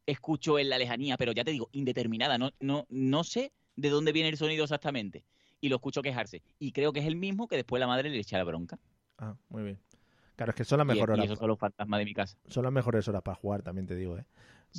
[0.06, 2.38] Escucho en la lejanía, pero ya te digo, indeterminada.
[2.38, 5.24] No, no, no sé de dónde viene el sonido exactamente.
[5.60, 6.42] Y lo escucho quejarse.
[6.58, 8.78] Y creo que es el mismo que después la madre le echa la bronca.
[9.18, 9.78] Ah, muy bien.
[10.36, 11.24] Claro, es que son las mejores y horas.
[11.24, 12.36] esos son los fantasmas de mi casa.
[12.46, 14.24] Son las mejores horas para jugar, también te digo, ¿eh?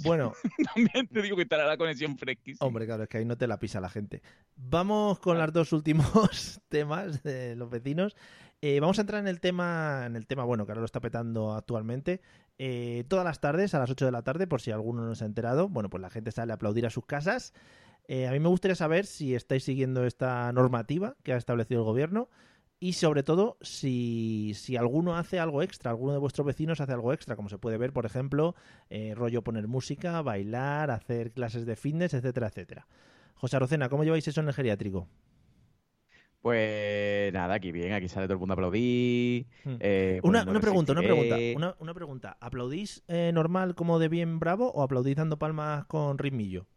[0.03, 0.33] Bueno,
[0.75, 2.67] También te digo que estará la conexión fresquísima.
[2.67, 4.21] hombre, claro, es que ahí no te la pisa la gente.
[4.55, 8.15] Vamos con los dos últimos temas de los vecinos.
[8.61, 10.99] Eh, vamos a entrar en el tema, en el tema, bueno, que ahora lo está
[10.99, 12.21] petando actualmente.
[12.57, 15.25] Eh, todas las tardes, a las 8 de la tarde, por si alguno no se
[15.25, 17.53] ha enterado, bueno, pues la gente sale a aplaudir a sus casas.
[18.07, 21.85] Eh, a mí me gustaría saber si estáis siguiendo esta normativa que ha establecido el
[21.85, 22.29] gobierno
[22.79, 27.13] y sobre todo si, si alguno hace algo extra, alguno de vuestros vecinos hace algo
[27.13, 28.55] extra, como se puede ver, por ejemplo,
[29.15, 32.87] rollo poner música, bailar, hacer clases de fitness, etcétera, etcétera.
[33.35, 35.07] José Arocena, ¿cómo lleváis eso en el geriátrico?
[36.41, 39.47] Pues nada, aquí bien, aquí sale todo el mundo a aplaudir.
[39.63, 39.75] Hmm.
[39.79, 42.37] eh, Una, pregunta, una pregunta, una, una pregunta.
[42.39, 46.67] ¿Aplaudís eh, normal como de bien bravo o aplaudís dando palmas con ritmillo?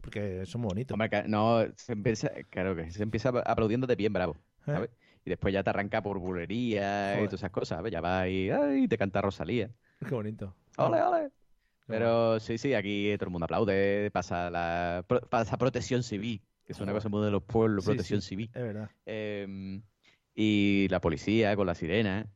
[0.00, 0.94] Porque eso es muy bonito.
[0.94, 4.36] Hombre, no, se empieza, claro que se empieza aplaudiendo de bien bravo,
[4.66, 4.88] ¿Eh?
[5.24, 7.92] Y después ya te arranca por bulería y todas esas cosas, ¿sabes?
[7.92, 9.70] Ya va ay, te canta Rosalía.
[10.08, 10.54] Qué bonito.
[10.78, 11.30] ¡Ole, ole!
[11.86, 16.80] Pero sí, sí, aquí todo el mundo aplaude, pasa la pasa protección civil, que es
[16.80, 18.50] una cosa muy de los pueblos, Sí, protección sí, civil.
[18.52, 18.90] Es verdad.
[19.06, 19.80] Eh,
[20.34, 22.26] y la policía con la sirena.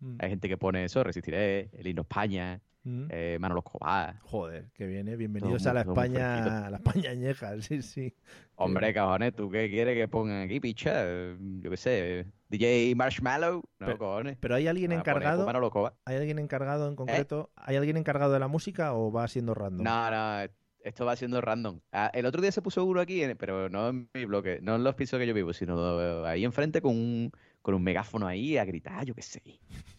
[0.00, 0.16] Mm.
[0.20, 3.06] Hay gente que pone eso, resistiré, el himno España, Mm.
[3.10, 4.18] eh, Manolo Escobar.
[4.20, 5.16] Joder, que viene.
[5.16, 8.14] Bienvenidos Todo a la muy- España, a la España añeja, sí, sí.
[8.54, 10.92] Hombre, cajones, ¿tú qué quieres que pongan aquí, picha?
[11.04, 13.62] Eh, Yo qué sé, DJ Marshmallow.
[13.78, 14.36] No, Pero- cojones.
[14.40, 15.44] Pero hay alguien Van encargado.
[15.44, 15.94] Manolo Escobar.
[16.04, 17.50] ¿Hay alguien encargado en concreto?
[17.56, 19.84] ¿Hay alguien encargado de la música o va siendo random?
[19.84, 20.48] No, no,
[20.82, 21.80] esto va siendo random.
[21.92, 24.76] Ah, el otro día se puso uno aquí, en- pero no en mi bloque, no
[24.76, 28.26] en los pisos que yo vivo, sino eh, ahí enfrente con un, con un megáfono
[28.26, 29.42] ahí a gritar, yo qué sé.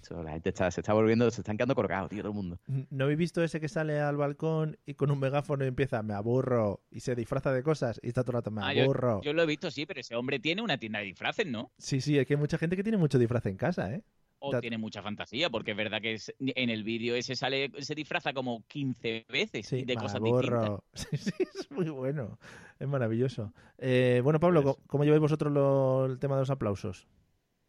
[0.01, 2.57] Eso, la gente está, se está volviendo, se están quedando colgados, tío, todo el mundo.
[2.89, 6.13] ¿No habéis visto ese que sale al balcón y con un megáfono y empieza, me
[6.13, 9.21] aburro, y se disfraza de cosas y está todo el rato, me Ah, yo, aburro?
[9.21, 11.71] yo lo he visto, sí, pero ese hombre tiene una tienda de disfraces, ¿no?
[11.77, 14.03] Sí, sí, es que hay mucha gente que tiene mucho disfraz en casa, ¿eh?
[14.41, 17.93] O tiene mucha fantasía, porque es verdad que es- en el vídeo ese sale, se
[17.95, 20.79] disfraza como 15 veces Sí, de cosas distintas.
[20.93, 22.39] Sí, sí, es muy bueno.
[22.79, 23.53] Es maravilloso.
[23.77, 27.05] Eh, bueno, Pablo, ¿cómo- ¿cómo lleváis vosotros lo- el tema de los aplausos?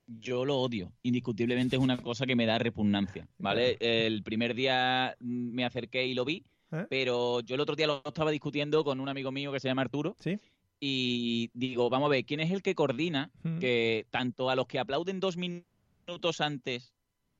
[0.07, 0.93] Yo lo odio.
[1.03, 3.77] Indiscutiblemente es una cosa que me da repugnancia, ¿vale?
[3.81, 6.87] El primer día mm, me acerqué y lo vi, ¿Eh?
[6.89, 9.83] pero yo el otro día lo estaba discutiendo con un amigo mío que se llama
[9.83, 10.17] Arturo.
[10.19, 10.39] Sí.
[10.81, 14.79] Y digo, vamos a ver, ¿quién es el que coordina que tanto a los que
[14.79, 15.69] aplauden dos minutos
[16.41, 16.93] antes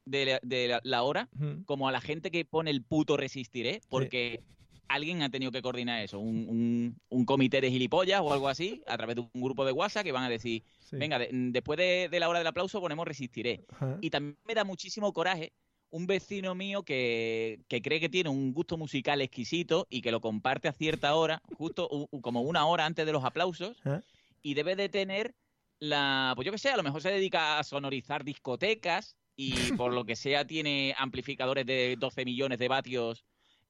[0.05, 1.29] de la, de la- la hora,
[1.67, 3.81] como a la gente que pone el puto resistiré?
[3.89, 4.41] Porque
[4.89, 8.83] alguien ha tenido que coordinar eso, un, un- un comité de gilipollas o algo así,
[8.87, 10.97] a través de un grupo de WhatsApp que van a decir, Sí.
[10.97, 13.65] venga, de- después de, de la hora del aplauso ponemos resistiré.
[14.01, 15.53] Y también me da muchísimo coraje
[15.93, 20.21] un vecino mío que, que cree que tiene un gusto musical exquisito y que lo
[20.21, 24.01] comparte a cierta hora, justo u- como una hora antes de los aplausos, ¿Eh?
[24.43, 25.35] y debe de tener
[25.81, 29.93] la, pues yo que sé, a lo mejor se dedica a sonorizar discotecas y por
[29.93, 33.25] lo que sea tiene amplificadores de 12 millones de vatios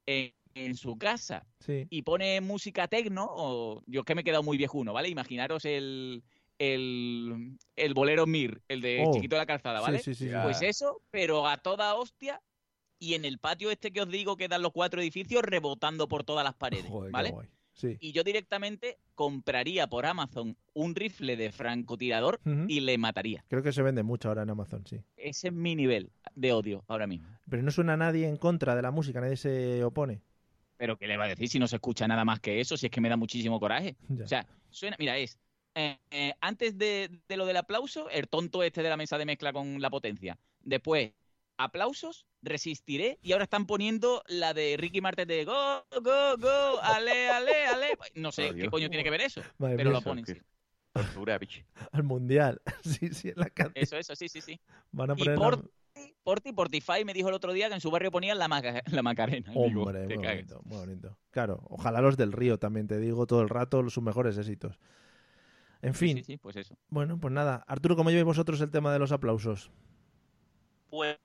[0.05, 1.87] en, en su casa Sí.
[1.89, 5.07] y pone música tecno, o yo es que me he quedado muy viejuno, ¿vale?
[5.09, 6.23] Imaginaros el,
[6.59, 9.99] el, el bolero Mir, el de Oh, Chiquito de la Calzada, ¿vale?
[9.99, 10.31] sí, sí, sí.
[10.43, 12.41] Pues eso, pero a toda hostia
[12.99, 16.23] y en el patio este que os digo que dan los cuatro edificios rebotando por
[16.23, 17.31] todas las paredes, Joder, qué ¿vale?
[17.31, 17.47] guay.
[17.73, 17.97] Sí.
[17.99, 23.43] Y yo directamente compraría por Amazon un rifle de francotirador y le mataría.
[23.47, 25.01] Creo que se vende mucho ahora en Amazon, sí.
[25.17, 27.27] Ese es mi nivel de odio ahora mismo.
[27.49, 30.21] Pero no suena nadie en contra de la música, nadie se opone.
[30.77, 32.75] Pero ¿qué le va a decir si no se escucha nada más que eso?
[32.77, 33.95] Si es que me da muchísimo coraje.
[34.09, 34.25] Ya.
[34.25, 35.37] O sea, suena, mira, es
[35.75, 39.25] eh, eh, antes de, de lo del aplauso, el tonto este de la mesa de
[39.25, 40.37] mezcla con la potencia.
[40.61, 41.13] Después,
[41.57, 43.19] aplausos, resistiré.
[43.21, 47.97] Y ahora están poniendo la de Ricky Martin de go, go, go, ale, ale, ale.
[48.15, 49.41] No sé Oh, qué coño tiene que ver eso.
[49.57, 49.99] Madre pero mía.
[49.99, 50.25] lo ponen.
[50.25, 50.33] sí.
[50.93, 51.61] Tortura, bicho.
[51.93, 52.61] Al mundial.
[52.83, 53.73] sí, sí, en la cadena.
[53.75, 54.59] Eso, eso, sí, sí, sí.
[54.91, 55.69] Van a Y poner la- Porti,
[56.23, 59.01] Porti, Portify me dijo el otro día que en su barrio ponían la, Maca- la
[59.01, 59.51] Macarena.
[59.51, 61.17] Digo, Hombre, muy bonito, muy bonito.
[61.29, 64.77] Claro, ojalá los del río también, te digo todo el rato, sus mejores éxitos.
[65.81, 66.77] En fin, Sí, sí, pues eso.
[66.89, 67.63] bueno, pues nada.
[67.67, 69.71] Arturo, ¿cómo lleváis vosotros el tema de los aplausos?
[70.89, 71.17] Pues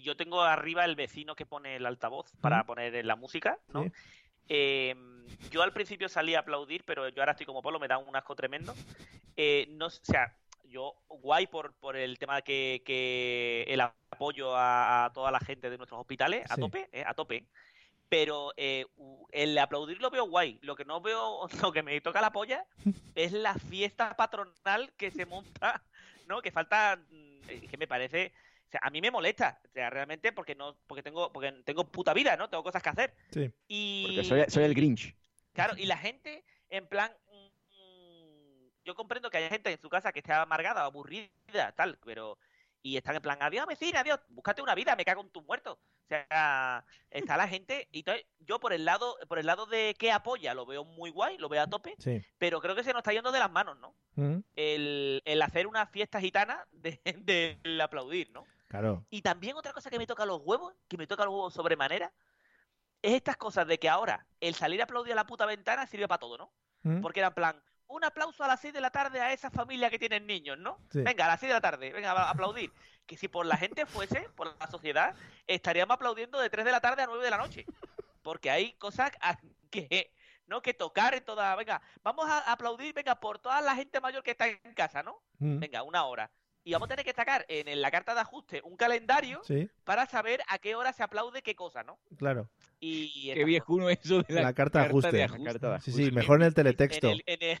[0.00, 3.84] yo tengo arriba el vecino que pone el altavoz para poner la música, ¿no?
[3.84, 3.92] Sí.
[4.48, 4.94] Eh,
[5.50, 8.16] yo al principio salí a aplaudir, pero yo ahora estoy como Polo, me da un
[8.16, 8.74] asco tremendo.
[9.36, 15.04] Eh, no, o sea, yo guay por, por el tema que, que el apoyo a,
[15.04, 16.60] a toda la gente de nuestros hospitales, a Sí.
[16.60, 17.44] tope, eh, a tope.
[18.08, 18.86] Pero eh,
[19.30, 20.58] el aplaudir lo veo guay.
[20.62, 22.66] Lo que no veo, lo que me toca la polla
[23.14, 25.80] es la fiesta patronal que se monta,
[26.26, 26.42] ¿no?
[26.42, 28.32] Que falta, mm, eh, que me parece,
[28.70, 31.90] o sea, a mí me molesta, o sea, realmente porque no, porque tengo, porque tengo
[31.90, 32.48] puta vida, ¿no?
[32.48, 33.14] Tengo cosas que hacer.
[33.32, 33.52] Sí.
[33.66, 35.12] Y Porque soy, soy el Grinch.
[35.52, 40.12] Claro, y la gente, en plan, mm, yo comprendo que hay gente en su casa
[40.12, 42.38] que esté amargada, aburrida, tal, pero
[42.82, 45.76] y están en plan, adiós vecina, adiós, búscate una vida, me cago en tus muertos.
[45.76, 49.94] O sea, está la gente y entonces, yo por el lado, por el lado de
[49.98, 52.24] que apoya, lo veo muy guay, lo veo a tope, Sí.
[52.38, 53.96] pero creo que se nos está yendo de las manos, ¿no?
[54.14, 57.00] Mm, El, el hacer una fiesta gitana de,
[57.64, 58.46] del aplaudir, ¿no?
[58.70, 59.04] Claro.
[59.10, 62.12] Y también otra cosa que me toca los huevos, que me toca los huevos sobremanera,
[63.02, 66.06] es estas cosas de que ahora el salir a aplaudir a la puta ventana sirve
[66.06, 66.52] para todo, ¿no?
[66.82, 69.50] Mm, Porque era en plan, un aplauso a las 6 de la tarde a esa
[69.50, 70.78] familia que tienen niños, ¿no?
[70.92, 71.02] Sí.
[71.02, 72.72] Venga, a las 6 de la tarde, venga, a aplaudir.
[73.06, 75.16] Que si por la gente fuese, por la sociedad,
[75.48, 77.66] estaríamos aplaudiendo de 3 de la tarde a 9 de la noche.
[78.22, 79.10] Porque hay cosas
[79.70, 80.12] que
[80.46, 80.62] ¿no?
[80.62, 84.32] Que tocar en toda, venga, vamos a aplaudir, venga, por toda la gente mayor que
[84.32, 85.22] está en casa, ¿no?
[85.38, 85.60] Mm.
[85.60, 86.30] Venga, una hora.
[86.62, 89.68] Y vamos a tener que sacar en, en la carta de ajuste un calendario Sí,
[89.84, 91.98] para saber a qué hora se aplaude qué cosa, ¿no?
[92.18, 92.48] claro.
[92.82, 95.12] Y Qué viejuno eso de la, La, carta de ajuste.
[95.12, 95.80] de ajuste.
[95.82, 97.08] Sí, sí, mejor en el teletexto.
[97.08, 97.58] En el, en, el,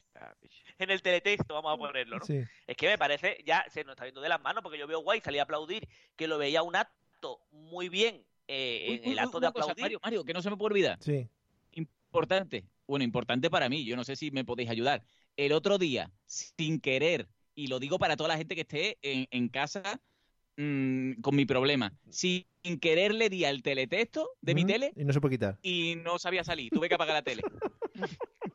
[0.78, 2.24] en el teletexto vamos a ponerlo, ¿no?
[2.24, 2.42] Sí.
[2.66, 5.00] Es que me parece, ya se nos está viendo de las manos, porque yo veo
[5.00, 5.86] guay salir a aplaudir,
[6.16, 9.52] que lo veía un acto muy bien eh, Uy, en uy, el uy, acto de
[9.52, 9.82] cosa, aplaudir.
[9.82, 10.98] Mario, Mario, que no se me puede olvidar.
[11.02, 11.28] Sí.
[11.72, 12.64] Importante.
[12.86, 13.84] Bueno, importante para mí.
[13.84, 15.02] Yo no sé si me podéis ayudar.
[15.36, 17.28] El otro día, sin querer,
[17.60, 20.00] y lo digo para toda la gente que esté en, en casa
[20.56, 22.44] mm, con mi problema, sin
[22.80, 25.58] querer le di al teletexto de mi tele Y no se puede quitar.
[25.62, 26.70] y no sabía salir.
[26.70, 27.42] Tuve que apagar la tele.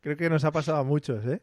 [0.00, 1.42] Creo que nos ha pasado a muchos, ¿eh?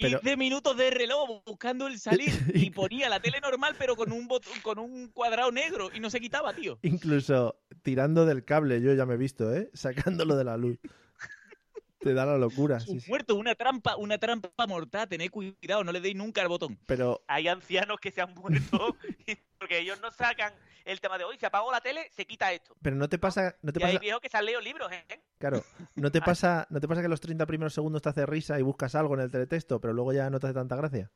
[0.00, 4.12] Pero 15 minutos de reloj buscando el salir y ponía la tele normal pero con
[4.12, 6.78] un botón, con un cuadrado negro y no se quitaba, tío.
[6.82, 9.70] incluso tirando del cable, yo ya me he visto, ¿eh?
[9.74, 10.78] Sacándolo de la luz.
[12.00, 12.78] Te da la locura.
[12.80, 13.10] sí, Un sí.
[13.10, 16.78] muerto, una trampa, una trampa mortal, tened cuidado, no le deis nunca al botón.
[16.86, 18.96] Pero Hay ancianos que se han muerto
[19.58, 20.52] porque ellos no sacan
[20.84, 21.36] el tema de hoy.
[21.38, 22.76] Se apagó la tele, se quita esto.
[22.82, 24.90] pero no te pasa, no te Y hay pasa, viejos que se han leído libros,
[24.92, 25.04] ¿eh?
[25.38, 25.64] claro,
[25.96, 28.62] no te pasa, no te pasa que los 30 primeros segundos te hace risa y
[28.62, 31.10] buscas algo en el teletexto, pero luego ya no te hace tanta gracia.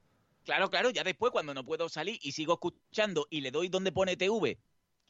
[0.44, 3.92] Claro, claro, ya después cuando no puedo salir y sigo escuchando y le doy donde
[3.92, 4.58] pone TV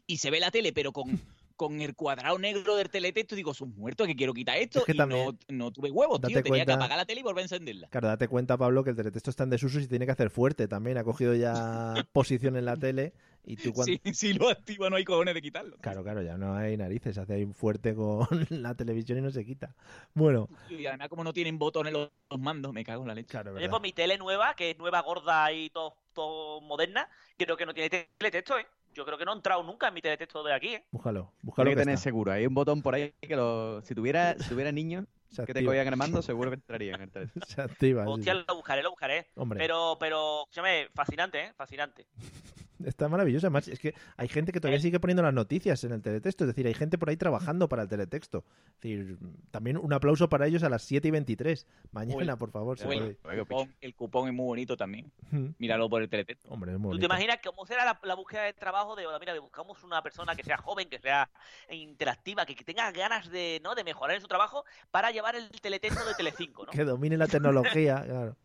[0.06, 1.06] y se ve la tele, pero con,
[1.62, 4.92] con el cuadrado negro del teletexto, digo, son muertos que quiero quitar esto Es que
[4.92, 6.42] y también- no, no tuve huevos, tío.
[6.42, 7.86] Tenía que apagar la tele y volver a encenderla.
[7.88, 10.30] Claro, date cuenta, Pablo, que el teletexto está en desuso y se tiene que hacer
[10.30, 10.98] fuerte también.
[10.98, 13.12] Ha cogido ya posición en la tele
[13.44, 13.92] y tú cuando...
[14.04, 15.76] Si, si lo activa no hay cojones de quitarlo.
[15.78, 19.30] Claro, claro, ya no hay narices, se hace ahí fuerte con la televisión y no
[19.30, 19.74] se quita.
[20.14, 23.28] Bueno, Y además como no tienen botones los, los mandos, me cago en la leche.
[23.28, 23.70] claro, Oye, ¿verdad?
[23.70, 27.72] pues mi tele nueva, que es nueva, gorda y todo, todo moderna, creo que no
[27.72, 28.66] tiene teletexto, ¿eh?
[28.94, 30.84] Yo creo que no he entrado nunca en mi teletexto de aquí, ¿eh?
[30.90, 32.04] Búscalo, búscalo Tiene que que tener está.
[32.04, 32.32] seguro.
[32.32, 35.06] Hay un botón por ahí que lo, si tuviera, si tuviera niños
[35.46, 37.44] que te cogían el mando, seguro que entraría en el teléfono.
[37.48, 38.06] Se activa.
[38.06, 38.44] Hostia, sí.
[38.46, 39.28] lo buscaré, lo buscaré.
[39.34, 39.58] Hombre.
[39.58, 41.52] Pero, pero, escúchame, fascinante, ¿eh?
[41.56, 42.06] Fascinante.
[42.86, 43.46] Está maravilloso.
[43.46, 46.44] Además, es que hay gente que todavía sigue poniendo las noticias en el teletexto.
[46.44, 48.44] Es decir, hay gente por ahí trabajando para el teletexto.
[48.74, 49.18] Es decir,
[49.50, 51.66] también un aplauso para ellos a las 7 y 23.
[51.92, 52.78] Mañana, Uy, por favor.
[52.84, 55.10] O el, cupón, el cupón es muy bonito también.
[55.58, 56.48] Míralo por el teletexto.
[56.48, 57.14] Hombre, es muy ¿Tú te bonito.
[57.14, 60.56] imaginas cómo será la, la búsqueda de trabajo de, mira, buscamos una persona que sea
[60.56, 61.28] joven, que sea
[61.70, 63.74] interactiva, que, que tenga ganas de, ¿no?
[63.74, 66.72] de mejorar en su trabajo para llevar el teletexto de Telecinco, ¿no?
[66.82, 68.36] Que domine la tecnología, claro.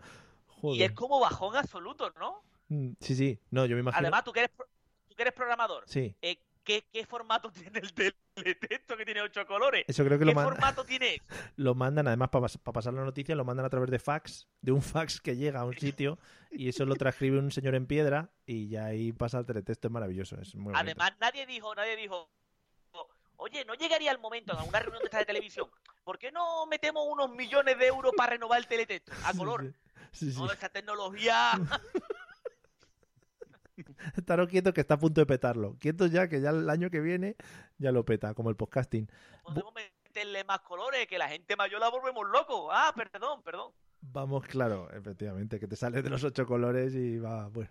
[0.63, 2.41] Y es como bajón absoluto, ¿no?
[2.69, 3.39] Mm, Sí, sí.
[3.51, 3.99] No, yo me imagino.
[3.99, 4.51] Además, tú que eres,
[5.07, 6.15] tú que eres programador, Sí.
[6.21, 9.85] eh, ¿qué, qué formato tiene el teletexto que tiene ocho colores?
[9.87, 11.21] Eso creo que ¿Qué lo manda- formato tiene?
[11.55, 14.81] Lo mandan, además, para pasar la noticia, lo mandan a través de fax, de un
[14.81, 16.19] fax que llega a un sitio
[16.51, 19.87] y eso lo transcribe un señor en piedra y ya ahí pasa el teletexto.
[19.87, 20.39] Es maravilloso.
[20.41, 20.73] Es muy.
[20.75, 22.29] Además, nadie dijo, nadie dijo,
[23.37, 25.69] oye, ¿no llegaría el momento en alguna reunión de esta de televisión?
[26.03, 29.73] ¿Por qué no metemos unos millones de euros para renovar el teletexto a color?
[30.11, 30.37] Sí, sí.
[30.39, 31.51] No, esa tecnología...
[34.17, 35.77] Estaros quietos que está a punto de petarlo.
[35.79, 37.35] Quietos ya, que ya el año que viene
[37.77, 39.09] ya lo peta, como el podcasting.
[39.43, 42.71] Podemos meterle más colores, que la gente mayor la volvemos loco.
[42.71, 43.71] Ah, perdón, perdón.
[44.01, 47.69] Vamos, claro, efectivamente, que te sales de los ocho colores y va, bueno.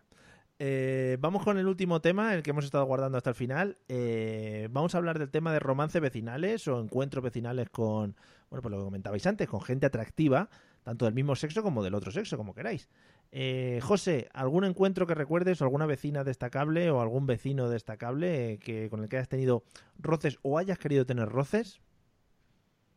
[0.58, 3.76] Eh, vamos con el último tema, el que hemos estado guardando hasta el final.
[3.88, 8.16] Eh, vamos a hablar del tema de romance vecinales o encuentros vecinales con,
[8.48, 10.48] bueno, pues lo que comentabais antes, con gente atractiva,
[10.82, 12.88] tanto del mismo sexo como del otro sexo, como queráis.
[13.32, 18.58] Eh, José, ¿algún encuentro que recuerdes o alguna vecina destacable o algún vecino destacable eh,
[18.58, 19.64] que con el que hayas tenido
[19.98, 21.80] roces o hayas querido tener roces?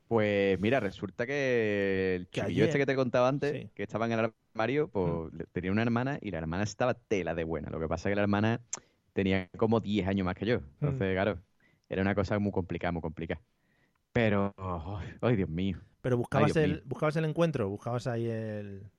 [0.08, 3.70] Pues mira, resulta que el chiquillo este que te contaba antes, sí.
[3.76, 5.40] que estaba en el armario, pues Mm.
[5.52, 7.70] tenía una hermana y la hermana estaba tela de buena.
[7.70, 8.62] Lo que pasa es que la hermana
[9.14, 10.62] tenía como 10 años más que yo.
[10.62, 10.64] Mm.
[10.82, 11.40] Entonces, claro,
[11.90, 13.42] era una cosa muy complicada, muy complicada.
[14.12, 15.80] Pero, oh, ay, Dios mío.
[16.02, 16.82] Pero buscabas, el, mío.
[16.86, 18.90] buscabas el encuentro, buscabas ahí el...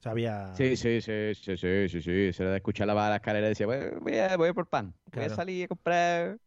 [0.00, 0.54] O sea, había...
[0.54, 2.10] Sí, sí, sí, sí, sí, sí, sí.
[2.28, 4.66] Eso era de escuchar la la escalera y decía, voy, voy a, voy a por
[4.66, 4.94] pan.
[5.04, 5.32] Voy Claro.
[5.32, 6.38] a salir a comprar.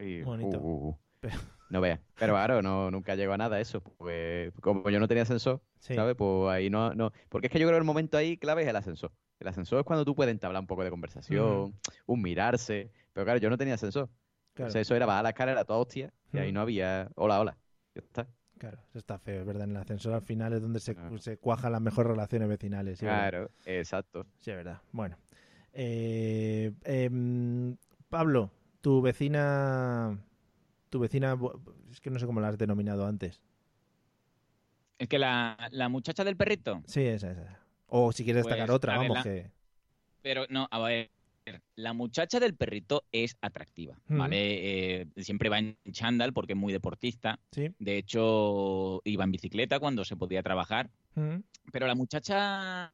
[0.00, 0.58] Y, Bonito.
[0.58, 0.98] uh, uh, uh.
[1.20, 1.36] Pero-
[1.68, 2.00] No veas.
[2.18, 3.82] Pero claro, no, nunca llegó a nada eso.
[3.98, 5.94] Pues como yo no tenía ascensor, Sí.
[5.94, 6.14] ¿sabes?
[6.16, 7.12] Pues ahí no, no.
[7.28, 9.12] Porque es que yo creo que el momento ahí clave es el ascensor.
[9.38, 11.74] El ascensor es cuando tú puedes entablar un poco de conversación,
[12.06, 12.90] un mirarse.
[13.12, 14.06] Pero claro, yo no tenía ascensor.
[14.54, 14.68] Claro.
[14.68, 17.58] Entonces eso era bajar la escalera toda hostia y ahí no había hola, hola.
[17.94, 18.26] Ya está.
[18.62, 19.64] Claro, eso está feo, es verdad.
[19.64, 23.00] En el ascensor al final es donde se, se cuajan las mejores relaciones vecinales.
[23.00, 23.06] sí.
[23.06, 24.24] Claro, exacto.
[24.38, 24.80] Sí, es verdad.
[24.92, 25.18] Bueno.
[25.72, 27.76] Eh, em,
[28.08, 30.16] Pablo, tu vecina...
[30.90, 31.36] Tu vecina...
[31.90, 33.40] Es que no sé cómo la has denominado antes.
[34.96, 36.82] Es que la, la muchacha del perrito.
[36.86, 37.58] Sí, esa, esa.
[37.88, 39.50] O si quieres Pues, destacar otra, a ver, vamos, la- que...
[40.22, 41.10] Pero no, a ver,
[41.76, 44.18] la muchacha del perrito es atractiva, Mm.
[44.18, 45.00] ¿vale?
[45.00, 47.40] Eh, siempre va en chándal porque es muy deportista.
[47.50, 47.68] Sí.
[47.78, 50.90] De hecho, iba en bicicleta cuando se podía trabajar.
[51.14, 51.36] Mm.
[51.72, 52.92] Pero la muchacha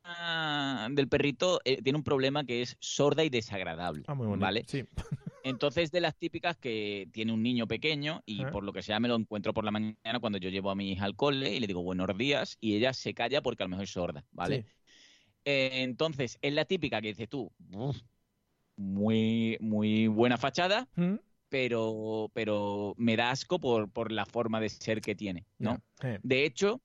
[0.90, 4.44] del perrito eh, tiene un problema que es sorda y desagradable, Ah, muy bonito.
[4.44, 4.64] ¿vale?
[4.66, 4.84] Sí.
[5.44, 8.50] Entonces, de las típicas que tiene un niño pequeño y Ah.
[8.50, 10.90] por lo que sea me lo encuentro por la mañana cuando yo llevo a mi
[10.92, 13.70] hija al cole y le digo buenos días y ella se calla porque a lo
[13.70, 14.62] mejor es sorda, ¿vale?
[14.62, 14.68] Sí.
[15.44, 17.96] Eh, entonces, es la típica que dices tú, "Uf,
[18.78, 21.16] muy, muy buena fachada, Mm.
[21.50, 25.78] pero, pero me da asco por, por la forma de ser que tiene, ¿no?
[26.22, 26.80] De hecho,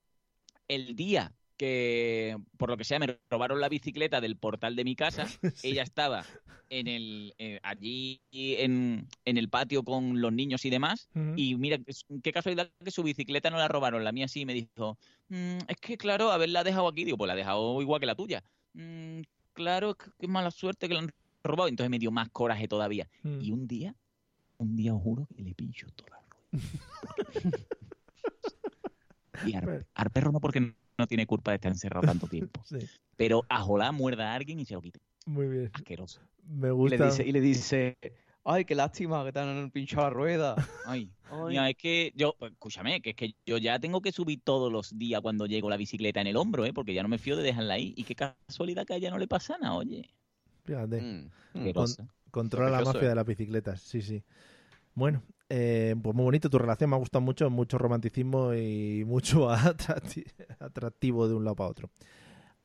[0.68, 4.96] el día que, por lo que sea, me robaron la bicicleta del portal de mi
[4.96, 5.24] casa,
[5.62, 6.26] ella estaba
[6.70, 11.78] en el, eh, allí en, en el patio con los niños y demás, y mira,
[12.22, 14.98] qué casualidad que su bicicleta no la robaron, la mía sí, y me dijo,
[15.28, 18.14] "Mm, es que claro, haberla dejado aquí, digo, pues la he dejado igual que la
[18.14, 18.42] tuya.
[18.72, 19.20] "Mm,
[19.52, 21.10] claro, qué, qué mala suerte que la han
[21.44, 23.08] robado, entonces me dio más coraje todavía.
[23.22, 23.40] Mm.
[23.40, 23.94] Y un día,
[24.58, 26.32] un día os juro que le pincho toda la rueda.
[29.46, 32.62] y al, al perro no porque no tiene culpa de estar encerrado tanto tiempo.
[32.66, 32.78] Sí.
[33.16, 35.00] Pero a Jolá muerda a alguien y se lo quite.
[35.26, 35.70] Muy bien.
[35.72, 36.20] Asqueroso.
[36.46, 36.96] Me Y gusta.
[36.96, 37.96] le dice, y le dice,
[38.44, 40.56] ay, qué lástima que te han pinchado la rueda.
[40.86, 41.38] Ay, Ay.
[41.48, 44.70] mira, es que yo, pues, escúchame, que es que yo ya tengo que subir todos
[44.72, 46.72] los días cuando llego la bicicleta en el hombro, ¿eh?
[46.72, 47.94] Porque ya no me fío de dejarla ahí.
[47.96, 50.10] Y qué casualidad que a ella no le pasa nada, oye.
[50.64, 51.00] Fíjate.
[51.00, 51.30] Mm.
[51.52, 52.08] Con- Asquerosa.
[52.30, 53.08] controla la mafia ¿eh?
[53.08, 54.22] de las bicicletas, sí, sí.
[54.94, 59.48] Bueno, eh, pues muy bonito tu relación, me ha gustado mucho, mucho romanticismo y mucho
[59.50, 60.24] atracti-
[60.58, 61.90] atractivo de un lado para otro.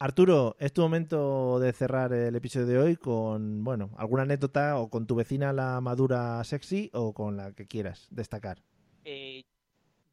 [0.02, 4.90] Arturo, es tu momento de cerrar el episodio de hoy con, bueno, alguna anécdota o
[4.90, 8.64] con tu vecina la madura sexy o con la que quieras destacar.
[9.04, 9.44] Eh,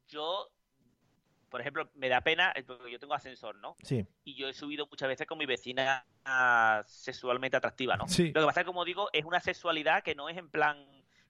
[0.09, 0.49] yo,
[1.49, 3.75] por ejemplo, me da pena, eh, porque yo tengo ascensor, ¿no?
[3.83, 6.05] Sí, Y yo he subido muchas veces con mi vecina
[6.85, 8.07] sexualmente atractiva, ¿no?
[8.07, 8.31] Sí.
[8.33, 10.77] Lo que pasa es que, como digo, es una sexualidad que no es en plan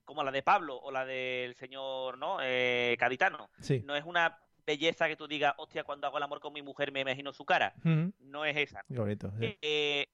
[0.04, 2.38] como la de Pablo o la del señor, ¿no?
[2.42, 3.50] Eh, Caditano.
[3.60, 3.82] Sí.
[3.84, 6.92] No es una belleza que tú digas, hostia, cuando hago el amor con mi mujer
[6.92, 7.74] me imagino su cara.
[7.84, 8.84] No es esa.
[8.88, 9.30] bonito.
[9.38, 9.56] sí.
[9.62, 10.08] Eh,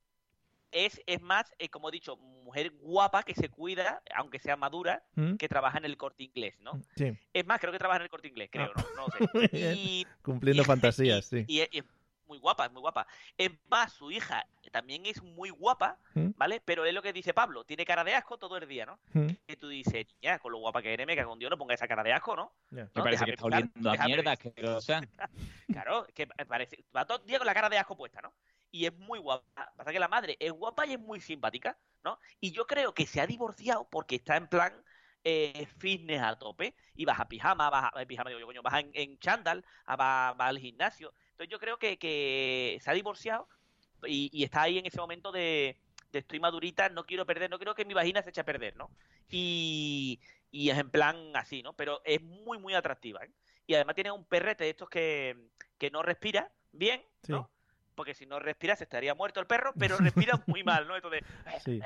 [0.75, 5.03] es, es más, eh, como he dicho, mujer guapa que se cuida, aunque sea madura,
[5.15, 5.37] ¿Mm?
[5.37, 6.73] que trabaja en el corte inglés, ¿no?
[6.97, 8.85] Sí, Es más, creo que trabaja en el corte inglés, creo, Ah.
[8.97, 9.07] ¿no?
[9.07, 9.51] No sé.
[9.79, 11.45] Y, cumpliendo y- fantasías, sí.
[11.49, 11.85] y es, y es
[12.27, 13.07] muy guapa, es muy guapa.
[13.37, 16.31] Es más, su hija también es muy guapa, ¿Mm?
[16.37, 16.61] ¿vale?
[16.65, 18.99] Pero es lo que dice Pablo, tiene cara de asco todo el día, ¿no?
[19.13, 19.29] ¿Mm?
[19.47, 21.75] Que tú dices, niña, con lo guapa que eres, me cago en Dios, no ponga
[21.75, 22.53] esa cara de asco, ¿no?
[22.71, 22.85] Ya.
[22.95, 24.49] Me parece déjame que está oliendo a mierda, pensar.
[24.49, 25.01] asquerosa.
[25.73, 28.33] Claro, que pa- parece, va todo el día con la cara de asco puesta, ¿no?
[28.75, 29.45] Y es muy guapa.
[29.77, 32.19] Pasa que la madre es guapa y es muy simpática, ¿no?
[32.41, 34.85] Y yo creo que se ha divorciado porque está en plan
[35.23, 36.75] eh, fitness a tope.
[36.97, 40.31] Y vas a pijama, vas a, pijama, digo yo, coño, vas en, chándal, a- va,
[40.31, 41.15] al gimnasio.
[41.31, 43.49] Entonces yo creo que, que se ha divorciado
[44.09, 45.79] y, está ahí en ese momento de,
[46.11, 48.77] de estoy madurita, no quiero perder, no quiero que mi vagina se eche a perder,
[48.77, 48.91] ¿no?
[49.31, 50.21] Y,
[50.51, 51.75] y es en plan así, ¿no?
[51.75, 53.31] Pero es muy, muy atractiva, ¿eh?
[53.69, 55.37] Y además tiene un perrete de estos que,
[55.79, 57.54] que no respira bien, ¿no?
[57.95, 60.97] Porque si no respira se estaría muerto el perro, pero respira muy mal, ¿no?
[60.97, 61.23] Entonces,
[61.65, 61.81] Sí.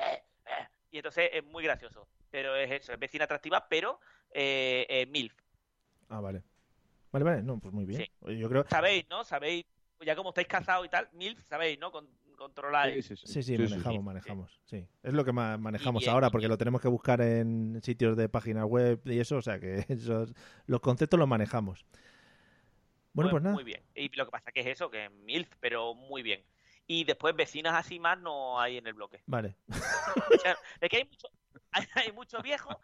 [0.91, 2.09] y entonces es muy gracioso.
[2.31, 4.01] Pero es eso, es vecina atractiva, pero
[4.33, 5.35] eh, eh, MILF.
[6.09, 6.43] Ah, vale.
[7.11, 8.03] Vale, vale, no, pues muy bien.
[8.03, 8.11] Sí.
[8.21, 9.25] Oye, Yo creo, Sabéis, ¿no?
[9.25, 9.65] Sabéis,
[10.05, 11.91] ya como estáis casados y tal, MILF, sabéis, ¿no?
[11.91, 12.09] Con,
[12.39, 13.05] controláis.
[13.25, 14.61] Sí, sí, manejamos, manejamos.
[14.65, 14.87] Sí.
[15.03, 18.29] Es lo que más manejamos bien, ahora, porque lo tenemos que buscar en sitios de
[18.31, 20.33] páginas web y eso, o sea que esos,
[20.67, 21.85] los conceptos los manejamos.
[23.23, 23.55] Bueno, pues nada.
[23.55, 23.83] Muy bien.
[23.95, 26.43] Y lo que pasa que es eso, que es MILF, pero muy bien.
[26.87, 29.21] Y después vecinas así más no hay en el bloque.
[29.27, 29.55] Vale.
[30.39, 31.29] O sea, es que hay mucho,
[31.73, 32.81] hay, hay mucho viejo,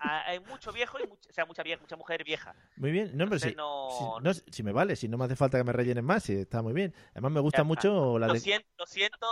[0.00, 2.54] hay mucho viejo y mucha, o sea, mucha, vie- mucha mujer vieja.
[2.76, 3.16] Muy bien.
[3.16, 5.64] No, pero si, no- si, no, si me vale, si no me hace falta que
[5.64, 6.94] me rellenen más, si está muy bien.
[7.12, 8.40] Además me gusta mucho la Lo de...
[8.40, 9.26] siento, lo siento,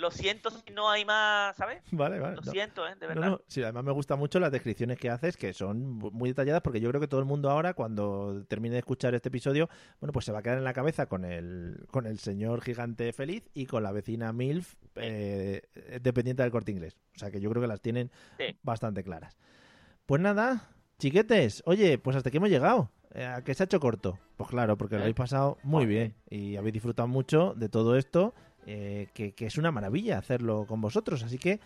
[0.00, 1.82] lo siento si no hay más, ¿sabes?
[1.92, 2.36] Vale, vale.
[2.36, 2.50] Lo no.
[2.50, 2.94] siento, ¿eh?
[2.98, 3.28] De verdad.
[3.30, 6.80] no, sí, además me gustan mucho las descripciones que haces, que son muy detalladas, porque
[6.80, 9.68] yo creo que todo el mundo ahora, cuando termine de escuchar este episodio,
[10.00, 13.12] bueno, pues se va a quedar en la cabeza con el, con el señor gigante
[13.12, 15.62] feliz y con la vecina MILF eh,
[16.00, 16.96] dependiente del corte inglés.
[17.14, 18.56] O sea que yo creo que las tienen Sí.
[18.62, 19.36] bastante claras.
[20.06, 22.90] Pues nada, chiquetes, oye, pues hasta aquí hemos llegado.
[23.12, 24.18] Eh, ¿A que se ha hecho corto?
[24.36, 28.34] Pues claro, porque lo habéis pasado muy bien y habéis disfrutado mucho de todo esto,
[28.66, 31.22] eh, que, que es una maravilla hacerlo con vosotros.
[31.22, 31.60] Así que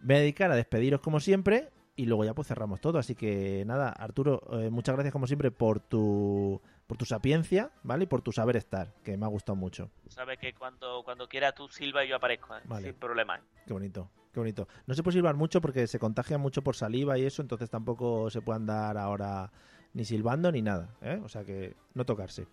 [0.00, 2.98] me voy a dedicar a despediros como siempre y luego ya pues cerramos todo.
[2.98, 8.04] Así que nada, Arturo, eh, muchas gracias como siempre por tu, por tu sapiencia, ¿vale?
[8.04, 9.90] Y por tu saber estar, que me ha gustado mucho.
[10.06, 12.60] Sabes que cuando, cuando quiera tú silba y yo aparezco, ¿eh?
[12.66, 12.86] Vale.
[12.86, 13.38] sin problema.
[13.38, 13.40] ¿eh?
[13.66, 14.68] Qué bonito, qué bonito.
[14.86, 18.30] No se puede silbar mucho porque se contagia mucho por saliva y eso, entonces tampoco
[18.30, 19.50] se puede andar ahora
[19.92, 21.20] ni silbando ni nada, ¿eh?
[21.24, 22.46] O sea que no tocarse.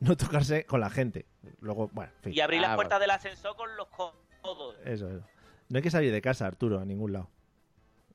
[0.00, 1.26] No tocarse con la gente.
[1.60, 2.32] Luego, bueno, en fin.
[2.34, 4.76] Y abrir las Ah, puertas del ascensor con los codos.
[4.84, 5.24] Eso, eso.
[5.68, 7.28] No hay que salir de casa, Arturo, a ningún lado.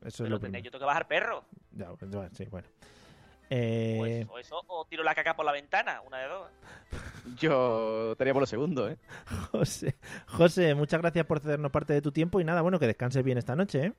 [0.03, 0.63] Eso es lo tendré- primero.
[0.65, 1.45] yo tengo que bajar perro.
[1.71, 2.67] Ya, pues, bueno, sí, bueno.
[2.69, 6.47] O Eh, eso, o eso, o tiro la caca por la ventana, una de dos.
[7.39, 8.97] Yo estaría por lo segundo, ¿eh?
[9.51, 9.95] José,
[10.27, 13.37] José, muchas gracias por cedernos parte de tu tiempo y nada, bueno, que descanses bien
[13.37, 13.93] esta noche, ¿eh?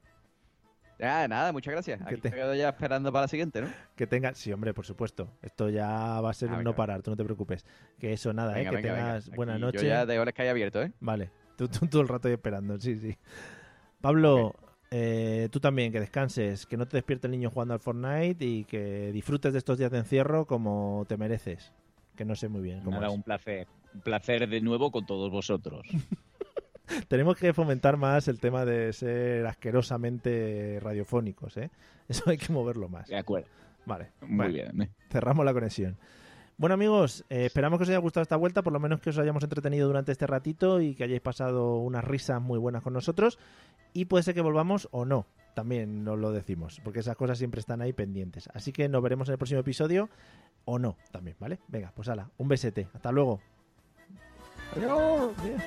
[0.99, 2.01] Ya, nada, muchas gracias.
[2.03, 3.69] Aquí te- me quedo ya esperando para la siguiente, ¿no?
[3.97, 5.29] Que tengas, sí, hombre, por supuesto.
[5.43, 7.65] Esto ya va a ser Ah, un venga, no parar, tú no te preocupes.
[7.99, 8.71] Que eso, nada, Venga, ¿eh?
[8.71, 9.07] Que venga, venga.
[9.07, 9.79] tengas buena noche.
[9.79, 10.93] Yo ya de horas que hay abierto, ¿eh?
[11.01, 13.17] Vale, tú, tú todo el rato ahí esperando, sí, sí.
[14.01, 14.55] Pablo,
[14.91, 18.65] eh, tú también, que descanses, que no te despierte el niño jugando al Fortnite y
[18.65, 21.73] que disfrutes de estos días de encierro como te mereces.
[22.17, 23.15] Que no sé muy bien cómo Nada, es.
[23.15, 23.67] un placer.
[23.93, 25.83] Un placer de nuevo con todos vosotros.
[27.09, 31.71] Tenemos que fomentar más el tema de ser asquerosamente radiofónicos, ¿eh?
[32.09, 33.09] Eso hay que moverlo más.
[33.09, 33.49] De acuerdo.
[33.87, 34.11] Vale.
[34.23, 34.83] Muy bien.
[34.83, 34.91] ¿eh?
[35.11, 35.97] Cerramos la conexión.
[36.57, 39.19] Bueno amigos, eh, esperamos que os haya gustado esta vuelta, por lo menos que os
[39.19, 43.41] hayamos entretenido durante este ratito y que hayáis pasado unas risas muy buenas con nosotros.
[43.93, 47.59] Y puede ser que volvamos o no, también nos lo decimos, porque esas cosas siempre
[47.59, 48.49] están ahí pendientes.
[48.55, 50.09] Así que nos veremos en el próximo episodio
[50.65, 51.59] o no también, ¿vale?
[51.67, 53.41] Venga, pues hala, un besete, hasta luego.
[54.77, 55.33] Adiós.
[55.43, 55.59] Bien.